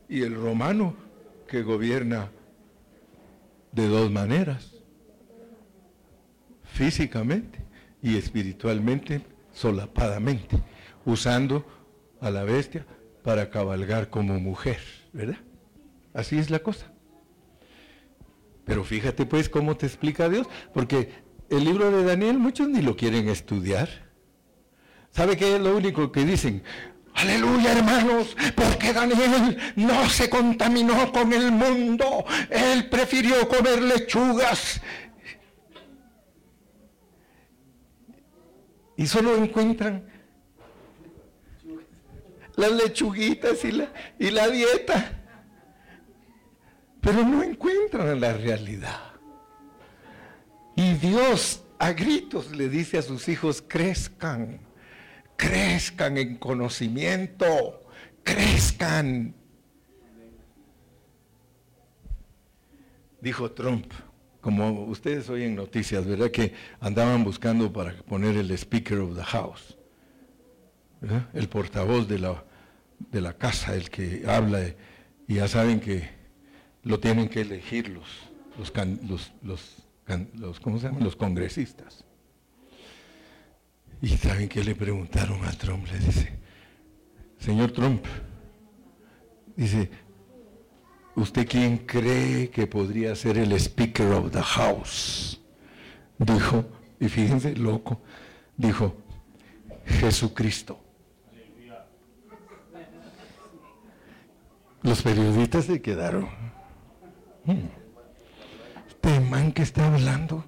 y 0.08 0.22
el 0.22 0.34
romano 0.34 0.94
que 1.46 1.62
gobierna 1.62 2.30
de 3.72 3.86
dos 3.86 4.10
maneras, 4.10 4.74
físicamente 6.64 7.58
y 8.02 8.16
espiritualmente 8.16 9.22
solapadamente, 9.52 10.62
usando 11.04 11.66
a 12.20 12.30
la 12.30 12.44
bestia 12.44 12.86
para 13.22 13.50
cabalgar 13.50 14.08
como 14.08 14.40
mujer, 14.40 14.80
¿verdad? 15.12 15.38
Así 16.14 16.38
es 16.38 16.50
la 16.50 16.60
cosa. 16.60 16.92
Pero 18.64 18.84
fíjate 18.84 19.24
pues 19.24 19.48
cómo 19.48 19.76
te 19.76 19.86
explica 19.86 20.28
Dios, 20.28 20.46
porque 20.74 21.12
el 21.48 21.64
libro 21.64 21.90
de 21.90 22.04
Daniel 22.04 22.38
muchos 22.38 22.68
ni 22.68 22.82
lo 22.82 22.96
quieren 22.96 23.28
estudiar. 23.28 23.88
¿Sabe 25.10 25.36
qué 25.36 25.56
es 25.56 25.60
lo 25.60 25.76
único 25.76 26.12
que 26.12 26.24
dicen? 26.24 26.62
Aleluya, 27.14 27.72
hermanos, 27.72 28.36
porque 28.54 28.92
Daniel 28.92 29.58
no 29.74 30.08
se 30.08 30.30
contaminó 30.30 31.10
con 31.10 31.32
el 31.32 31.50
mundo. 31.50 32.24
Él 32.50 32.88
prefirió 32.88 33.48
comer 33.48 33.82
lechugas. 33.82 34.80
Y 38.96 39.06
solo 39.06 39.36
encuentran 39.36 40.04
las 42.58 42.72
lechuguitas 42.72 43.64
y 43.64 43.72
la, 43.72 43.92
y 44.18 44.30
la 44.30 44.48
dieta. 44.48 45.22
Pero 47.00 47.24
no 47.24 47.42
encuentran 47.42 48.20
la 48.20 48.34
realidad. 48.34 49.00
Y 50.76 50.92
Dios 50.94 51.62
a 51.78 51.92
gritos 51.92 52.54
le 52.54 52.68
dice 52.68 52.98
a 52.98 53.02
sus 53.02 53.28
hijos, 53.28 53.64
crezcan 53.66 54.68
crezcan 55.38 56.18
en 56.18 56.36
conocimiento, 56.36 57.46
crezcan. 58.24 59.34
Dijo 63.20 63.52
Trump, 63.52 63.86
como 64.40 64.84
ustedes 64.84 65.30
oyen 65.30 65.54
noticias, 65.54 66.04
¿verdad? 66.06 66.30
Que 66.30 66.52
andaban 66.80 67.24
buscando 67.24 67.72
para 67.72 67.94
poner 68.02 68.36
el 68.36 68.50
Speaker 68.50 68.98
of 68.98 69.16
the 69.16 69.22
House, 69.22 69.78
el 71.32 71.48
portavoz 71.48 72.08
de 72.08 72.18
la, 72.18 72.44
de 72.98 73.20
la 73.20 73.34
casa, 73.34 73.74
el 73.74 73.90
que 73.90 74.24
habla, 74.26 74.60
y 75.26 75.34
ya 75.34 75.48
saben 75.48 75.80
que 75.80 76.08
lo 76.82 76.98
tienen 77.00 77.28
que 77.28 77.42
elegir 77.42 77.88
los, 77.88 78.06
los, 78.58 79.32
los, 79.42 79.84
los, 80.34 80.60
¿cómo 80.60 80.78
se 80.78 80.86
llaman? 80.86 81.04
los 81.04 81.16
congresistas. 81.16 82.04
Y 84.00 84.08
saben 84.16 84.48
que 84.48 84.62
le 84.62 84.74
preguntaron 84.74 85.44
a 85.44 85.50
Trump, 85.52 85.86
le 85.90 85.98
dice, 85.98 86.32
señor 87.38 87.72
Trump, 87.72 88.04
dice, 89.56 89.90
¿usted 91.16 91.48
quién 91.48 91.78
cree 91.78 92.48
que 92.50 92.66
podría 92.66 93.14
ser 93.16 93.38
el 93.38 93.52
Speaker 93.52 94.12
of 94.12 94.30
the 94.30 94.42
House? 94.42 95.40
Dijo 96.18 96.64
Y 97.00 97.08
fíjense, 97.08 97.54
loco, 97.54 98.00
dijo, 98.56 98.96
Jesucristo. 99.86 100.87
Los 104.82 105.02
periodistas 105.02 105.64
se 105.64 105.82
quedaron. 105.82 106.28
Este 108.88 109.20
man 109.20 109.52
que 109.52 109.62
está 109.62 109.92
hablando, 109.92 110.44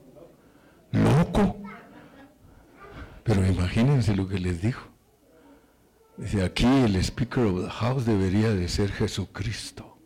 loco. 0.92 1.56
Pero 3.24 3.46
imagínense 3.46 4.14
lo 4.14 4.28
que 4.28 4.38
les 4.38 4.62
dijo. 4.62 4.88
Dice, 6.16 6.44
aquí 6.44 6.66
el 6.66 6.96
Speaker 7.02 7.44
of 7.44 7.64
the 7.64 7.70
House 7.70 8.04
debería 8.04 8.50
de 8.50 8.68
ser 8.68 8.92
Jesucristo. 8.92 9.98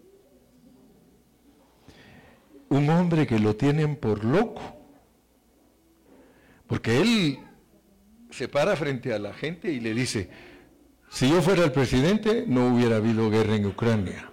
Un 2.68 2.88
hombre 2.88 3.26
que 3.26 3.38
lo 3.38 3.56
tienen 3.56 3.96
por 3.96 4.24
loco. 4.24 4.62
Porque 6.66 7.00
él 7.00 7.38
se 8.30 8.48
para 8.48 8.74
frente 8.76 9.12
a 9.12 9.18
la 9.18 9.32
gente 9.32 9.70
y 9.70 9.80
le 9.80 9.94
dice, 9.94 10.30
si 11.14 11.28
yo 11.28 11.40
fuera 11.42 11.62
el 11.62 11.70
presidente 11.70 12.44
no 12.48 12.74
hubiera 12.74 12.96
habido 12.96 13.30
guerra 13.30 13.54
en 13.54 13.66
Ucrania. 13.66 14.28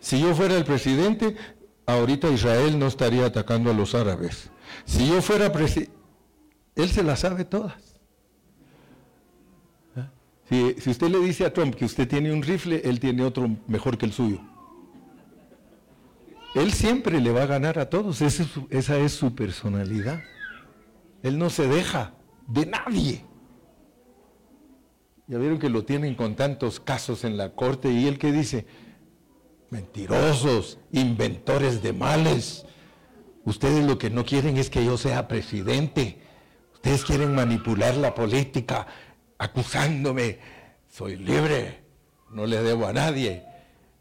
Si 0.00 0.18
yo 0.18 0.34
fuera 0.34 0.56
el 0.56 0.64
presidente, 0.64 1.36
ahorita 1.84 2.30
Israel 2.30 2.78
no 2.78 2.86
estaría 2.86 3.26
atacando 3.26 3.70
a 3.70 3.74
los 3.74 3.94
árabes. 3.94 4.50
Si 4.86 5.06
yo 5.06 5.20
fuera 5.20 5.52
presidente, 5.52 5.92
él 6.74 6.88
se 6.88 7.02
las 7.02 7.20
sabe 7.20 7.44
todas. 7.44 7.74
Si, 10.48 10.88
usted 10.88 11.08
le 11.08 11.18
dice 11.18 11.44
a 11.44 11.52
Trump 11.52 11.74
que 11.74 11.84
usted 11.84 12.08
tiene 12.08 12.32
un 12.32 12.42
rifle, 12.42 12.80
él 12.82 12.98
tiene 12.98 13.22
otro 13.22 13.54
mejor 13.66 13.98
que 13.98 14.06
el 14.06 14.12
suyo. 14.14 14.40
Él 16.54 16.72
siempre 16.72 17.20
le 17.20 17.30
va 17.30 17.42
a 17.42 17.46
ganar 17.46 17.78
a 17.78 17.90
todos, 17.90 18.22
esa 18.22 18.96
es 18.96 19.12
su, 19.12 19.34
personalidad. 19.34 20.22
Él 21.22 21.36
no 21.36 21.50
se 21.50 21.68
deja 21.68 22.14
de 22.46 22.64
nadie. 22.64 23.33
Ya 25.26 25.38
vieron 25.38 25.58
que 25.58 25.70
lo 25.70 25.84
tienen 25.84 26.14
con 26.14 26.34
tantos 26.34 26.80
casos 26.80 27.24
en 27.24 27.36
la 27.36 27.52
corte 27.52 27.90
y 27.90 28.06
él 28.06 28.18
que 28.18 28.30
dice, 28.30 28.66
mentirosos, 29.70 30.78
inventores 30.92 31.82
de 31.82 31.92
males. 31.92 32.66
Ustedes 33.44 33.84
lo 33.86 33.98
que 33.98 34.10
no 34.10 34.24
quieren 34.24 34.58
es 34.58 34.68
que 34.68 34.84
yo 34.84 34.98
sea 34.98 35.26
presidente. 35.26 36.18
Ustedes 36.74 37.04
quieren 37.04 37.34
manipular 37.34 37.96
la 37.96 38.14
política 38.14 38.86
acusándome. 39.38 40.38
Soy 40.90 41.16
libre, 41.16 41.82
no 42.30 42.46
le 42.46 42.62
debo 42.62 42.86
a 42.86 42.92
nadie. 42.92 43.44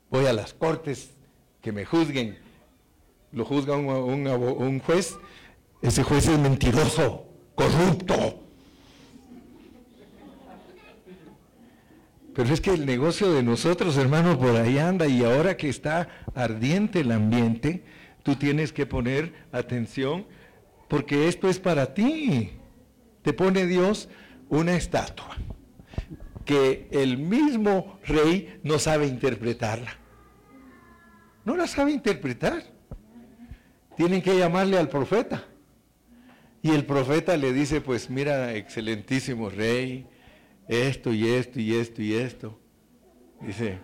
Voy 0.09 0.25
a 0.25 0.33
las 0.33 0.53
cortes 0.53 1.11
que 1.61 1.71
me 1.71 1.85
juzguen. 1.85 2.37
Lo 3.31 3.45
juzga 3.45 3.77
un, 3.77 4.79
juez. 4.81 5.17
Ese 5.81 6.03
juez 6.03 6.27
es 6.27 6.37
mentiroso, 6.37 7.25
corrupto. 7.55 8.42
Pero 12.33 12.53
es 12.53 12.61
que 12.61 12.71
el 12.71 12.85
negocio 12.85 13.31
de 13.31 13.43
nosotros, 13.43 13.95
hermano, 13.97 14.39
por 14.39 14.55
ahí 14.55 14.79
anda 14.79 15.07
y 15.07 15.23
ahora 15.23 15.55
que 15.55 15.69
está 15.69 16.09
ardiente 16.33 17.01
el 17.01 17.11
ambiente, 17.11 17.83
tú 18.23 18.35
tienes 18.35 18.73
que 18.73 18.85
poner 18.85 19.33
atención 19.51 20.25
porque 20.87 21.27
esto 21.27 21.47
es 21.47 21.59
para 21.59 21.93
ti. 21.93 22.51
Te 23.21 23.33
pone 23.33 23.67
Dios 23.67 24.09
una 24.49 24.75
estatua 24.75 25.37
que 26.45 26.87
el 26.91 27.17
mismo 27.17 27.99
rey 28.05 28.59
no 28.63 28.79
sabe 28.79 29.07
interpretarla. 29.07 29.97
No 31.45 31.55
la 31.55 31.67
sabe 31.67 31.91
interpretar. 31.91 32.63
Tienen 33.95 34.21
que 34.21 34.37
llamarle 34.37 34.77
al 34.77 34.89
profeta. 34.89 35.45
Y 36.61 36.71
el 36.71 36.85
profeta 36.85 37.37
le 37.37 37.53
dice, 37.53 37.81
pues 37.81 38.09
mira, 38.09 38.53
excelentísimo 38.53 39.49
rey, 39.49 40.07
esto 40.67 41.13
y 41.13 41.27
esto 41.27 41.59
y 41.59 41.73
esto 41.73 42.01
y 42.01 42.13
esto. 42.13 42.59
Dice, 43.41 43.79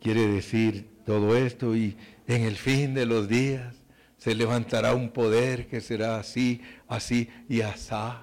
quiere 0.00 0.26
decir 0.26 0.88
todo 1.04 1.36
esto 1.36 1.76
y 1.76 1.96
en 2.26 2.42
el 2.42 2.56
fin 2.56 2.94
de 2.94 3.06
los 3.06 3.28
días 3.28 3.76
se 4.16 4.34
levantará 4.34 4.94
un 4.94 5.10
poder 5.10 5.66
que 5.66 5.80
será 5.80 6.18
así, 6.18 6.60
así 6.88 7.28
y 7.48 7.60
asá. 7.60 8.22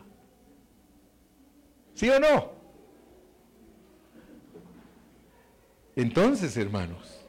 ¿Sí 1.94 2.10
o 2.10 2.20
no? 2.20 2.54
Entonces, 5.96 6.56
hermanos, 6.56 7.20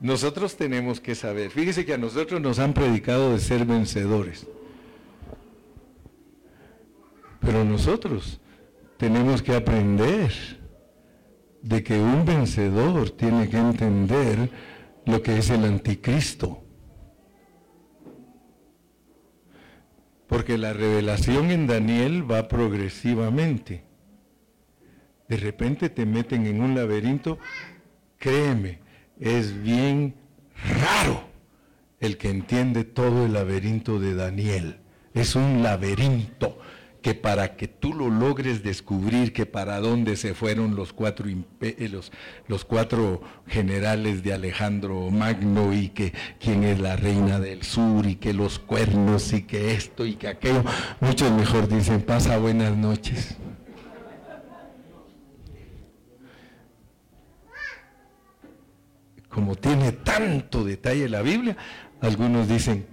nosotros 0.00 0.56
tenemos 0.56 1.00
que 1.00 1.14
saber, 1.14 1.50
fíjese 1.50 1.84
que 1.84 1.92
a 1.92 1.98
nosotros 1.98 2.40
nos 2.40 2.58
han 2.58 2.72
predicado 2.72 3.32
de 3.32 3.38
ser 3.38 3.66
vencedores, 3.66 4.46
pero 7.44 7.64
nosotros 7.64 8.40
tenemos 8.96 9.42
que 9.42 9.54
aprender 9.54 10.32
de 11.62 11.82
que 11.82 11.98
un 11.98 12.24
vencedor 12.24 13.10
tiene 13.10 13.48
que 13.48 13.58
entender 13.58 14.50
lo 15.04 15.22
que 15.22 15.38
es 15.38 15.50
el 15.50 15.64
anticristo. 15.64 16.62
Porque 20.26 20.56
la 20.56 20.72
revelación 20.72 21.50
en 21.50 21.66
Daniel 21.66 22.30
va 22.30 22.48
progresivamente. 22.48 23.84
De 25.28 25.36
repente 25.36 25.90
te 25.90 26.06
meten 26.06 26.46
en 26.46 26.62
un 26.62 26.74
laberinto, 26.74 27.38
créeme, 28.18 28.80
es 29.18 29.62
bien 29.62 30.14
raro 30.80 31.24
el 32.00 32.16
que 32.16 32.30
entiende 32.30 32.84
todo 32.84 33.26
el 33.26 33.32
laberinto 33.32 33.98
de 33.98 34.14
Daniel. 34.14 34.78
Es 35.14 35.34
un 35.36 35.62
laberinto 35.62 36.58
que 37.04 37.12
para 37.14 37.54
que 37.54 37.68
tú 37.68 37.92
lo 37.92 38.08
logres 38.08 38.62
descubrir 38.62 39.34
que 39.34 39.44
para 39.44 39.78
dónde 39.78 40.16
se 40.16 40.32
fueron 40.32 40.74
los 40.74 40.94
cuatro, 40.94 41.28
eh, 41.60 41.88
los, 41.90 42.10
los 42.48 42.64
cuatro 42.64 43.20
generales 43.46 44.22
de 44.22 44.32
Alejandro 44.32 45.10
Magno 45.10 45.74
y 45.74 45.90
que 45.90 46.14
quién 46.40 46.64
es 46.64 46.80
la 46.80 46.96
reina 46.96 47.38
del 47.38 47.62
sur 47.62 48.06
y 48.06 48.16
que 48.16 48.32
los 48.32 48.58
cuernos 48.58 49.34
y 49.34 49.42
que 49.42 49.74
esto 49.74 50.06
y 50.06 50.14
que 50.14 50.28
aquello, 50.28 50.64
muchos 51.00 51.30
mejor 51.32 51.68
dicen 51.68 52.00
pasa 52.00 52.38
buenas 52.38 52.74
noches. 52.74 53.36
Como 59.28 59.56
tiene 59.56 59.92
tanto 59.92 60.64
detalle 60.64 61.10
la 61.10 61.20
Biblia, 61.20 61.54
algunos 62.00 62.48
dicen, 62.48 62.86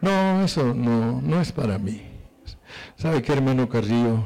no, 0.00 0.44
eso 0.44 0.72
no, 0.74 1.20
no 1.20 1.40
es 1.40 1.50
para 1.50 1.76
mí. 1.78 2.07
¿Sabe 2.98 3.22
qué, 3.22 3.32
hermano 3.32 3.68
Carrillo? 3.68 4.24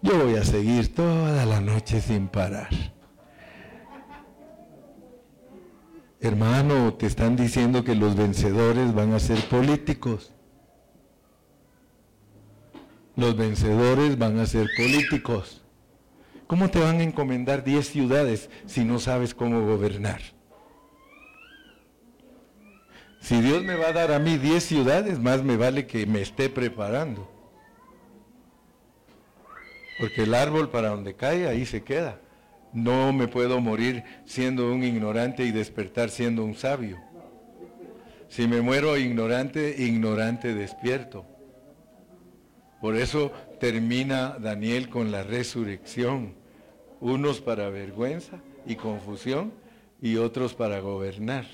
Yo 0.00 0.16
voy 0.16 0.36
a 0.36 0.44
seguir 0.44 0.94
toda 0.94 1.44
la 1.44 1.60
noche 1.60 2.00
sin 2.00 2.28
parar. 2.28 2.68
Hermano, 6.20 6.94
te 6.94 7.06
están 7.06 7.34
diciendo 7.34 7.82
que 7.82 7.96
los 7.96 8.14
vencedores 8.14 8.94
van 8.94 9.12
a 9.12 9.18
ser 9.18 9.40
políticos. 9.48 10.32
Los 13.16 13.36
vencedores 13.36 14.16
van 14.16 14.38
a 14.38 14.46
ser 14.46 14.68
políticos. 14.76 15.64
¿Cómo 16.46 16.70
te 16.70 16.78
van 16.78 17.00
a 17.00 17.02
encomendar 17.02 17.64
10 17.64 17.88
ciudades 17.88 18.50
si 18.66 18.84
no 18.84 19.00
sabes 19.00 19.34
cómo 19.34 19.66
gobernar? 19.66 20.20
Si 23.20 23.40
Dios 23.40 23.64
me 23.64 23.74
va 23.74 23.88
a 23.88 23.92
dar 23.92 24.12
a 24.12 24.20
mí 24.20 24.36
10 24.38 24.62
ciudades, 24.62 25.18
más 25.18 25.42
me 25.42 25.56
vale 25.56 25.88
que 25.88 26.06
me 26.06 26.20
esté 26.22 26.48
preparando. 26.48 27.35
Porque 29.98 30.22
el 30.24 30.34
árbol 30.34 30.70
para 30.70 30.90
donde 30.90 31.14
cae, 31.14 31.48
ahí 31.48 31.64
se 31.64 31.82
queda. 31.82 32.20
No 32.72 33.12
me 33.12 33.28
puedo 33.28 33.60
morir 33.60 34.04
siendo 34.24 34.70
un 34.70 34.84
ignorante 34.84 35.44
y 35.44 35.50
despertar 35.50 36.10
siendo 36.10 36.44
un 36.44 36.54
sabio. 36.54 36.98
Si 38.28 38.46
me 38.46 38.60
muero 38.60 38.98
ignorante, 38.98 39.74
ignorante 39.78 40.52
despierto. 40.52 41.24
Por 42.80 42.96
eso 42.96 43.32
termina 43.58 44.36
Daniel 44.38 44.88
con 44.90 45.10
la 45.10 45.22
resurrección. 45.22 46.34
Unos 47.00 47.40
para 47.40 47.70
vergüenza 47.70 48.40
y 48.66 48.76
confusión 48.76 49.52
y 50.02 50.16
otros 50.16 50.54
para 50.54 50.80
gobernar. 50.80 51.46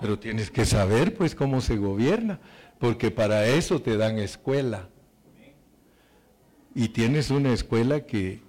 Pero 0.00 0.18
tienes 0.18 0.50
que 0.50 0.64
saber 0.64 1.14
pues 1.14 1.34
cómo 1.34 1.60
se 1.60 1.76
gobierna, 1.76 2.40
porque 2.78 3.10
para 3.10 3.46
eso 3.46 3.82
te 3.82 3.96
dan 3.96 4.18
escuela. 4.18 4.88
Y 6.74 6.88
tienes 6.88 7.30
una 7.30 7.52
escuela 7.52 8.06
que, 8.06 8.40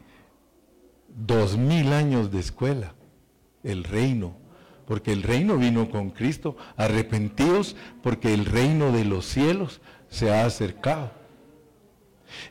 dos 1.07 1.57
mil 1.57 1.93
años 1.93 2.31
de 2.31 2.39
escuela, 2.39 2.93
el 3.63 3.83
reino, 3.83 4.35
porque 4.85 5.11
el 5.11 5.23
reino 5.23 5.57
vino 5.57 5.89
con 5.89 6.09
Cristo, 6.11 6.57
arrepentidos 6.75 7.75
porque 8.03 8.33
el 8.33 8.45
reino 8.45 8.91
de 8.91 9.05
los 9.05 9.25
cielos 9.25 9.81
se 10.09 10.31
ha 10.31 10.45
acercado. 10.45 11.11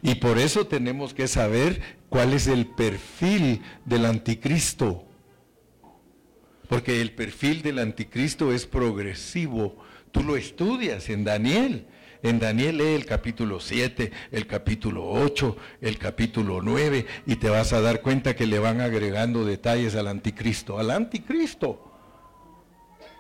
Y 0.03 0.17
por 0.17 0.39
eso 0.39 0.67
tenemos 0.67 1.15
que 1.15 1.29
saber 1.29 1.81
cuál 2.09 2.33
es 2.33 2.47
el 2.47 2.67
perfil 2.67 3.63
del 3.85 4.07
anticristo. 4.07 5.05
Porque 6.69 7.01
el 7.01 7.13
perfil 7.13 7.63
del 7.63 7.79
anticristo 7.79 8.53
es 8.53 8.67
progresivo. 8.67 9.77
Tú 10.13 10.23
lo 10.23 10.37
estudias 10.37 11.09
en 11.09 11.25
Daniel. 11.25 11.87
En 12.23 12.39
Daniel 12.39 12.77
lee 12.79 12.95
el 12.95 13.07
capítulo 13.07 13.61
7, 13.61 14.13
el 14.31 14.47
capítulo 14.47 15.09
8, 15.09 15.57
el 15.81 15.99
capítulo 15.99 16.61
9 16.63 17.07
y 17.27 17.37
te 17.37 17.49
vas 17.49 17.73
a 17.73 17.81
dar 17.81 18.03
cuenta 18.03 18.37
que 18.37 18.47
le 18.47 18.59
van 18.59 18.83
agregando 18.83 19.45
detalles 19.45 19.95
al 19.95 20.07
anticristo. 20.07 20.79
Al 20.79 20.91
anticristo. 20.91 21.87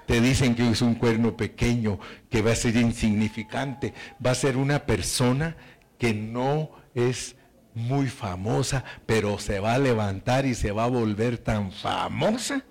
Te 0.06 0.20
dicen 0.20 0.54
que 0.54 0.68
es 0.68 0.82
un 0.82 0.96
cuerno 0.96 1.36
pequeño, 1.36 1.98
que 2.28 2.42
va 2.42 2.52
a 2.52 2.56
ser 2.56 2.76
insignificante, 2.76 3.94
va 4.24 4.32
a 4.32 4.34
ser 4.34 4.56
una 4.56 4.84
persona 4.84 5.56
que 5.98 6.12
no 6.12 6.70
es 6.94 7.36
muy 7.74 8.08
famosa, 8.08 8.84
pero 9.06 9.38
se 9.38 9.60
va 9.60 9.74
a 9.74 9.78
levantar 9.78 10.46
y 10.46 10.54
se 10.54 10.72
va 10.72 10.84
a 10.84 10.88
volver 10.88 11.38
tan 11.38 11.72
famosa. 11.72 12.64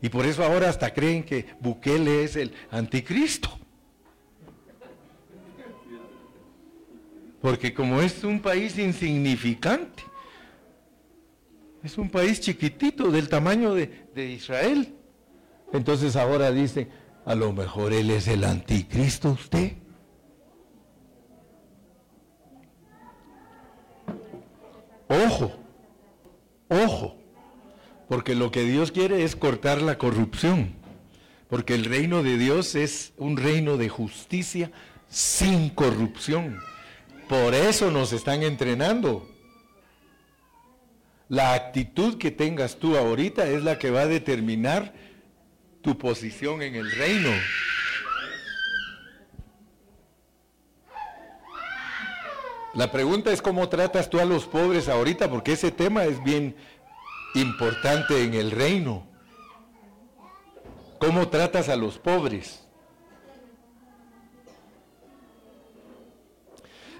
Y 0.00 0.08
por 0.08 0.26
eso 0.26 0.44
ahora 0.44 0.68
hasta 0.68 0.94
creen 0.94 1.24
que 1.24 1.46
Bukele 1.60 2.22
es 2.22 2.36
el 2.36 2.54
anticristo. 2.70 3.65
Porque 7.46 7.72
como 7.72 8.02
es 8.02 8.24
un 8.24 8.40
país 8.40 8.76
insignificante, 8.76 10.02
es 11.84 11.96
un 11.96 12.10
país 12.10 12.40
chiquitito 12.40 13.08
del 13.12 13.28
tamaño 13.28 13.72
de, 13.72 14.32
Israel. 14.32 14.92
Entonces 15.72 16.16
ahora 16.16 16.50
dice, 16.50 16.88
a 17.24 17.36
lo 17.36 17.52
mejor 17.52 17.92
él 17.92 18.10
es 18.10 18.26
el 18.26 18.42
anticristo 18.42 19.30
usted. 19.30 19.74
Ojo, 25.06 25.52
ojo, 26.68 27.16
porque 28.08 28.34
lo 28.34 28.50
que 28.50 28.64
Dios 28.64 28.90
quiere 28.90 29.22
es 29.22 29.36
cortar 29.36 29.82
la 29.82 29.98
corrupción, 29.98 30.74
porque 31.48 31.76
el 31.76 31.84
reino 31.84 32.24
de 32.24 32.38
Dios 32.38 32.74
es 32.74 33.12
un 33.18 33.36
reino 33.36 33.76
de 33.76 33.88
justicia 33.88 34.72
sin 35.08 35.70
corrupción. 35.70 36.58
Por 37.28 37.54
eso 37.54 37.90
nos 37.90 38.12
están 38.12 38.42
entrenando. 38.42 39.28
La 41.28 41.54
actitud 41.54 42.18
que 42.18 42.30
tengas 42.30 42.76
tú 42.76 42.96
ahorita 42.96 43.46
es 43.48 43.64
la 43.64 43.78
que 43.78 43.90
va 43.90 44.02
a 44.02 44.06
determinar 44.06 44.92
tu 45.82 45.98
posición 45.98 46.62
en 46.62 46.76
el 46.76 46.90
reino. 46.92 47.30
La 52.74 52.92
pregunta 52.92 53.32
es 53.32 53.40
cómo 53.40 53.68
tratas 53.68 54.10
tú 54.10 54.20
a 54.20 54.24
los 54.24 54.44
pobres 54.44 54.88
ahorita, 54.88 55.30
porque 55.30 55.52
ese 55.52 55.72
tema 55.72 56.04
es 56.04 56.22
bien 56.22 56.54
importante 57.34 58.22
en 58.22 58.34
el 58.34 58.50
reino. 58.50 59.06
¿Cómo 61.00 61.28
tratas 61.28 61.68
a 61.68 61.76
los 61.76 61.98
pobres? 61.98 62.65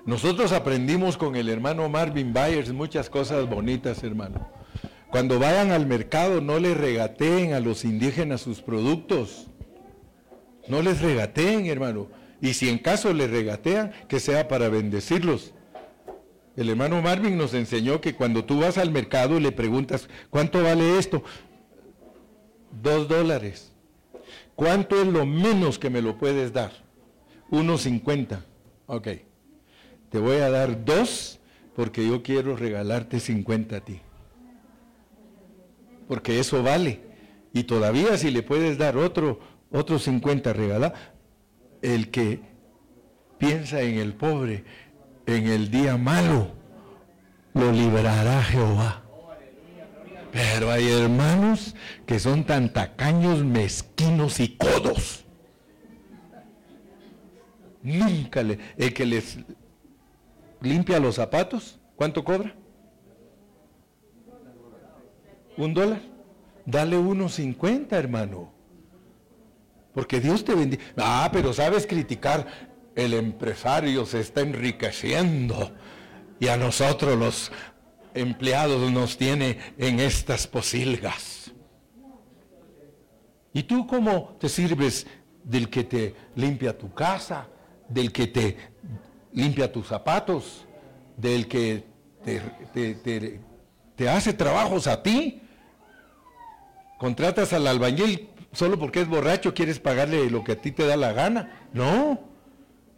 Nosotros 0.07 0.53
aprendimos 0.53 1.17
con 1.17 1.35
el 1.35 1.49
hermano 1.49 1.89
Marvin 1.89 2.33
Byers 2.33 2.73
muchas 2.73 3.11
cosas 3.11 3.49
bonitas, 3.49 4.05
hermano. 4.05 4.49
Cuando 5.11 5.41
vayan 5.41 5.73
al 5.73 5.85
mercado 5.85 6.41
no 6.41 6.61
les 6.61 6.77
regateen 6.77 7.55
a 7.55 7.61
los 7.61 7.85
indígenas 7.85 8.41
sus 8.41 8.63
productos. 8.63 9.49
No 10.69 10.81
les 10.81 11.01
regateen, 11.01 11.67
hermano. 11.67 12.07
Y 12.41 12.55
si 12.55 12.69
en 12.69 12.79
caso 12.79 13.13
les 13.13 13.31
regatean, 13.31 13.91
que 14.09 14.21
sea 14.21 14.47
para 14.47 14.69
bendecirlos. 14.69 15.53
El 16.57 16.71
hermano 16.71 17.03
Marvin 17.03 17.37
nos 17.37 17.53
enseñó 17.53 18.01
que 18.01 18.15
cuando 18.15 18.45
tú 18.45 18.61
vas 18.61 18.79
al 18.79 18.93
mercado 18.93 19.37
y 19.37 19.41
le 19.41 19.51
preguntas, 19.51 20.09
¿cuánto 20.31 20.63
vale 20.63 20.99
esto? 20.99 21.25
Dos 22.81 23.09
dólares. 23.09 23.73
¿Cuánto 24.55 25.03
es 25.03 25.09
lo 25.09 25.27
menos 25.27 25.81
que 25.81 25.91
me 25.91 26.01
lo 26.01 26.17
puedes 26.17 26.53
dar? 26.53 26.71
Uno 27.51 27.77
cincuenta. 27.77 28.45
Ok. 28.87 29.09
Te 30.17 30.23
voy 30.23 30.39
a 30.39 30.49
dar 30.49 30.83
dos 30.83 31.41
porque 31.75 32.09
yo 32.09 32.23
quiero 32.23 32.57
regalarte 32.57 33.21
cincuenta 33.21 33.77
a 33.77 33.81
ti. 33.81 34.01
Porque 36.09 36.41
eso 36.41 36.63
vale. 36.63 37.03
Y 37.53 37.65
todavía 37.65 38.17
si 38.17 38.31
le 38.31 38.43
puedes 38.43 38.79
dar 38.79 38.97
otro, 38.97 39.41
otro 39.71 39.99
50 39.99 40.55
regala, 40.55 40.95
el 41.83 42.11
que 42.11 42.41
piensa 43.37 43.83
en 43.83 43.99
el 43.99 44.15
pobre 44.15 44.65
en 45.27 45.49
el 45.49 45.71
día 45.71 45.99
malo 45.99 46.53
lo 47.53 47.71
librará 47.71 48.43
Jehová. 48.43 49.03
Pero 50.33 50.71
hay 50.71 50.89
hermanos 50.89 51.75
que 52.07 52.19
son 52.21 52.45
tan 52.45 52.73
tacaños, 52.73 53.45
mezquinos 53.45 54.41
y 54.41 54.57
codos. 54.57 55.27
Nunca 57.83 58.43
le, 58.43 58.59
el 58.79 58.95
que 58.95 59.05
les 59.05 59.41
limpia 60.67 61.01
los 61.01 61.15
zapatos, 61.15 61.79
¿cuánto 61.97 62.25
cobra? 62.25 62.55
¿Un 65.57 65.73
dólar? 65.73 66.01
Dale 66.67 66.99
unos 66.99 67.35
cincuenta, 67.35 67.97
hermano. 67.97 68.53
Porque 69.95 70.21
Dios 70.21 70.45
te 70.45 70.55
bendiga. 70.55 70.83
Ah, 70.99 71.31
pero 71.33 71.53
sabes 71.53 71.87
criticar 71.87 72.47
el 72.97 73.15
empresario 73.15 74.07
se 74.07 74.21
está 74.21 74.41
enriqueciendo 74.41 75.71
y 76.41 76.49
a 76.49 76.57
nosotros 76.57 77.17
los 77.17 77.53
empleados 78.15 78.91
nos 78.91 79.17
tiene 79.17 79.59
en 79.79 80.01
estas 80.01 80.47
posilgas. 80.47 81.53
¿Y 83.53 83.63
tú 83.63 83.87
cómo 83.87 84.37
te 84.41 84.49
sirves 84.49 85.07
del 85.45 85.69
que 85.69 85.85
te 85.85 86.15
limpia 86.35 86.77
tu 86.77 86.93
casa, 86.93 87.49
del 87.89 88.13
que 88.13 88.27
te 88.27 88.57
limpia 89.37 89.71
tus 89.71 89.87
zapatos, 89.87 90.67
del 91.17 91.47
que 91.47 91.85
te, 92.25 94.09
hace 94.09 94.33
trabajos 94.33 94.87
a 94.89 95.03
ti? 95.03 95.43
Contratas 96.99 97.53
al 97.53 97.67
albañil 97.67 98.31
solo 98.53 98.79
porque 98.79 99.03
es 99.03 99.09
borracho, 99.09 99.53
quieres 99.53 99.79
pagarle 99.79 100.31
lo 100.31 100.43
que 100.43 100.53
a 100.53 100.57
ti 100.57 100.73
te 100.73 100.87
da 100.87 100.97
la 100.97 101.13
gana. 101.13 101.69
No, 101.75 102.19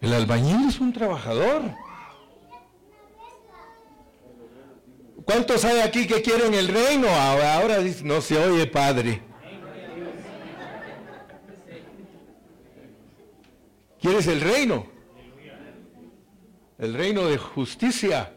el 0.00 0.12
albañil 0.14 0.68
es 0.68 0.78
un 0.78 0.92
trabajador. 0.92 1.62
¿Cuántos 5.24 5.64
hay 5.64 5.80
aquí 5.80 6.06
que 6.06 6.22
quieren 6.22 6.54
el 6.54 6.68
reino? 6.68 7.08
Ahora, 7.08 7.78
no 8.04 8.20
se 8.20 8.38
oye, 8.38 8.66
Padre. 8.66 9.22
¿Quieres 14.00 14.28
el 14.28 14.40
reino? 14.40 14.97
El 16.78 16.94
reino 16.94 17.26
de 17.26 17.38
justicia. 17.38 18.32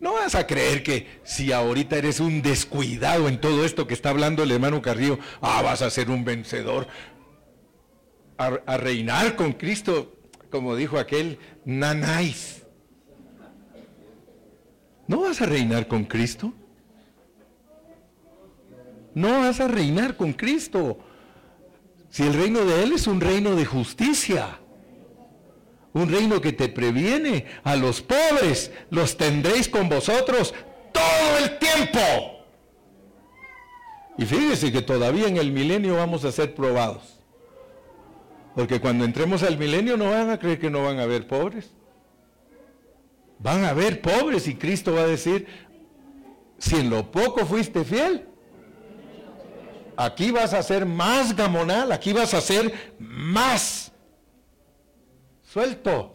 No 0.00 0.14
vas 0.14 0.34
a 0.34 0.46
creer 0.46 0.82
que 0.82 1.20
si 1.24 1.52
ahorita 1.52 1.96
eres 1.96 2.20
un 2.20 2.42
descuidado 2.42 3.28
en 3.28 3.40
todo 3.40 3.64
esto 3.64 3.86
que 3.86 3.94
está 3.94 4.10
hablando 4.10 4.42
el 4.42 4.50
hermano 4.50 4.80
Carrillo, 4.80 5.18
ah, 5.40 5.60
vas 5.62 5.82
a 5.82 5.90
ser 5.90 6.10
un 6.10 6.24
vencedor 6.24 6.88
a, 8.38 8.76
reinar 8.78 9.36
con 9.36 9.52
Cristo, 9.52 10.16
como 10.50 10.74
dijo 10.74 10.98
aquel, 10.98 11.38
nanáis. 11.66 12.62
¿No 15.06 15.20
vas 15.20 15.42
a 15.42 15.46
reinar 15.46 15.86
con 15.88 16.04
Cristo? 16.04 16.54
No 19.14 19.40
vas 19.40 19.60
a 19.60 19.68
reinar 19.68 20.16
con 20.16 20.32
Cristo. 20.32 20.98
Si 22.08 22.22
el 22.22 22.32
reino 22.32 22.64
de 22.64 22.82
Él 22.82 22.92
es 22.92 23.06
un 23.06 23.20
reino 23.20 23.54
de 23.54 23.66
justicia, 23.66 24.59
un 25.92 26.10
reino 26.10 26.40
que 26.40 26.52
te 26.52 26.68
previene 26.68 27.46
a 27.64 27.76
los 27.76 28.00
pobres, 28.00 28.70
los 28.90 29.16
tendréis 29.16 29.68
con 29.68 29.88
vosotros 29.88 30.54
todo 30.92 31.38
el 31.44 31.58
tiempo. 31.58 32.00
Y 34.18 34.24
fíjese 34.24 34.70
que 34.70 34.82
todavía 34.82 35.26
en 35.26 35.36
el 35.36 35.50
milenio 35.50 35.96
vamos 35.96 36.24
a 36.24 36.32
ser 36.32 36.54
probados. 36.54 37.18
Porque 38.54 38.80
cuando 38.80 39.04
entremos 39.04 39.42
al 39.42 39.56
milenio 39.58 39.96
no 39.96 40.10
van 40.10 40.30
a 40.30 40.38
creer 40.38 40.58
que 40.58 40.70
no 40.70 40.84
van 40.84 40.98
a 40.98 41.04
haber 41.04 41.26
pobres. 41.26 41.70
Van 43.38 43.64
a 43.64 43.70
haber 43.70 44.02
pobres 44.02 44.46
y 44.48 44.56
Cristo 44.56 44.94
va 44.94 45.02
a 45.02 45.06
decir, 45.06 45.46
si 46.58 46.76
en 46.76 46.90
lo 46.90 47.10
poco 47.10 47.46
fuiste 47.46 47.84
fiel, 47.84 48.26
aquí 49.96 50.30
vas 50.30 50.52
a 50.52 50.62
ser 50.62 50.84
más 50.84 51.34
gamonal, 51.34 51.90
aquí 51.90 52.12
vas 52.12 52.34
a 52.34 52.40
ser 52.40 52.94
más 52.98 53.89
suelto. 55.52 56.14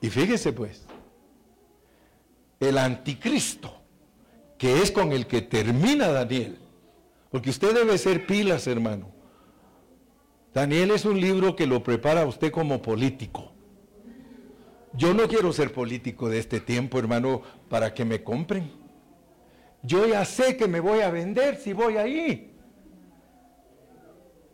Y 0.00 0.10
fíjese 0.10 0.52
pues, 0.52 0.84
el 2.60 2.78
anticristo, 2.78 3.82
que 4.58 4.82
es 4.82 4.90
con 4.90 5.12
el 5.12 5.26
que 5.26 5.42
termina 5.42 6.08
Daniel, 6.08 6.58
porque 7.30 7.50
usted 7.50 7.74
debe 7.74 7.98
ser 7.98 8.26
pilas, 8.26 8.66
hermano. 8.66 9.10
Daniel 10.52 10.90
es 10.92 11.04
un 11.04 11.20
libro 11.20 11.54
que 11.54 11.66
lo 11.66 11.82
prepara 11.82 12.26
usted 12.26 12.50
como 12.50 12.80
político. 12.80 13.52
Yo 14.94 15.12
no 15.12 15.28
quiero 15.28 15.52
ser 15.52 15.72
político 15.72 16.30
de 16.30 16.38
este 16.38 16.60
tiempo, 16.60 16.98
hermano, 16.98 17.42
para 17.68 17.92
que 17.92 18.04
me 18.06 18.22
compren. 18.22 18.72
Yo 19.82 20.06
ya 20.06 20.24
sé 20.24 20.56
que 20.56 20.66
me 20.66 20.80
voy 20.80 21.00
a 21.00 21.10
vender 21.10 21.56
si 21.56 21.74
voy 21.74 21.98
ahí. 21.98 22.55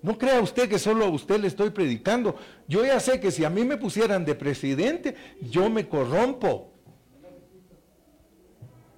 No 0.03 0.19
crea 0.19 0.41
usted 0.41 0.69
que 0.69 0.81
solo 0.81 1.05
a 1.05 1.09
usted 1.09 1.39
le 1.41 1.47
estoy 1.47 1.71
predicando. 1.71 2.37
Yo 2.67 2.85
ya 2.85 2.99
sé 2.99 3.21
que 3.21 3.31
si 3.31 3.45
a 3.45 3.51
mí 3.51 3.65
me 3.65 3.77
pusieran 3.77 4.25
de 4.25 4.35
presidente, 4.35 5.15
yo 5.41 5.71
me 5.71 5.89
corrompo. 5.89 6.73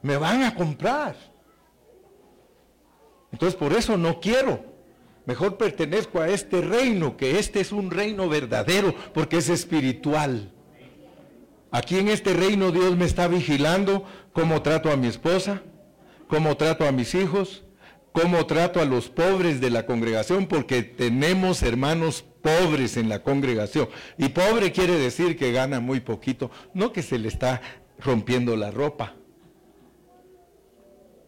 Me 0.01 0.17
van 0.17 0.43
a 0.43 0.55
comprar. 0.55 1.15
Entonces 3.31 3.55
por 3.55 3.73
eso 3.75 3.99
no 3.99 4.19
quiero. 4.19 4.65
Mejor 5.27 5.57
pertenezco 5.57 6.21
a 6.21 6.29
este 6.29 6.61
reino, 6.61 7.17
que 7.17 7.39
este 7.39 7.61
es 7.61 7.73
un 7.73 7.91
reino 7.91 8.29
verdadero, 8.29 8.95
porque 9.13 9.39
es 9.39 9.49
espiritual. 9.49 10.53
Aquí 11.71 11.99
en 11.99 12.09
este 12.09 12.35
reino 12.35 12.71
Dios 12.71 12.97
me 12.97 13.05
está 13.05 13.27
vigilando 13.27 14.05
cómo 14.33 14.63
trato 14.63 14.91
a 14.91 14.97
mi 14.97 15.09
esposa, 15.09 15.63
cómo 16.29 16.57
trato 16.57 16.87
a 16.87 16.93
mis 16.93 17.15
hijos, 17.15 17.64
cómo 18.15 18.47
trato 18.47 18.81
a 18.81 18.85
los 18.85 19.09
pobres 19.09 19.61
de 19.61 19.71
la 19.71 19.87
congregación, 19.87 20.47
porque 20.47 20.85
tenemos 20.85 21.65
hermanos 21.65 22.25
pobres 22.43 22.97
en 22.97 23.09
la 23.09 23.25
congregación. 23.25 23.89
Y 24.17 24.29
pobre 24.29 24.71
quiere 24.71 24.97
decir 24.97 25.37
que 25.37 25.51
gana 25.51 25.81
muy 25.81 25.99
poquito, 25.99 26.49
no 26.75 26.93
que 26.93 27.03
se 27.03 27.19
le 27.19 27.27
está 27.27 27.61
rompiendo 27.99 28.55
la 28.55 28.71
ropa. 28.71 29.17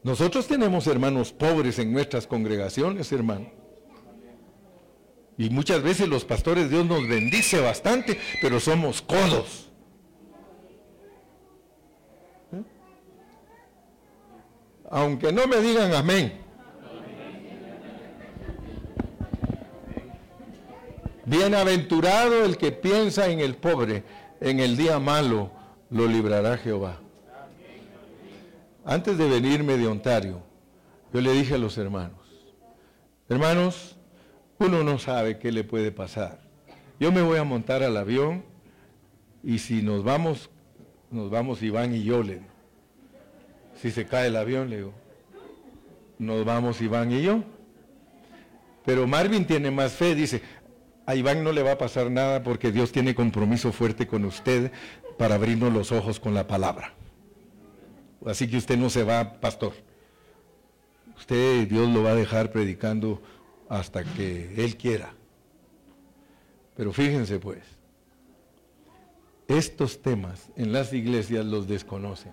Nosotros 0.04 0.46
tenemos 0.46 0.86
hermanos 0.86 1.32
pobres 1.32 1.80
en 1.80 1.92
nuestras 1.92 2.28
congregaciones, 2.28 3.10
hermano. 3.10 3.50
Y 5.36 5.50
muchas 5.50 5.82
veces 5.82 6.06
los 6.06 6.24
pastores 6.24 6.70
Dios 6.70 6.86
nos 6.86 7.06
bendice 7.08 7.60
bastante, 7.60 8.16
pero 8.40 8.60
somos 8.60 9.02
codos. 9.02 9.70
¿Eh? 12.52 12.62
Aunque 14.88 15.32
no 15.32 15.48
me 15.48 15.56
digan 15.56 15.92
amén. 15.92 16.45
Bienaventurado 21.26 22.44
el 22.44 22.56
que 22.56 22.70
piensa 22.70 23.26
en 23.26 23.40
el 23.40 23.56
pobre, 23.56 24.04
en 24.40 24.60
el 24.60 24.76
día 24.76 25.00
malo 25.00 25.50
lo 25.90 26.06
librará 26.06 26.56
Jehová. 26.56 27.00
Antes 28.84 29.18
de 29.18 29.28
venirme 29.28 29.76
de 29.76 29.88
Ontario, 29.88 30.40
yo 31.12 31.20
le 31.20 31.32
dije 31.32 31.54
a 31.54 31.58
los 31.58 31.76
hermanos, 31.78 32.20
hermanos, 33.28 33.96
uno 34.58 34.84
no 34.84 35.00
sabe 35.00 35.40
qué 35.40 35.50
le 35.50 35.64
puede 35.64 35.90
pasar. 35.90 36.40
Yo 37.00 37.10
me 37.10 37.22
voy 37.22 37.38
a 37.38 37.44
montar 37.44 37.82
al 37.82 37.96
avión 37.96 38.44
y 39.42 39.58
si 39.58 39.82
nos 39.82 40.04
vamos, 40.04 40.48
nos 41.10 41.28
vamos 41.28 41.60
Iván 41.60 41.92
y 41.92 42.04
yo, 42.04 42.22
le 42.22 42.34
digo. 42.34 42.46
Si 43.82 43.90
se 43.90 44.06
cae 44.06 44.28
el 44.28 44.36
avión, 44.36 44.70
le 44.70 44.76
digo, 44.76 44.94
nos 46.18 46.44
vamos 46.44 46.80
Iván 46.80 47.10
y 47.10 47.22
yo. 47.22 47.42
Pero 48.86 49.08
Marvin 49.08 49.44
tiene 49.44 49.72
más 49.72 49.92
fe, 49.92 50.14
dice, 50.14 50.40
a 51.06 51.14
Iván 51.14 51.44
no 51.44 51.52
le 51.52 51.62
va 51.62 51.72
a 51.72 51.78
pasar 51.78 52.10
nada 52.10 52.42
porque 52.42 52.72
Dios 52.72 52.90
tiene 52.90 53.14
compromiso 53.14 53.72
fuerte 53.72 54.08
con 54.08 54.24
usted 54.24 54.72
para 55.16 55.36
abrirnos 55.36 55.72
los 55.72 55.92
ojos 55.92 56.18
con 56.18 56.34
la 56.34 56.46
palabra. 56.48 56.92
Así 58.26 58.48
que 58.48 58.56
usted 58.56 58.76
no 58.76 58.90
se 58.90 59.04
va, 59.04 59.40
pastor. 59.40 59.72
Usted, 61.16 61.68
Dios 61.68 61.88
lo 61.88 62.02
va 62.02 62.10
a 62.10 62.14
dejar 62.16 62.50
predicando 62.50 63.22
hasta 63.68 64.02
que 64.02 64.64
Él 64.64 64.76
quiera. 64.76 65.14
Pero 66.76 66.92
fíjense 66.92 67.38
pues, 67.38 67.62
estos 69.46 70.02
temas 70.02 70.50
en 70.56 70.72
las 70.72 70.92
iglesias 70.92 71.44
los 71.44 71.68
desconocen, 71.68 72.32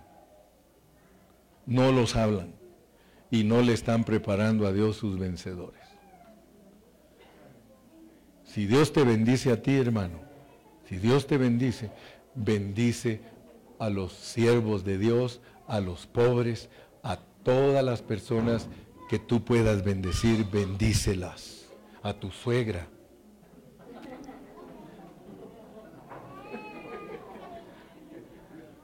no 1.68 1.92
los 1.92 2.16
hablan 2.16 2.56
y 3.30 3.44
no 3.44 3.62
le 3.62 3.74
están 3.74 4.04
preparando 4.04 4.66
a 4.68 4.74
Dios 4.74 4.98
sus 4.98 5.18
vencedores. 5.20 5.93
Si 8.54 8.68
Dios 8.68 8.93
te 8.93 9.04
bendice 9.04 9.51
a 9.51 9.60
ti, 9.60 9.76
hermano, 9.76 10.20
si 10.88 10.97
Dios 10.97 11.26
te 11.26 11.39
bendice, 11.39 11.89
bendice 12.36 13.20
a 13.80 13.89
los 13.89 14.14
siervos 14.14 14.84
de 14.84 14.99
Dios, 14.99 15.41
a 15.68 15.80
los 15.80 16.06
pobres, 16.06 16.70
a 17.01 17.18
todas 17.41 17.84
las 17.84 18.04
personas 18.04 18.68
que 19.10 19.18
tú 19.18 19.43
puedas 19.43 19.84
bendecir, 19.84 20.45
bendícelas. 20.51 21.66
A 22.04 22.14
tu 22.14 22.30
suegra. 22.30 22.88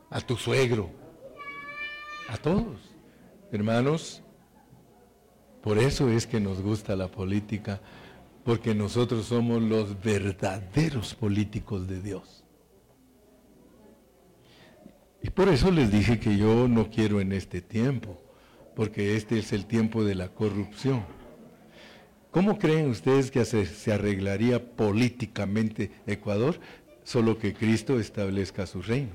A 0.10 0.20
tu 0.20 0.36
suegro. 0.36 0.90
A 2.28 2.38
todos. 2.38 2.80
Hermanos, 3.52 4.24
por 5.62 5.78
eso 5.78 6.10
es 6.10 6.26
que 6.26 6.40
nos 6.40 6.60
gusta 6.60 6.96
la 6.96 7.08
política, 7.08 7.80
porque 8.44 8.74
nosotros 8.74 9.26
somos 9.26 9.62
los 9.62 10.02
verdaderos 10.02 11.14
políticos 11.16 11.88
de 11.88 12.02
Dios. 12.02 12.44
Y 15.22 15.30
por 15.30 15.50
eso 15.50 15.70
les 15.72 15.92
dije 15.92 16.20
que 16.20 16.38
yo 16.38 16.68
no 16.68 16.90
quiero 16.90 17.20
en 17.20 17.34
este 17.34 17.62
tiempo 17.62 18.20
porque 18.80 19.18
este 19.18 19.40
es 19.40 19.52
el 19.52 19.66
tiempo 19.66 20.06
de 20.06 20.16
la 20.16 20.30
corrupción. 20.30 21.04
¿Cómo 22.32 22.58
creen 22.58 22.90
ustedes 22.90 23.30
que 23.30 23.44
se, 23.44 23.92
arreglaría 23.92 24.74
políticamente 24.74 25.92
Ecuador? 26.08 26.62
Solo 27.04 27.38
que 27.38 27.54
Cristo 27.54 28.00
establezca 28.00 28.66
su 28.66 28.82
reino. 28.82 29.12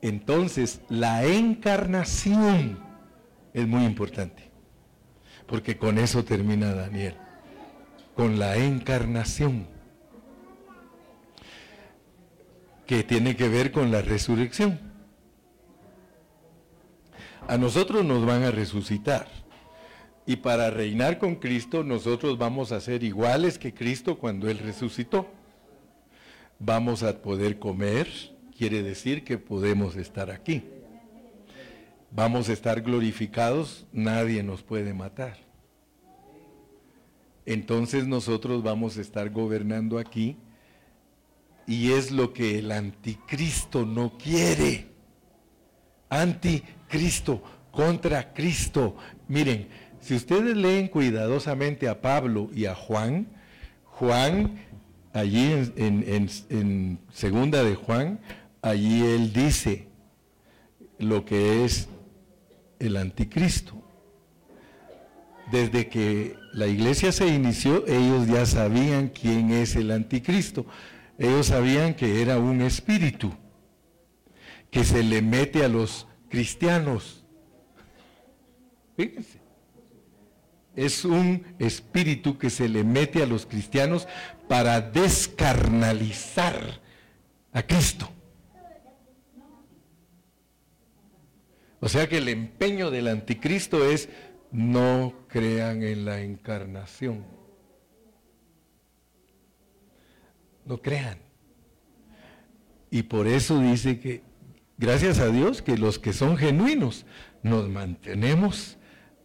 Entonces, 0.00 0.80
la 0.88 1.26
encarnación 1.26 2.78
es 3.52 3.66
muy 3.68 3.84
importante, 3.84 4.50
porque 5.46 5.76
con 5.76 5.98
eso 5.98 6.24
termina 6.24 6.72
Daniel, 6.72 7.18
con 8.16 8.38
la 8.40 8.56
encarnación, 8.56 9.68
que 12.86 13.04
tiene 13.04 13.36
que 13.36 13.48
ver 13.48 13.70
con 13.70 13.92
la 13.92 14.02
resurrección 14.02 14.86
a 17.48 17.58
nosotros 17.58 18.04
nos 18.04 18.26
van 18.26 18.42
a 18.42 18.50
resucitar. 18.50 19.28
Y 20.26 20.36
para 20.36 20.70
reinar 20.70 21.18
con 21.18 21.36
Cristo 21.36 21.84
nosotros 21.84 22.38
vamos 22.38 22.72
a 22.72 22.80
ser 22.80 23.04
iguales 23.04 23.58
que 23.58 23.72
Cristo 23.72 24.18
cuando 24.18 24.50
Él 24.50 24.58
resucitó. 24.58 25.28
Vamos 26.58 27.02
a 27.02 27.22
poder 27.22 27.58
comer, 27.58 28.08
quiere 28.56 28.82
decir 28.82 29.22
que 29.22 29.38
podemos 29.38 29.94
estar 29.94 30.30
aquí. 30.30 30.64
Vamos 32.10 32.48
a 32.48 32.52
estar 32.52 32.80
glorificados, 32.80 33.86
nadie 33.92 34.42
nos 34.42 34.62
puede 34.62 34.94
matar. 34.94 35.45
Entonces 37.46 38.06
nosotros 38.08 38.62
vamos 38.62 38.98
a 38.98 39.00
estar 39.00 39.30
gobernando 39.30 39.98
aquí 39.98 40.36
y 41.66 41.92
es 41.92 42.10
lo 42.10 42.32
que 42.32 42.58
el 42.58 42.72
anticristo 42.72 43.86
no 43.86 44.18
quiere. 44.18 44.88
Anti 46.08 46.62
Cristo, 46.88 47.42
contra 47.72 48.32
Cristo. 48.32 48.96
Miren, 49.28 49.68
si 50.00 50.14
ustedes 50.14 50.56
leen 50.56 50.88
cuidadosamente 50.88 51.88
a 51.88 52.00
Pablo 52.00 52.50
y 52.54 52.66
a 52.66 52.74
Juan, 52.74 53.28
Juan, 53.84 54.56
allí 55.12 55.52
en, 55.76 56.98
segunda 57.12 57.64
de 57.64 57.74
Juan, 57.74 58.20
allí 58.62 59.02
él 59.02 59.32
dice 59.32 59.88
lo 60.98 61.24
que 61.24 61.64
es 61.64 61.88
el 62.78 62.96
anticristo. 62.96 63.74
Desde 65.50 65.88
que 65.88 66.36
la 66.56 66.66
iglesia 66.66 67.12
se 67.12 67.26
inició, 67.26 67.86
ellos 67.86 68.26
ya 68.28 68.46
sabían 68.46 69.10
quién 69.10 69.50
es 69.50 69.76
el 69.76 69.90
anticristo. 69.90 70.64
Ellos 71.18 71.48
sabían 71.48 71.92
que 71.92 72.22
era 72.22 72.38
un 72.38 72.62
espíritu 72.62 73.30
que 74.70 74.82
se 74.82 75.02
le 75.02 75.20
mete 75.20 75.66
a 75.66 75.68
los 75.68 76.06
cristianos. 76.30 77.26
Fíjense. 78.96 79.38
Es 80.74 81.04
un 81.04 81.44
espíritu 81.58 82.38
que 82.38 82.48
se 82.48 82.70
le 82.70 82.84
mete 82.84 83.22
a 83.22 83.26
los 83.26 83.44
cristianos 83.44 84.08
para 84.48 84.80
descarnalizar 84.80 86.80
a 87.52 87.62
Cristo. 87.64 88.08
O 91.80 91.88
sea 91.90 92.08
que 92.08 92.16
el 92.16 92.30
empeño 92.30 92.90
del 92.90 93.08
anticristo 93.08 93.84
es 93.84 94.08
no 94.50 95.12
crean 95.28 95.82
en 95.82 96.04
la 96.04 96.20
encarnación. 96.20 97.24
No 100.64 100.78
crean. 100.78 101.18
Y 102.90 103.02
por 103.02 103.26
eso 103.26 103.60
dice 103.60 104.00
que 104.00 104.22
Gracias 104.78 105.20
a 105.20 105.28
Dios 105.28 105.62
que 105.62 105.78
los 105.78 105.98
que 105.98 106.12
son 106.12 106.36
genuinos 106.36 107.06
nos 107.42 107.68
mantenemos 107.68 108.76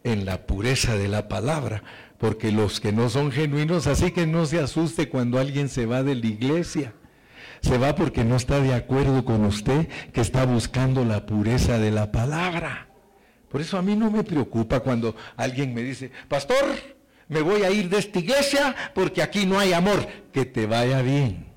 en 0.06 0.24
la 0.24 0.48
pureza 0.48 0.96
de 0.96 1.10
la 1.10 1.28
palabra, 1.28 1.84
porque 2.18 2.54
los 2.54 2.80
que 2.80 2.94
no 2.94 3.10
son 3.10 3.32
genuinos, 3.32 3.86
así 3.86 4.12
que 4.12 4.26
no 4.26 4.46
se 4.46 4.60
asuste 4.60 5.10
cuando 5.10 5.40
alguien 5.40 5.68
se 5.68 5.86
va 5.86 6.04
de 6.04 6.16
la 6.16 6.26
iglesia. 6.26 6.94
Se 7.62 7.78
va 7.78 7.96
porque 7.96 8.24
no 8.24 8.38
está 8.38 8.62
de 8.62 8.74
acuerdo 8.74 9.26
con 9.26 9.44
usted, 9.44 9.90
que 10.14 10.22
está 10.22 10.46
buscando 10.46 11.04
la 11.04 11.26
pureza 11.26 11.78
de 11.80 11.92
la 11.92 12.12
palabra. 12.14 12.88
Por 13.52 13.60
eso 13.60 13.78
a 13.78 13.82
mí 13.82 13.96
no 13.96 14.10
me 14.10 14.24
preocupa 14.24 14.80
cuando 14.80 15.16
alguien 15.36 15.74
me 15.74 15.84
dice, 15.84 16.10
pastor, 16.30 16.64
me 17.28 17.42
voy 17.42 17.64
a 17.64 17.70
ir 17.70 17.90
de 17.90 17.98
esta 17.98 18.20
iglesia 18.20 18.76
porque 18.94 19.22
aquí 19.22 19.46
no 19.46 19.60
hay 19.60 19.74
amor. 19.74 20.08
Que 20.32 20.46
te 20.46 20.66
vaya 20.66 21.02
bien. 21.02 21.48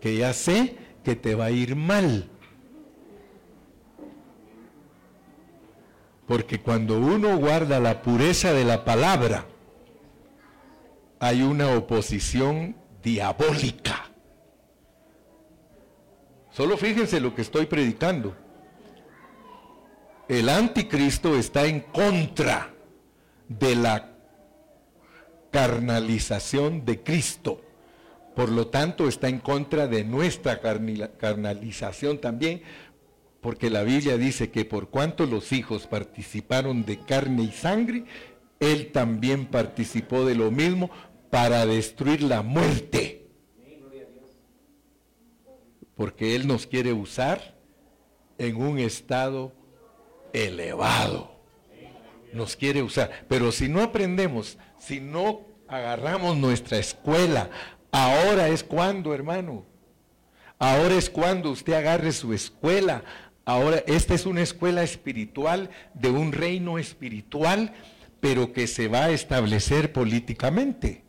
Que 0.00 0.16
ya 0.16 0.32
sé 0.34 0.76
que 1.02 1.16
te 1.16 1.34
va 1.34 1.46
a 1.46 1.50
ir 1.50 1.76
mal. 1.76 2.28
Porque 6.26 6.60
cuando 6.60 6.98
uno 6.98 7.38
guarda 7.38 7.80
la 7.80 8.02
pureza 8.02 8.52
de 8.52 8.64
la 8.64 8.84
palabra, 8.84 9.46
hay 11.20 11.40
una 11.42 11.74
oposición 11.74 12.76
diabólica. 13.02 14.10
Solo 16.50 16.76
fíjense 16.76 17.18
lo 17.18 17.34
que 17.34 17.40
estoy 17.42 17.64
predicando. 17.64 18.36
El 20.28 20.50
anticristo 20.50 21.38
está 21.38 21.64
en 21.64 21.80
contra 21.80 22.74
de 23.48 23.74
la 23.74 24.12
carnalización 25.50 26.84
de 26.84 27.02
Cristo. 27.02 27.62
Por 28.36 28.50
lo 28.50 28.66
tanto, 28.66 29.08
está 29.08 29.30
en 29.30 29.38
contra 29.38 29.88
de 29.88 30.04
nuestra 30.04 30.60
carnalización 30.60 32.18
también, 32.18 32.62
porque 33.40 33.70
la 33.70 33.82
Biblia 33.84 34.18
dice 34.18 34.50
que 34.50 34.66
por 34.66 34.90
cuanto 34.90 35.24
los 35.24 35.50
hijos 35.52 35.86
participaron 35.86 36.84
de 36.84 36.98
carne 37.00 37.44
y 37.44 37.52
sangre, 37.52 38.04
Él 38.60 38.92
también 38.92 39.46
participó 39.46 40.26
de 40.26 40.34
lo 40.34 40.50
mismo 40.50 40.90
para 41.30 41.64
destruir 41.64 42.22
la 42.22 42.42
muerte. 42.42 43.26
Porque 45.96 46.36
Él 46.36 46.46
nos 46.46 46.66
quiere 46.66 46.92
usar 46.92 47.56
en 48.36 48.56
un 48.56 48.78
estado 48.78 49.57
elevado. 50.32 51.32
Nos 52.32 52.56
quiere 52.56 52.82
usar. 52.82 53.10
Pero 53.28 53.52
si 53.52 53.68
no 53.68 53.82
aprendemos, 53.82 54.58
si 54.78 55.00
no 55.00 55.42
agarramos 55.66 56.36
nuestra 56.36 56.78
escuela, 56.78 57.50
ahora 57.90 58.48
es 58.48 58.62
cuando, 58.62 59.14
hermano. 59.14 59.64
Ahora 60.58 60.94
es 60.94 61.08
cuando 61.08 61.50
usted 61.50 61.74
agarre 61.74 62.12
su 62.12 62.32
escuela. 62.32 63.04
Ahora, 63.44 63.82
esta 63.86 64.14
es 64.14 64.26
una 64.26 64.42
escuela 64.42 64.82
espiritual 64.82 65.70
de 65.94 66.10
un 66.10 66.32
reino 66.32 66.78
espiritual, 66.78 67.72
pero 68.20 68.52
que 68.52 68.66
se 68.66 68.88
va 68.88 69.04
a 69.04 69.10
establecer 69.10 69.92
políticamente. 69.92 71.04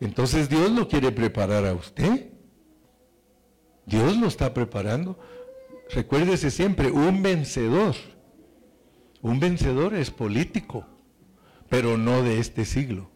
Entonces 0.00 0.48
Dios 0.48 0.70
lo 0.70 0.88
quiere 0.88 1.10
preparar 1.12 1.66
a 1.66 1.74
usted. 1.74 2.28
Dios 3.84 4.16
lo 4.16 4.28
está 4.28 4.54
preparando. 4.54 5.18
Recuérdese 5.92 6.50
siempre, 6.50 6.90
un 6.90 7.22
vencedor. 7.22 7.94
Un 9.22 9.40
vencedor 9.40 9.94
es 9.94 10.10
político, 10.10 10.86
pero 11.68 11.98
no 11.98 12.22
de 12.22 12.38
este 12.38 12.64
siglo. 12.64 13.10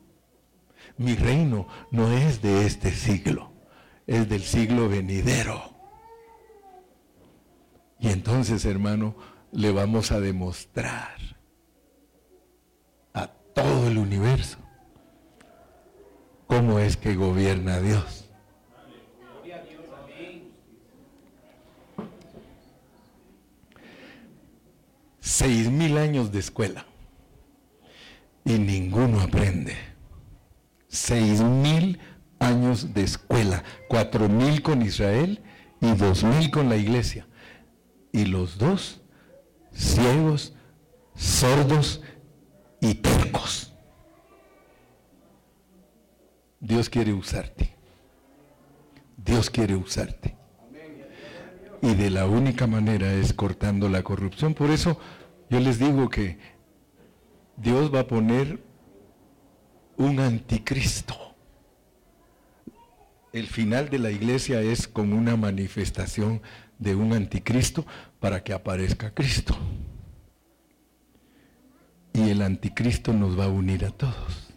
Mi 0.96 1.14
reino 1.14 1.66
no 1.90 2.12
es 2.12 2.42
de 2.42 2.66
este 2.66 2.90
siglo, 2.90 3.52
es 4.06 4.28
del 4.28 4.42
siglo 4.42 4.88
venidero. 4.88 5.74
Y 7.98 8.09
entonces, 8.09 8.64
hermano, 8.64 9.16
le 9.51 9.72
vamos 9.72 10.12
a 10.12 10.20
demostrar 10.20 11.16
a 13.14 13.28
todo 13.28 13.88
el 13.88 13.98
universo 13.98 14.59
cómo 16.46 16.80
es 16.80 16.96
que 16.96 17.14
gobierna 17.14 17.80
Dios. 17.80 18.23
Seis 25.24 25.70
mil 25.70 25.96
años 25.96 26.32
de 26.32 26.38
escuela 26.38 26.84
y 28.44 28.59
ninguno 28.59 29.22
aprende. 29.22 29.74
Seis 30.86 31.40
mil 31.40 31.98
años 32.38 32.92
de 32.92 33.05
escuela, 33.05 33.64
cuatro 33.88 34.28
mil 34.28 34.60
con 34.60 34.82
Israel 34.82 35.42
y 35.80 35.92
dos 35.92 36.24
mil 36.24 36.51
con 36.51 36.68
la 36.68 36.76
iglesia. 36.76 37.26
Y 38.12 38.26
los 38.26 38.59
dos 38.59 39.01
ciegos, 39.72 40.52
sordos 41.16 42.02
y 42.82 42.92
tercos. 42.92 43.72
Dios 46.60 46.90
quiere 46.90 47.14
usarte. 47.14 47.74
Dios 49.16 49.48
quiere 49.48 49.74
usarte. 49.74 50.36
Y 51.85 51.94
de 51.97 52.09
la 52.09 52.24
única 52.24 52.66
manera 52.66 53.12
es 53.12 53.35
cortando 53.35 53.90
la 53.90 54.02
corrupción. 54.02 54.55
Por 54.55 54.70
eso 54.70 54.98
yo 55.51 55.61
les 55.61 55.78
digo 55.78 56.09
que 56.09 56.39
Dios 57.59 57.94
va 57.94 58.01
a 58.01 58.06
poner 58.06 58.59
un 59.98 60.19
anticristo. 60.19 61.15
El 63.35 63.48
final 63.48 63.90
de 63.90 63.98
la 63.98 64.11
iglesia 64.11 64.62
es 64.62 64.89
como 64.89 65.15
una 65.15 65.36
manifestación 65.36 66.40
de 66.78 66.94
un 66.94 67.12
anticristo 67.12 67.85
para 68.19 68.43
que 68.43 68.55
aparezca 68.55 69.12
Cristo. 69.12 69.55
Y 72.15 72.31
el 72.31 72.40
anticristo 72.40 73.12
nos 73.12 73.39
va 73.39 73.44
a 73.44 73.48
unir 73.48 73.85
a 73.85 73.90
todos. 73.90 74.55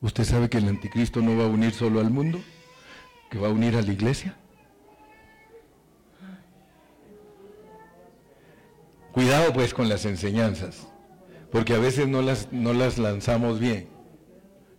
¿Usted 0.00 0.24
sabe 0.24 0.48
que 0.48 0.56
el 0.56 0.68
anticristo 0.68 1.20
no 1.20 1.36
va 1.36 1.44
a 1.44 1.48
unir 1.48 1.72
solo 1.72 2.00
al 2.00 2.08
mundo? 2.08 2.40
¿Que 3.30 3.38
va 3.38 3.48
a 3.48 3.52
unir 3.52 3.76
a 3.76 3.82
la 3.82 3.92
iglesia? 3.92 4.34
Cuidado 9.16 9.54
pues 9.54 9.72
con 9.72 9.88
las 9.88 10.04
enseñanzas, 10.04 10.86
porque 11.50 11.72
a 11.72 11.78
veces 11.78 12.06
no 12.06 12.20
las, 12.20 12.52
no 12.52 12.74
las 12.74 12.98
lanzamos 12.98 13.58
bien. 13.58 13.88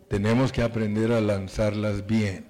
Tenemos 0.10 0.52
que 0.52 0.62
aprender 0.62 1.12
a 1.12 1.22
lanzarlas 1.22 2.06
bien. 2.06 2.46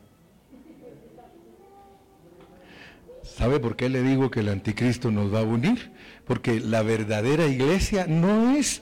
¿Sabe 3.23 3.61
por 3.61 3.77
qué 3.77 3.87
le 3.87 4.01
digo 4.01 4.29
que 4.29 4.41
el 4.41 4.49
anticristo 4.49 5.11
nos 5.11 5.33
va 5.33 5.39
a 5.39 5.43
unir? 5.43 5.93
Porque 6.25 6.59
la 6.59 6.81
verdadera 6.81 7.45
iglesia 7.45 8.05
no 8.05 8.51
es 8.51 8.81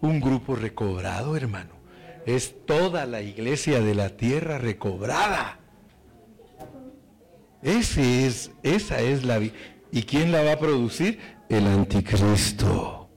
un 0.00 0.18
grupo 0.18 0.56
recobrado, 0.56 1.36
hermano 1.36 1.78
es 2.26 2.54
toda 2.66 3.06
la 3.06 3.22
iglesia 3.22 3.80
de 3.80 3.94
la 3.94 4.10
tierra 4.10 4.58
recobrada. 4.58 5.58
Ese 7.62 8.26
es, 8.26 8.50
esa 8.62 9.00
es 9.00 9.24
la 9.24 9.40
¿Y 9.92 10.02
quién 10.02 10.32
la 10.32 10.42
va 10.42 10.52
a 10.52 10.58
producir? 10.58 11.18
El 11.50 11.66
anticristo. 11.66 13.10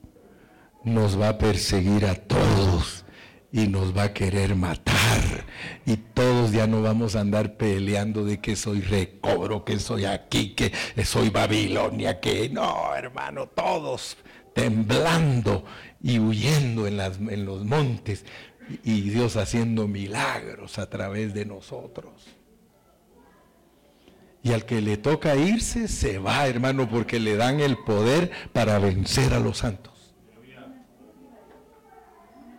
Nos 0.84 1.18
va 1.18 1.30
a 1.30 1.38
perseguir 1.38 2.06
a 2.06 2.16
todos 2.16 3.06
y 3.52 3.68
nos 3.68 3.96
va 3.96 4.04
a 4.04 4.14
querer 4.14 4.56
matar. 4.56 5.46
Y 5.86 5.96
todos 5.96 6.52
ya 6.52 6.68
no 6.68 6.82
vamos 6.82 7.16
a 7.16 7.22
andar 7.22 7.56
peleando 7.56 8.26
de 8.26 8.42
que 8.42 8.58
soy 8.58 8.82
recobro, 8.82 9.64
que 9.64 9.80
soy 9.80 10.04
aquí, 10.04 10.56
que 10.56 10.74
soy 11.06 11.30
Babilonia, 11.30 12.20
que 12.20 12.50
no, 12.50 12.94
hermano, 12.96 13.48
todos 13.48 14.18
temblando 14.54 15.64
y 16.02 16.20
huyendo 16.20 16.88
en, 16.88 16.98
las, 16.98 17.18
en 17.18 17.46
los 17.46 17.64
montes 17.64 18.26
y 18.84 19.02
Dios 19.02 19.36
haciendo 19.36 19.88
milagros 19.88 20.80
a 20.80 20.90
través 20.90 21.34
de 21.34 21.46
nosotros. 21.46 22.12
Y 24.44 24.52
al 24.52 24.66
que 24.66 24.82
le 24.82 24.98
toca 24.98 25.36
irse, 25.36 25.88
se 25.88 26.20
va, 26.20 26.46
hermano, 26.48 26.90
porque 26.90 27.20
le 27.20 27.38
dan 27.38 27.62
el 27.62 27.78
poder 27.78 28.30
para 28.52 28.78
vencer 28.78 29.34
a 29.34 29.40
los 29.40 29.60
santos. 29.60 30.14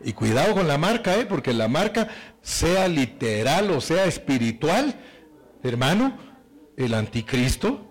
Y 0.03 0.13
cuidado 0.13 0.55
con 0.55 0.67
la 0.67 0.79
marca, 0.79 1.17
¿eh? 1.17 1.27
porque 1.27 1.53
la 1.53 1.69
marca, 1.69 2.09
sea 2.43 2.89
literal 2.89 3.71
o 3.71 3.81
sea 3.81 4.05
espiritual, 4.05 4.95
hermano, 5.63 6.19
el 6.77 6.93
anticristo 6.93 7.87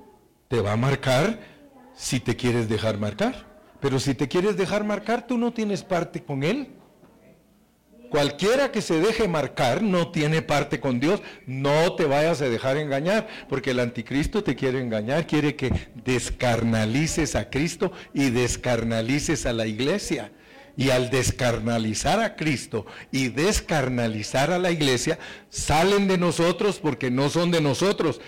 te 0.48 0.62
va 0.62 0.74
a 0.74 0.78
marcar 0.78 1.40
si 1.96 2.20
te 2.20 2.36
quieres 2.36 2.70
dejar 2.70 3.00
marcar. 3.00 3.48
Pero 3.80 4.00
si 4.00 4.14
te 4.14 4.28
quieres 4.28 4.58
dejar 4.58 4.84
marcar, 4.84 5.28
tú 5.28 5.38
no 5.38 5.54
tienes 5.54 5.84
parte 5.84 6.24
con 6.24 6.44
él. 6.44 6.70
Cualquiera 8.14 8.72
que 8.72 8.84
se 8.84 9.00
deje 9.00 9.28
marcar 9.28 9.82
no 9.82 10.12
tiene 10.12 10.44
parte 10.44 10.80
con 10.80 11.00
Dios. 11.00 11.24
No 11.48 11.96
te 11.96 12.06
vayas 12.06 12.44
a 12.44 12.48
dejar 12.48 12.78
engañar, 12.78 13.28
porque 13.50 13.72
el 13.72 13.80
anticristo 13.80 14.44
te 14.44 14.56
quiere 14.56 14.80
engañar, 14.82 15.26
quiere 15.26 15.56
que 15.56 15.74
descarnalices 15.96 17.36
a 17.36 17.50
Cristo 17.50 17.92
y 18.14 18.30
descarnalices 18.30 19.48
a 19.48 19.54
la 19.54 19.66
iglesia. 19.66 20.32
Y 20.78 20.92
al 20.92 21.10
descarnalizar 21.10 22.20
a 22.20 22.36
Cristo 22.36 22.86
y 23.12 23.30
descarnalizar 23.30 24.52
a 24.52 24.60
la 24.60 24.70
iglesia, 24.70 25.18
salen 25.50 26.08
de 26.08 26.20
nosotros 26.20 26.78
porque 26.80 27.10
no 27.10 27.30
son 27.30 27.50
de 27.50 27.62
nosotros. 27.62 28.22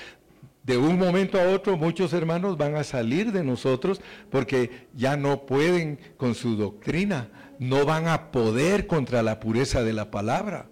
De 0.64 0.78
un 0.78 0.98
momento 0.98 1.40
a 1.40 1.48
otro 1.49 1.78
muchos 1.78 2.12
hermanos 2.14 2.57
van 2.57 2.76
a 2.76 2.84
salir 2.84 3.32
de 3.32 3.44
nosotros 3.44 4.02
porque 4.32 4.88
ya 4.95 5.16
no 5.16 5.45
pueden 5.45 5.99
con 6.18 6.34
su 6.34 6.56
doctrina 6.56 7.30
no 7.60 7.86
van 7.86 8.07
a 8.07 8.32
poder 8.32 8.88
contra 8.88 9.23
la 9.23 9.40
pureza 9.40 9.84
de 9.84 9.94
la 9.94 10.11
palabra. 10.11 10.69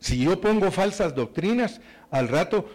Si 0.00 0.18
yo 0.18 0.40
pongo 0.40 0.70
falsas 0.70 1.14
doctrinas, 1.14 1.80
al 2.10 2.28
rato 2.28 2.68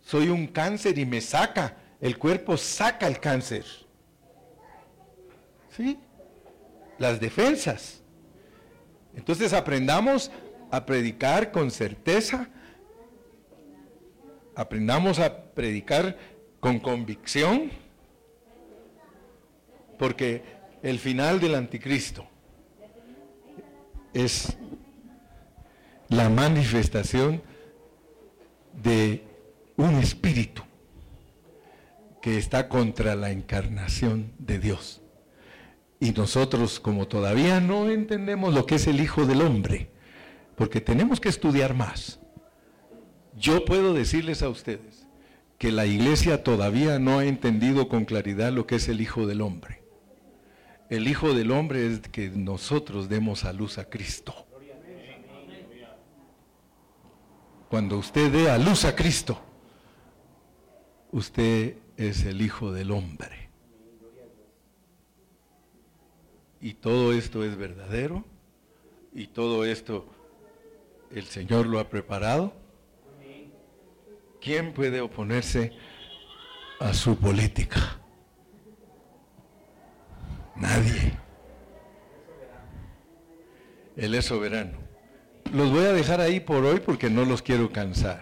soy 0.00 0.28
un 0.28 0.46
cáncer 0.46 0.98
y 0.98 1.06
me 1.06 1.20
saca, 1.20 1.76
el 2.00 2.18
cuerpo 2.18 2.56
saca 2.56 3.06
el 3.06 3.20
cáncer. 3.20 3.64
¿Sí? 5.76 5.98
las 6.98 7.20
defensas. 7.20 8.02
Entonces 9.14 9.52
aprendamos 9.52 10.30
a 10.70 10.84
predicar 10.84 11.52
con 11.52 11.70
certeza, 11.70 12.48
aprendamos 14.54 15.18
a 15.18 15.44
predicar 15.52 16.16
con 16.60 16.78
convicción, 16.78 17.70
porque 19.98 20.42
el 20.82 20.98
final 20.98 21.40
del 21.40 21.54
anticristo 21.54 22.26
es 24.16 24.56
la 26.08 26.30
manifestación 26.30 27.42
de 28.82 29.22
un 29.76 29.96
espíritu 29.96 30.62
que 32.22 32.38
está 32.38 32.68
contra 32.68 33.14
la 33.14 33.30
encarnación 33.30 34.32
de 34.38 34.58
Dios. 34.58 35.02
Y 36.00 36.12
nosotros, 36.12 36.80
como 36.80 37.06
todavía 37.06 37.60
no 37.60 37.90
entendemos 37.90 38.54
lo 38.54 38.64
que 38.66 38.76
es 38.76 38.86
el 38.86 39.00
Hijo 39.00 39.26
del 39.26 39.42
Hombre, 39.42 39.90
porque 40.56 40.80
tenemos 40.80 41.20
que 41.20 41.28
estudiar 41.28 41.74
más, 41.74 42.18
yo 43.38 43.64
puedo 43.66 43.92
decirles 43.92 44.42
a 44.42 44.48
ustedes 44.48 45.06
que 45.58 45.72
la 45.72 45.84
iglesia 45.84 46.42
todavía 46.42 46.98
no 46.98 47.18
ha 47.18 47.24
entendido 47.26 47.88
con 47.88 48.06
claridad 48.06 48.52
lo 48.52 48.66
que 48.66 48.76
es 48.76 48.88
el 48.88 49.00
Hijo 49.00 49.26
del 49.26 49.42
Hombre. 49.42 49.85
El 50.88 51.08
Hijo 51.08 51.34
del 51.34 51.50
Hombre 51.50 51.86
es 51.86 52.00
que 52.00 52.30
nosotros 52.30 53.08
demos 53.08 53.44
a 53.44 53.52
luz 53.52 53.78
a 53.78 53.88
Cristo. 53.88 54.46
Cuando 57.68 57.98
usted 57.98 58.30
dé 58.30 58.50
a 58.50 58.58
luz 58.58 58.84
a 58.84 58.94
Cristo, 58.94 59.40
usted 61.10 61.76
es 61.96 62.24
el 62.24 62.40
Hijo 62.40 62.72
del 62.72 62.92
Hombre. 62.92 63.50
Y 66.60 66.74
todo 66.74 67.12
esto 67.12 67.44
es 67.44 67.56
verdadero. 67.56 68.24
Y 69.14 69.28
todo 69.28 69.64
esto 69.64 70.06
el 71.10 71.24
Señor 71.24 71.66
lo 71.66 71.80
ha 71.80 71.88
preparado. 71.88 72.52
¿Quién 74.40 74.72
puede 74.74 75.00
oponerse 75.00 75.72
a 76.78 76.94
su 76.94 77.16
política? 77.16 78.00
Nadie. 80.58 81.12
Él 83.96 84.14
es 84.14 84.24
soberano. 84.26 84.78
Los 85.52 85.70
voy 85.70 85.84
a 85.84 85.92
dejar 85.92 86.20
ahí 86.20 86.40
por 86.40 86.64
hoy 86.64 86.80
porque 86.80 87.08
no 87.10 87.24
los 87.24 87.42
quiero 87.42 87.72
cansar. 87.72 88.14